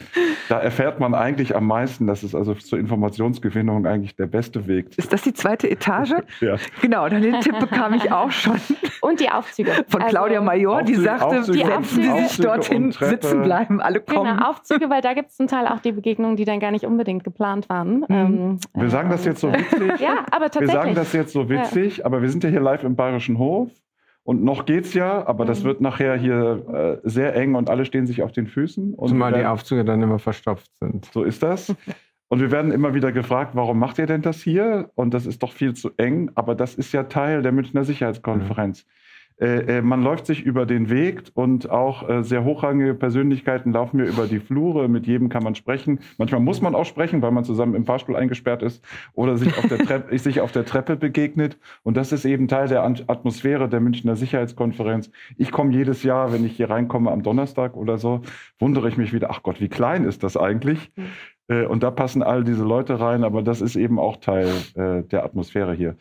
Da 0.48 0.60
erfährt 0.60 1.02
man 1.02 1.14
eigentlich 1.14 1.54
am 1.54 1.68
meisten. 1.68 2.08
Das 2.08 2.24
ist 2.24 2.34
also 2.34 2.54
zur 2.54 2.80
Informationsgewinnung 2.80 3.86
eigentlich 3.86 4.16
der 4.16 4.28
beste 4.28 4.68
Weg. 4.68 4.98
Ist 4.98 5.12
das 5.12 5.24
die 5.24 5.34
zweite 5.34 5.70
Etage? 5.70 6.14
ja. 6.40 6.56
Genau, 6.82 7.10
den 7.10 7.42
Tipp 7.42 7.60
bekam 7.60 7.94
ich 7.94 8.10
auch 8.10 8.32
schon. 8.32 8.56
Und 9.02 9.20
die 9.20 9.30
Aufzüge. 9.30 9.84
Von 9.90 10.02
also, 10.02 10.16
Claudia 10.16 10.40
Major, 10.40 10.76
Aufzüge, 10.80 10.98
die 10.98 11.04
sagte, 11.04 11.26
Aufzüge, 11.26 11.58
die 11.58 11.66
setzen 11.66 12.02
Sie 12.04 12.28
sich 12.28 12.38
dorthin, 12.38 12.92
sitzen 12.94 13.42
bleiben, 13.42 13.82
alle 13.82 14.00
kommen. 14.00 14.38
Genau, 14.38 14.50
Aufzüge, 14.50 14.90
weil 14.90 15.02
da 15.02 15.14
gibt 15.14 15.32
es 15.32 15.36
zum 15.36 15.48
Teil 15.48 15.68
auch 15.68 15.80
die 15.80 15.92
Begegnungen, 15.92 16.38
die 16.38 16.46
dann 16.46 16.62
gar 16.62 16.72
nicht 16.72 16.86
unbedingt 16.86 17.26
geplant 17.26 17.68
waren. 17.68 18.00
Mhm. 18.00 18.06
Ähm, 18.10 18.60
Wir 18.76 18.90
sagen 18.90 19.10
das 19.10 19.26
jetzt 19.26 19.42
so 19.42 19.52
witzig. 19.52 20.00
ja, 20.00 20.20
aber 20.32 20.46
tatsächlich. 20.46 20.70
Wir 20.70 20.74
sagen 20.74 20.96
das 20.96 21.12
jetzt 21.12 21.34
so 21.34 21.50
witzig 21.50 21.81
witzig, 21.82 22.06
aber 22.06 22.22
wir 22.22 22.30
sind 22.30 22.44
ja 22.44 22.50
hier 22.50 22.62
live 22.62 22.84
im 22.84 22.96
Bayerischen 22.96 23.38
Hof. 23.38 23.70
Und 24.24 24.44
noch 24.44 24.66
geht's 24.66 24.94
ja, 24.94 25.26
aber 25.26 25.46
das 25.46 25.62
mhm. 25.62 25.68
wird 25.68 25.82
nachher 25.82 26.16
hier 26.16 27.02
äh, 27.04 27.10
sehr 27.10 27.36
eng 27.36 27.56
und 27.56 27.72
alle 27.72 27.86
stehen 27.86 28.06
sich 28.06 28.22
auf 28.22 28.32
den 28.32 28.46
Füßen. 28.46 28.94
Und 28.94 29.10
Zumal 29.10 29.34
die 29.34 29.46
Aufzüge 29.46 29.84
dann 29.84 30.02
immer 30.04 30.20
verstopft 30.20 30.70
sind. 30.80 31.06
So 31.06 31.24
ist 31.24 31.42
das. 31.42 31.74
Und 32.30 32.40
wir 32.40 32.50
werden 32.50 32.72
immer 32.72 32.94
wieder 32.94 33.12
gefragt, 33.12 33.56
warum 33.56 33.78
macht 33.78 34.00
ihr 34.00 34.06
denn 34.06 34.22
das 34.22 34.42
hier? 34.42 34.90
Und 34.96 35.14
das 35.14 35.26
ist 35.26 35.44
doch 35.44 35.52
viel 35.52 35.74
zu 35.74 35.92
eng, 35.98 36.32
aber 36.34 36.56
das 36.56 36.76
ist 36.76 36.94
ja 36.94 37.04
Teil 37.04 37.42
der 37.42 37.52
Münchner 37.52 37.84
Sicherheitskonferenz. 37.84 38.86
Mhm. 38.86 38.90
Äh, 39.42 39.78
äh, 39.78 39.82
man 39.82 40.04
läuft 40.04 40.28
sich 40.28 40.44
über 40.44 40.68
den 40.68 40.90
Weg 40.92 41.24
und 41.34 41.70
auch 41.72 42.08
äh, 42.08 42.24
sehr 42.24 42.44
hochrangige 42.44 42.94
Persönlichkeiten 42.94 43.74
laufen 43.74 43.98
mir 43.98 44.06
über 44.06 44.28
die 44.28 44.40
Flure. 44.40 44.88
Mit 44.88 45.08
jedem 45.08 45.30
kann 45.30 45.44
man 45.44 45.56
sprechen. 45.56 46.00
Manchmal 46.20 46.42
muss 46.42 46.62
man 46.62 46.76
auch 46.76 46.86
sprechen, 46.86 47.24
weil 47.24 47.32
man 47.32 47.44
zusammen 47.44 47.74
im 47.74 47.86
Fahrstuhl 47.86 48.16
eingesperrt 48.16 48.62
ist 48.62 48.86
oder 49.14 49.38
sich 49.38 49.58
auf 49.58 49.68
der, 49.68 49.80
Treppe, 49.86 50.18
sich 50.20 50.42
auf 50.42 50.52
der 50.52 50.66
Treppe 50.66 50.96
begegnet. 50.96 51.58
Und 51.82 51.98
das 51.98 52.12
ist 52.12 52.24
eben 52.24 52.48
Teil 52.48 52.68
der 52.68 52.84
Atmosphäre 52.84 53.68
der 53.68 53.80
Münchner 53.80 54.16
Sicherheitskonferenz. 54.16 55.10
Ich 55.38 55.52
komme 55.52 55.74
jedes 55.74 56.04
Jahr, 56.04 56.32
wenn 56.32 56.46
ich 56.46 56.56
hier 56.56 56.70
reinkomme 56.70 57.10
am 57.12 57.24
Donnerstag 57.24 57.76
oder 57.76 57.98
so, 57.98 58.22
wundere 58.60 58.90
ich 58.90 58.98
mich 58.98 59.12
wieder, 59.12 59.32
ach 59.32 59.42
Gott, 59.42 59.60
wie 59.60 59.70
klein 59.70 60.04
ist 60.04 60.24
das 60.24 60.38
eigentlich? 60.38 60.92
Mhm. 60.96 61.66
Und 61.68 61.84
da 61.84 61.92
passen 61.92 62.24
all 62.24 62.46
diese 62.46 62.64
Leute 62.64 63.02
rein, 63.02 63.26
aber 63.26 63.42
das 63.42 63.60
ist 63.60 63.76
eben 63.76 64.00
auch 64.00 64.18
Teil 64.18 64.48
der 64.76 65.26
Atmosphäre 65.26 65.74
hier. 65.74 65.98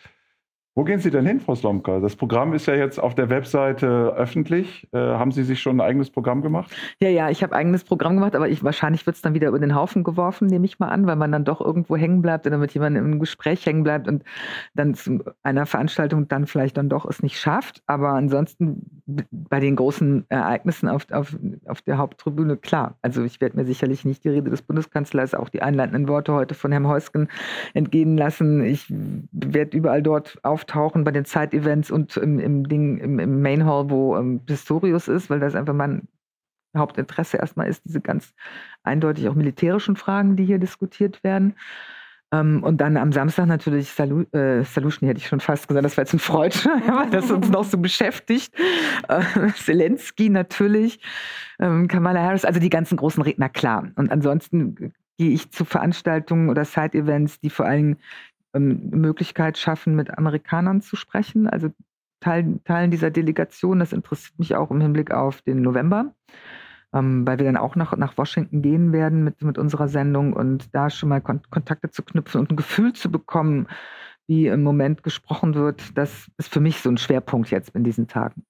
Wo 0.81 0.85
gehen 0.85 0.99
Sie 0.99 1.11
denn 1.11 1.27
hin, 1.27 1.41
Frau 1.41 1.55
Slomka? 1.55 2.01
Das 2.01 2.17
Programm 2.17 2.55
ist 2.55 2.65
ja 2.65 2.75
jetzt 2.75 2.99
auf 2.99 3.15
der 3.15 3.29
Webseite 3.29 4.15
öffentlich. 4.17 4.89
Äh, 4.93 4.99
haben 4.99 5.31
Sie 5.31 5.43
sich 5.43 5.61
schon 5.61 5.77
ein 5.77 5.83
eigenes 5.83 6.09
Programm 6.09 6.41
gemacht? 6.41 6.75
Ja, 7.03 7.11
ja, 7.11 7.29
ich 7.29 7.43
habe 7.43 7.55
eigenes 7.55 7.85
Programm 7.85 8.15
gemacht, 8.15 8.35
aber 8.35 8.49
ich, 8.49 8.65
wahrscheinlich 8.65 9.05
wird 9.05 9.17
es 9.17 9.21
dann 9.21 9.35
wieder 9.35 9.49
über 9.49 9.59
den 9.59 9.75
Haufen 9.75 10.05
geworfen, 10.05 10.47
nehme 10.47 10.65
ich 10.65 10.79
mal 10.79 10.89
an, 10.89 11.07
weil 11.07 11.17
man 11.17 11.33
dann 11.33 11.45
doch 11.45 11.61
irgendwo 11.61 11.99
hängen 11.99 12.23
bleibt 12.23 12.47
oder 12.47 12.57
mit 12.57 12.73
jemandem 12.73 13.13
im 13.13 13.21
Gespräch 13.21 13.67
hängen 13.67 13.83
bleibt 13.83 14.09
und 14.09 14.25
dann 14.73 14.95
zu 14.95 15.23
einer 15.43 15.67
Veranstaltung 15.67 16.29
dann 16.29 16.47
vielleicht 16.47 16.79
dann 16.79 16.89
doch 16.89 17.05
es 17.05 17.23
nicht 17.23 17.39
schafft. 17.39 17.83
Aber 17.85 18.15
ansonsten 18.15 19.03
bei 19.31 19.61
den 19.61 19.77
großen 19.77 20.25
Ereignissen 20.31 20.89
auf, 20.89 21.07
auf, 21.11 21.37
auf 21.67 21.83
der 21.83 21.99
Haupttribüne, 21.99 22.57
klar. 22.57 22.97
Also 23.03 23.23
ich 23.23 23.43
werde 23.43 23.59
mir 23.59 23.67
sicherlich 23.67 24.07
nicht 24.07 24.25
die 24.25 24.31
Rede 24.31 24.49
des 24.49 24.63
Bundeskanzlers, 24.63 25.35
auch 25.35 25.51
die 25.51 25.61
einleitenden 25.61 26.09
Worte 26.09 26.33
heute 26.33 26.55
von 26.55 26.73
Herrn 26.73 26.89
Heusgen 26.89 27.29
entgehen 27.75 28.17
lassen. 28.17 28.65
Ich 28.65 28.87
werde 28.89 29.77
überall 29.77 30.03
dort 30.03 30.39
auftauchen 30.43 30.70
auftauchen 30.71 31.05
bei 31.05 31.11
den 31.11 31.25
Zeitevents 31.25 31.91
und 31.91 32.17
im, 32.17 32.39
im 32.39 32.69
Ding, 32.69 32.99
im, 32.99 33.19
im 33.19 33.43
Main 33.43 33.67
Hall, 33.67 33.91
wo 33.91 34.17
ähm, 34.17 34.41
Pistorius 34.45 35.09
ist, 35.09 35.31
weil 35.31 35.41
das 35.41 35.55
einfach 35.55 35.75
mein 35.75 36.09
Hauptinteresse 36.77 37.39
erstmal 37.39 37.69
ist, 37.69 37.85
diese 37.85 38.01
ganz 38.01 38.33
eindeutig 38.85 39.29
auch 39.29 39.35
militärischen 39.35 39.97
Fragen, 39.97 40.37
die 40.37 40.45
hier 40.45 40.59
diskutiert 40.59 41.23
werden. 41.25 41.57
Ähm, 42.33 42.63
und 42.63 42.81
dann 42.81 42.97
am 42.97 43.11
Samstag 43.11 43.47
natürlich 43.47 43.91
Salu 43.91 44.23
äh, 44.33 44.63
Solution, 44.63 45.09
hätte 45.09 45.19
ich 45.19 45.27
schon 45.27 45.41
fast 45.41 45.67
gesagt, 45.67 45.85
das 45.85 45.97
war 45.97 46.05
jetzt 46.05 46.15
ein 46.15 46.21
Freud, 46.21 46.57
weil 46.65 47.11
das 47.11 47.31
uns 47.31 47.49
noch 47.49 47.65
so 47.65 47.79
beschäftigt. 47.79 48.55
Äh, 49.09 49.23
Zelensky 49.57 50.29
natürlich, 50.29 51.01
ähm, 51.59 51.89
Kamala 51.89 52.23
Harris, 52.23 52.45
also 52.45 52.61
die 52.61 52.71
ganzen 52.71 52.97
großen 52.97 53.23
Redner, 53.23 53.49
klar. 53.49 53.89
Und 53.97 54.13
ansonsten 54.13 54.93
gehe 55.19 55.31
ich 55.33 55.51
zu 55.51 55.65
Veranstaltungen 55.65 56.49
oder 56.49 56.65
Side-Events, 56.65 57.41
die 57.41 57.51
vor 57.51 57.67
allem 57.67 57.97
ähm, 58.55 58.91
Möglichkeit 58.91 59.59
schaffen, 59.59 59.95
mit 59.95 60.17
Amerikanern 60.17 60.83
zu 60.83 60.97
sprechen, 60.97 61.49
also 61.49 61.71
Teilen, 62.21 62.63
Teilen 62.65 62.91
dieser 62.91 63.11
Delegation. 63.11 63.79
Das 63.79 63.93
interessiert 63.93 64.39
mich 64.39 64.55
auch 64.55 64.71
im 64.71 64.81
Hinblick 64.81 65.11
auf 65.11 65.43
den 65.43 65.63
November, 65.63 66.15
ähm, 66.93 67.27
weil 67.27 67.39
wir 67.39 67.47
dann 67.47 67.57
auch 67.57 67.77
nach, 67.77 67.97
nach 67.97 68.17
Washington 68.19 68.63
gehen 68.63 68.93
werden 68.93 69.25
mit, 69.25 69.43
mit 69.43 69.59
unserer 69.59 69.89
Sendung 69.89 70.33
und 70.33 70.75
da 70.75 70.91
schon 70.91 71.09
mal 71.09 71.21
Kon 71.21 71.41
Kontakte 71.51 71.91
zu 71.91 72.03
knüpfen 72.03 72.41
und 72.41 72.51
ein 72.51 72.57
Gefühl 72.57 72.93
zu 72.93 73.11
bekommen, 73.11 73.67
wie 74.27 74.47
im 74.47 74.63
Moment 74.63 75.03
gesprochen 75.03 75.55
wird. 75.55 75.97
Das 75.97 76.31
ist 76.39 76.53
für 76.53 76.61
mich 76.61 76.81
so 76.81 76.91
ein 76.91 76.99
Schwerpunkt 76.99 77.51
jetzt 77.51 77.75
in 77.75 77.85
diesen 77.85 78.07
Tagen. 78.07 78.45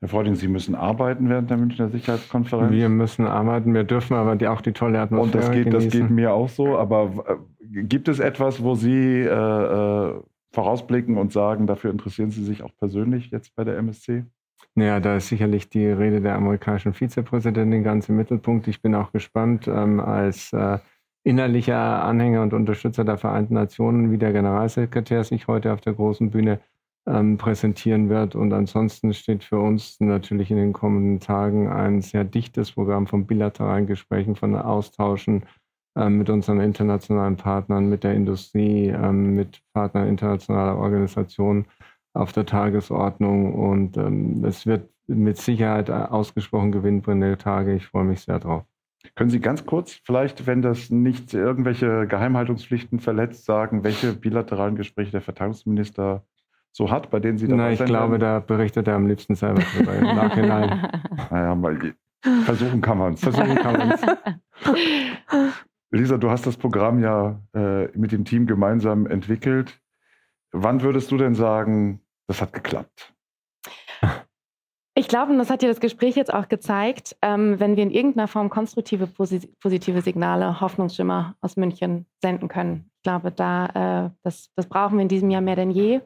Herr 0.00 0.08
Freuding, 0.08 0.34
Sie 0.34 0.48
müssen 0.48 0.74
arbeiten 0.74 1.28
während 1.30 1.48
der 1.48 1.56
Münchner 1.56 1.88
Sicherheitskonferenz. 1.88 2.70
Wir 2.70 2.88
müssen 2.90 3.26
arbeiten, 3.26 3.72
wir 3.72 3.84
dürfen 3.84 4.14
aber 4.14 4.36
die, 4.36 4.46
auch 4.46 4.60
die 4.60 4.72
tolle 4.72 5.00
Atmosphäre 5.00 5.24
Und 5.24 5.34
das 5.34 5.50
geht, 5.50 5.72
das 5.72 5.88
geht 5.88 6.10
mir 6.10 6.34
auch 6.34 6.50
so. 6.50 6.76
Aber 6.76 7.24
äh, 7.26 7.82
gibt 7.82 8.08
es 8.08 8.18
etwas, 8.18 8.62
wo 8.62 8.74
Sie 8.74 9.22
äh, 9.22 9.26
äh, 9.26 10.20
vorausblicken 10.52 11.16
und 11.16 11.32
sagen, 11.32 11.66
dafür 11.66 11.90
interessieren 11.90 12.30
Sie 12.30 12.44
sich 12.44 12.62
auch 12.62 12.76
persönlich 12.78 13.30
jetzt 13.30 13.54
bei 13.56 13.64
der 13.64 13.78
MSC? 13.78 14.24
Naja, 14.74 15.00
da 15.00 15.16
ist 15.16 15.28
sicherlich 15.28 15.70
die 15.70 15.86
Rede 15.86 16.20
der 16.20 16.34
amerikanischen 16.34 16.92
Vizepräsidentin 16.92 17.82
ganz 17.82 18.10
im 18.10 18.16
Mittelpunkt. 18.16 18.68
Ich 18.68 18.82
bin 18.82 18.94
auch 18.94 19.12
gespannt, 19.12 19.66
ähm, 19.66 20.00
als 20.00 20.52
äh, 20.52 20.78
innerlicher 21.24 22.04
Anhänger 22.04 22.42
und 22.42 22.52
Unterstützer 22.52 23.04
der 23.04 23.16
Vereinten 23.16 23.54
Nationen, 23.54 24.10
wie 24.10 24.18
der 24.18 24.32
Generalsekretär 24.32 25.24
sich 25.24 25.48
heute 25.48 25.72
auf 25.72 25.80
der 25.80 25.94
großen 25.94 26.30
Bühne 26.30 26.60
ähm, 27.06 27.38
präsentieren 27.38 28.08
wird. 28.08 28.34
Und 28.34 28.52
ansonsten 28.52 29.14
steht 29.14 29.44
für 29.44 29.58
uns 29.58 30.00
natürlich 30.00 30.50
in 30.50 30.56
den 30.56 30.72
kommenden 30.72 31.20
Tagen 31.20 31.68
ein 31.68 32.00
sehr 32.02 32.24
dichtes 32.24 32.72
Programm 32.72 33.06
von 33.06 33.26
bilateralen 33.26 33.86
Gesprächen, 33.86 34.36
von 34.36 34.56
Austauschen 34.56 35.44
ähm, 35.96 36.18
mit 36.18 36.30
unseren 36.30 36.60
internationalen 36.60 37.36
Partnern, 37.36 37.88
mit 37.88 38.04
der 38.04 38.14
Industrie, 38.14 38.88
ähm, 38.88 39.34
mit 39.34 39.60
Partnern 39.72 40.08
internationaler 40.08 40.76
Organisationen 40.76 41.66
auf 42.12 42.32
der 42.32 42.46
Tagesordnung. 42.46 43.54
Und 43.54 43.96
ähm, 43.96 44.44
es 44.44 44.66
wird 44.66 44.90
mit 45.06 45.38
Sicherheit 45.38 45.88
ausgesprochen 45.88 46.72
gewinnbringende 46.72 47.38
Tage. 47.38 47.74
Ich 47.74 47.86
freue 47.86 48.04
mich 48.04 48.22
sehr 48.22 48.40
drauf. 48.40 48.64
Können 49.14 49.30
Sie 49.30 49.38
ganz 49.38 49.64
kurz, 49.64 50.00
vielleicht, 50.04 50.48
wenn 50.48 50.62
das 50.62 50.90
nicht 50.90 51.32
irgendwelche 51.32 52.08
Geheimhaltungspflichten 52.08 52.98
verletzt, 52.98 53.44
sagen, 53.44 53.84
welche 53.84 54.12
bilateralen 54.12 54.74
Gespräche 54.74 55.12
der 55.12 55.20
Verteidigungsminister 55.20 56.24
so 56.76 56.90
hat, 56.90 57.08
bei 57.08 57.20
denen 57.20 57.38
Sie 57.38 57.48
dabei 57.48 57.74
sind? 57.74 57.86
Ich 57.86 57.90
glaube, 57.90 58.18
da 58.18 58.38
berichtet 58.38 58.86
er 58.86 58.96
am 58.96 59.06
liebsten 59.06 59.34
selber 59.34 59.62
drüber 59.62 59.94
im 59.94 60.04
Nachhinein. 60.04 60.90
Naja, 61.30 61.54
mal, 61.54 61.94
versuchen 62.44 62.82
kann 62.82 62.98
man 62.98 63.14
es. 63.14 63.20
Versuchen 63.20 63.56
kann 63.56 63.78
man 63.78 63.90
es. 63.92 64.02
Lisa, 65.90 66.18
du 66.18 66.30
hast 66.30 66.46
das 66.46 66.56
Programm 66.58 67.00
ja 67.00 67.40
äh, 67.54 67.86
mit 67.96 68.12
dem 68.12 68.26
Team 68.26 68.46
gemeinsam 68.46 69.06
entwickelt. 69.06 69.80
Wann 70.52 70.82
würdest 70.82 71.10
du 71.10 71.16
denn 71.16 71.34
sagen, 71.34 72.00
das 72.26 72.42
hat 72.42 72.52
geklappt? 72.52 73.14
Ich 74.94 75.08
glaube, 75.08 75.32
und 75.32 75.38
das 75.38 75.50
hat 75.50 75.62
ja 75.62 75.68
das 75.68 75.80
Gespräch 75.80 76.14
jetzt 76.14 76.32
auch 76.32 76.48
gezeigt, 76.48 77.16
ähm, 77.22 77.58
wenn 77.58 77.76
wir 77.76 77.82
in 77.82 77.90
irgendeiner 77.90 78.28
Form 78.28 78.50
konstruktive, 78.50 79.06
positive 79.06 80.02
Signale, 80.02 80.60
Hoffnungsschimmer 80.60 81.36
aus 81.40 81.56
München 81.56 82.06
senden 82.22 82.48
können. 82.48 82.90
Ich 82.96 83.02
glaube, 83.02 83.30
da, 83.30 84.06
äh, 84.06 84.10
das, 84.22 84.50
das 84.56 84.66
brauchen 84.66 84.98
wir 84.98 85.02
in 85.02 85.08
diesem 85.08 85.30
Jahr 85.30 85.42
mehr 85.42 85.56
denn 85.56 85.70
je. 85.70 86.00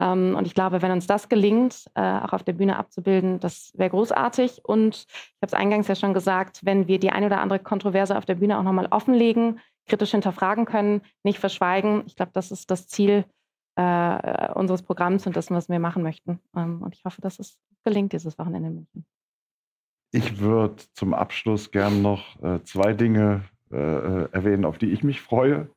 Ähm, 0.00 0.34
und 0.36 0.46
ich 0.46 0.54
glaube, 0.54 0.82
wenn 0.82 0.90
uns 0.90 1.06
das 1.06 1.28
gelingt, 1.28 1.86
äh, 1.94 2.00
auch 2.00 2.32
auf 2.32 2.42
der 2.42 2.52
Bühne 2.52 2.76
abzubilden, 2.76 3.40
das 3.40 3.72
wäre 3.74 3.90
großartig. 3.90 4.64
Und 4.64 5.06
ich 5.08 5.42
habe 5.42 5.46
es 5.46 5.54
eingangs 5.54 5.88
ja 5.88 5.94
schon 5.94 6.14
gesagt, 6.14 6.60
wenn 6.64 6.86
wir 6.86 6.98
die 6.98 7.10
eine 7.10 7.26
oder 7.26 7.40
andere 7.40 7.58
Kontroverse 7.58 8.16
auf 8.16 8.24
der 8.24 8.36
Bühne 8.36 8.58
auch 8.58 8.62
nochmal 8.62 8.88
offenlegen, 8.90 9.60
kritisch 9.86 10.10
hinterfragen 10.12 10.66
können, 10.66 11.02
nicht 11.24 11.38
verschweigen, 11.38 12.04
ich 12.06 12.14
glaube, 12.14 12.32
das 12.34 12.50
ist 12.50 12.70
das 12.70 12.86
Ziel 12.86 13.24
äh, 13.76 14.52
unseres 14.52 14.82
Programms 14.82 15.26
und 15.26 15.36
dessen, 15.36 15.54
was 15.54 15.68
wir 15.68 15.78
machen 15.78 16.02
möchten. 16.02 16.40
Ähm, 16.56 16.82
und 16.82 16.94
ich 16.94 17.04
hoffe, 17.04 17.20
dass 17.20 17.38
es 17.38 17.58
gelingt 17.84 18.12
dieses 18.12 18.38
Wochenende 18.38 18.68
in 18.68 18.74
München. 18.74 19.06
Ich 20.10 20.40
würde 20.40 20.82
zum 20.94 21.12
Abschluss 21.12 21.70
gern 21.70 22.02
noch 22.02 22.42
äh, 22.42 22.62
zwei 22.64 22.92
Dinge 22.92 23.44
äh, 23.70 23.76
äh, 23.76 24.28
erwähnen, 24.32 24.64
auf 24.64 24.78
die 24.78 24.90
ich 24.90 25.04
mich 25.04 25.20
freue. 25.20 25.70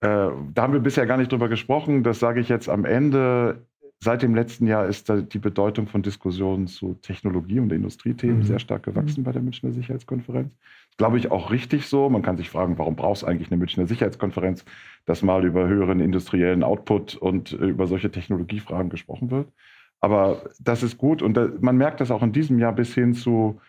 Äh, 0.00 0.06
da 0.54 0.62
haben 0.62 0.72
wir 0.72 0.80
bisher 0.80 1.06
gar 1.06 1.16
nicht 1.16 1.30
drüber 1.30 1.48
gesprochen. 1.48 2.02
Das 2.02 2.18
sage 2.18 2.40
ich 2.40 2.48
jetzt 2.48 2.68
am 2.68 2.84
Ende. 2.84 3.66
Seit 4.02 4.22
dem 4.22 4.34
letzten 4.34 4.66
Jahr 4.66 4.86
ist 4.86 5.10
die 5.10 5.38
Bedeutung 5.38 5.86
von 5.86 6.00
Diskussionen 6.00 6.66
zu 6.68 6.94
Technologie- 7.02 7.60
und 7.60 7.70
Industriethemen 7.70 8.38
mhm. 8.38 8.44
sehr 8.44 8.58
stark 8.58 8.84
gewachsen 8.84 9.20
mhm. 9.20 9.24
bei 9.24 9.32
der 9.32 9.42
Münchner 9.42 9.72
Sicherheitskonferenz. 9.72 10.56
Glaube 10.96 11.18
ich 11.18 11.30
auch 11.30 11.50
richtig 11.50 11.86
so. 11.86 12.08
Man 12.08 12.22
kann 12.22 12.38
sich 12.38 12.48
fragen, 12.48 12.78
warum 12.78 12.96
brauchst 12.96 13.22
du 13.22 13.26
eigentlich 13.26 13.50
eine 13.50 13.58
Münchner 13.58 13.86
Sicherheitskonferenz, 13.86 14.64
dass 15.04 15.22
mal 15.22 15.44
über 15.44 15.68
höheren 15.68 16.00
industriellen 16.00 16.62
Output 16.62 17.14
und 17.16 17.52
über 17.52 17.86
solche 17.86 18.10
Technologiefragen 18.10 18.88
gesprochen 18.88 19.30
wird. 19.30 19.48
Aber 20.00 20.44
das 20.58 20.82
ist 20.82 20.96
gut 20.96 21.20
und 21.20 21.62
man 21.62 21.76
merkt 21.76 22.00
das 22.00 22.10
auch 22.10 22.22
in 22.22 22.32
diesem 22.32 22.58
Jahr 22.58 22.72
bis 22.72 22.94
hin 22.94 23.12
zu 23.12 23.60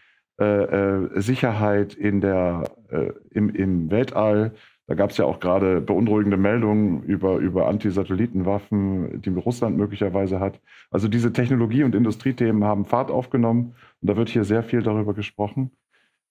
äh, 0.42 0.46
äh, 0.46 1.22
Sicherheit 1.22 1.94
in 1.94 2.20
der, 2.20 2.64
äh, 2.90 3.12
im, 3.30 3.50
im 3.50 3.92
Weltall, 3.92 4.54
da 4.88 4.96
gab 4.96 5.12
es 5.12 5.18
ja 5.18 5.26
auch 5.26 5.40
gerade 5.40 5.80
beunruhigende 5.80 6.38
Meldungen 6.38 7.04
über, 7.04 7.38
über 7.38 7.68
Anti-Satellitenwaffen, 7.68 9.22
die 9.22 9.30
Russland 9.30 9.78
möglicherweise 9.78 10.40
hat. 10.40 10.60
Also 10.90 11.08
diese 11.08 11.32
Technologie- 11.32 11.84
und 11.84 11.96
Industriethemen 11.96 12.64
haben 12.64 12.86
Fahrt 12.86 13.12
aufgenommen 13.12 13.76
und 14.02 14.10
da 14.10 14.18
wird 14.18 14.30
hier 14.30 14.44
sehr 14.44 14.64
viel 14.64 14.84
darüber 14.84 15.14
gesprochen. 15.14 15.72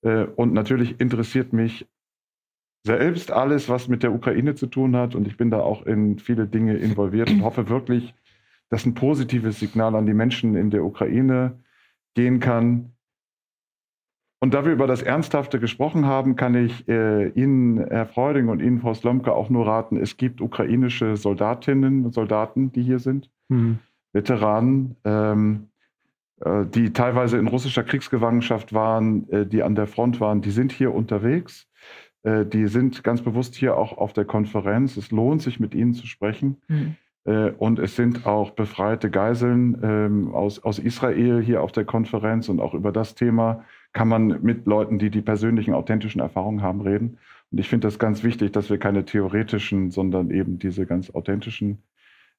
Äh, 0.03 0.25
und 0.25 0.53
natürlich 0.53 1.01
interessiert 1.01 1.53
mich 1.53 1.87
selbst 2.85 3.31
alles, 3.31 3.69
was 3.69 3.89
mit 3.89 4.03
der 4.03 4.13
Ukraine 4.13 4.55
zu 4.55 4.67
tun 4.67 4.97
hat. 4.97 5.15
Und 5.15 5.27
ich 5.27 5.37
bin 5.37 5.51
da 5.51 5.61
auch 5.61 5.87
in 5.87 6.19
viele 6.19 6.47
Dinge 6.47 6.77
involviert 6.77 7.31
und 7.31 7.43
hoffe 7.43 7.69
wirklich, 7.69 8.15
dass 8.71 8.87
ein 8.87 8.95
positives 8.95 9.59
Signal 9.61 9.95
an 9.95 10.07
die 10.07 10.15
Menschen 10.15 10.57
in 10.57 10.71
der 10.71 10.85
Ukraine 10.85 11.59
gehen 12.15 12.41
kann, 12.41 12.93
und 14.41 14.55
da 14.55 14.65
wir 14.65 14.73
über 14.73 14.87
das 14.87 15.03
Ernsthafte 15.03 15.61
gesprochen 15.61 16.07
haben, 16.07 16.35
kann 16.35 16.55
ich 16.55 16.89
äh, 16.89 17.29
Ihnen, 17.29 17.87
Herr 17.89 18.07
Freuding 18.07 18.49
und 18.49 18.61
Ihnen, 18.61 18.81
Frau 18.81 18.95
Slomka, 18.95 19.33
auch 19.33 19.51
nur 19.51 19.67
raten, 19.67 19.99
es 19.99 20.17
gibt 20.17 20.41
ukrainische 20.41 21.17
Soldatinnen 21.17 22.07
und 22.07 22.15
Soldaten, 22.15 22.73
die 22.73 22.83
hier 22.83 22.99
sind, 22.99 23.31
mhm. 23.49 23.79
Veteranen, 24.13 24.97
ähm, 25.05 25.69
äh, 26.41 26.65
die 26.65 26.93
teilweise 26.93 27.37
in 27.37 27.49
russischer 27.49 27.83
Kriegsgefangenschaft 27.83 28.73
waren, 28.73 29.29
äh, 29.29 29.47
die 29.47 29.63
an 29.63 29.75
der 29.75 29.87
Front 29.87 30.21
waren, 30.21 30.41
die 30.41 30.51
sind 30.51 30.73
hier 30.73 30.95
unterwegs. 30.95 31.69
Äh, 32.23 32.47
die 32.47 32.67
sind 32.67 33.05
ganz 33.05 33.23
bewusst 33.23 33.55
hier 33.55 33.77
auch 33.77 33.97
auf 33.99 34.13
der 34.13 34.25
Konferenz. 34.25 34.97
Es 34.97 35.11
lohnt 35.11 35.43
sich, 35.43 35.61
mit 35.61 35.75
ihnen 35.75 35.95
zu 35.95 36.07
sprechen. 36.07 36.57
Mhm. 36.69 36.97
Und 37.59 37.79
es 37.79 37.97
sind 37.97 38.27
auch 38.27 38.53
befreite 38.53 39.11
Geiseln 39.11 39.79
ähm, 39.83 40.35
aus, 40.35 40.59
aus 40.65 40.79
Israel 40.79 41.43
hier 41.43 41.63
auf 41.63 41.71
der 41.71 41.85
Konferenz 41.85 42.49
und 42.49 42.61
auch 42.61 42.73
über 42.73 42.93
das 42.93 43.15
Thema 43.15 43.63
kann 43.93 44.09
man 44.09 44.43
mit 44.43 44.67
Leuten, 44.67 44.99
die 44.99 45.11
die 45.11 45.23
persönlichen, 45.23 45.75
authentischen 45.75 46.21
Erfahrungen 46.21 46.63
haben, 46.63 46.81
reden. 46.81 47.19
Und 47.51 47.59
ich 47.59 47.69
finde 47.69 47.89
das 47.89 47.99
ganz 47.99 48.23
wichtig, 48.23 48.53
dass 48.53 48.71
wir 48.71 48.79
keine 48.79 49.05
theoretischen, 49.05 49.91
sondern 49.91 50.31
eben 50.31 50.59
diese 50.59 50.87
ganz 50.87 51.11
authentischen 51.11 51.83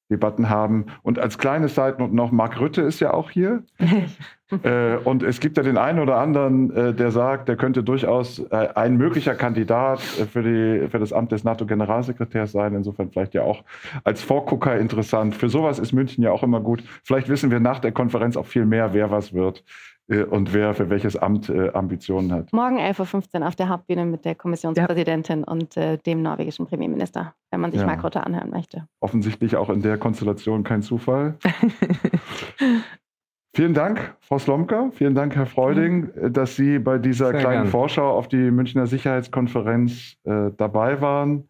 Debatten 0.09 0.49
haben. 0.49 0.87
Und 1.03 1.19
als 1.19 1.37
kleine 1.37 1.69
Seite 1.69 2.03
noch, 2.03 2.31
Mark 2.31 2.59
Rütte 2.59 2.81
ist 2.81 2.99
ja 2.99 3.13
auch 3.13 3.31
hier. 3.31 3.63
äh, 4.63 4.97
und 4.97 5.23
es 5.23 5.39
gibt 5.39 5.57
ja 5.57 5.63
den 5.63 5.77
einen 5.77 5.99
oder 5.99 6.17
anderen, 6.17 6.69
äh, 6.75 6.93
der 6.93 7.11
sagt, 7.11 7.47
der 7.47 7.55
könnte 7.55 7.81
durchaus 7.81 8.39
äh, 8.39 8.69
ein 8.75 8.97
möglicher 8.97 9.35
Kandidat 9.35 9.99
äh, 10.19 10.25
für, 10.25 10.43
die, 10.43 10.89
für 10.89 10.99
das 10.99 11.13
Amt 11.13 11.31
des 11.31 11.43
NATO-Generalsekretärs 11.43 12.51
sein. 12.51 12.75
Insofern 12.75 13.09
vielleicht 13.09 13.33
ja 13.33 13.43
auch 13.43 13.63
als 14.03 14.21
Vorgucker 14.21 14.77
interessant. 14.77 15.33
Für 15.33 15.49
sowas 15.49 15.79
ist 15.79 15.93
München 15.93 16.23
ja 16.23 16.31
auch 16.31 16.43
immer 16.43 16.59
gut. 16.59 16.83
Vielleicht 17.03 17.29
wissen 17.29 17.49
wir 17.49 17.61
nach 17.61 17.79
der 17.79 17.93
Konferenz 17.93 18.35
auch 18.35 18.47
viel 18.47 18.65
mehr, 18.65 18.93
wer 18.93 19.11
was 19.11 19.33
wird 19.33 19.63
und 20.07 20.53
wer 20.53 20.73
für 20.73 20.89
welches 20.89 21.15
Amt 21.15 21.49
äh, 21.49 21.69
Ambitionen 21.69 22.31
hat. 22.31 22.51
Morgen 22.51 22.79
11.15 22.79 23.39
Uhr 23.39 23.47
auf 23.47 23.55
der 23.55 23.69
Hauptbühne 23.69 24.05
mit 24.05 24.25
der 24.25 24.35
Kommissionspräsidentin 24.35 25.39
ja. 25.39 25.47
und 25.47 25.77
äh, 25.77 25.97
dem 25.97 26.21
norwegischen 26.21 26.65
Premierminister, 26.65 27.33
wenn 27.49 27.61
man 27.61 27.71
sich 27.71 27.79
ja. 27.81 27.87
Mark 27.87 28.03
Rutte 28.03 28.25
anhören 28.25 28.49
möchte. 28.49 28.87
Offensichtlich 28.99 29.55
auch 29.55 29.69
in 29.69 29.81
der 29.81 29.97
Konstellation 29.97 30.63
kein 30.63 30.81
Zufall. 30.81 31.37
Vielen 33.53 33.73
Dank, 33.73 34.15
Frau 34.21 34.39
Slomka. 34.39 34.91
Vielen 34.93 35.13
Dank, 35.13 35.35
Herr 35.35 35.45
Freuding, 35.45 36.09
äh, 36.15 36.31
dass 36.31 36.55
Sie 36.55 36.79
bei 36.79 36.97
dieser 36.97 37.31
Sehr 37.31 37.39
kleinen 37.39 37.63
gern. 37.63 37.71
Vorschau 37.71 38.11
auf 38.11 38.27
die 38.27 38.51
Münchner 38.51 38.87
Sicherheitskonferenz 38.87 40.17
äh, 40.23 40.51
dabei 40.55 41.01
waren. 41.01 41.49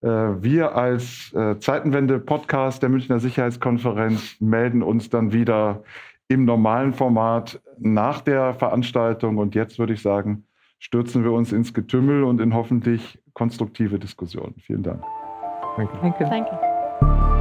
Äh, 0.00 0.08
wir 0.42 0.76
als 0.76 1.32
äh, 1.32 1.58
Zeitenwende-Podcast 1.58 2.82
der 2.82 2.88
Münchner 2.88 3.18
Sicherheitskonferenz 3.18 4.36
melden 4.38 4.82
uns 4.82 5.10
dann 5.10 5.32
wieder 5.32 5.82
im 6.28 6.44
normalen 6.44 6.92
Format 6.92 7.60
nach 7.78 8.20
der 8.20 8.54
Veranstaltung. 8.54 9.38
Und 9.38 9.54
jetzt 9.54 9.78
würde 9.78 9.92
ich 9.92 10.02
sagen, 10.02 10.44
stürzen 10.78 11.24
wir 11.24 11.32
uns 11.32 11.52
ins 11.52 11.74
Getümmel 11.74 12.24
und 12.24 12.40
in 12.40 12.54
hoffentlich 12.54 13.18
konstruktive 13.32 13.98
Diskussionen. 13.98 14.54
Vielen 14.60 14.82
Dank. 14.82 15.02
Danke. 15.76 15.98
Danke. 16.00 16.24
Danke. 16.24 17.33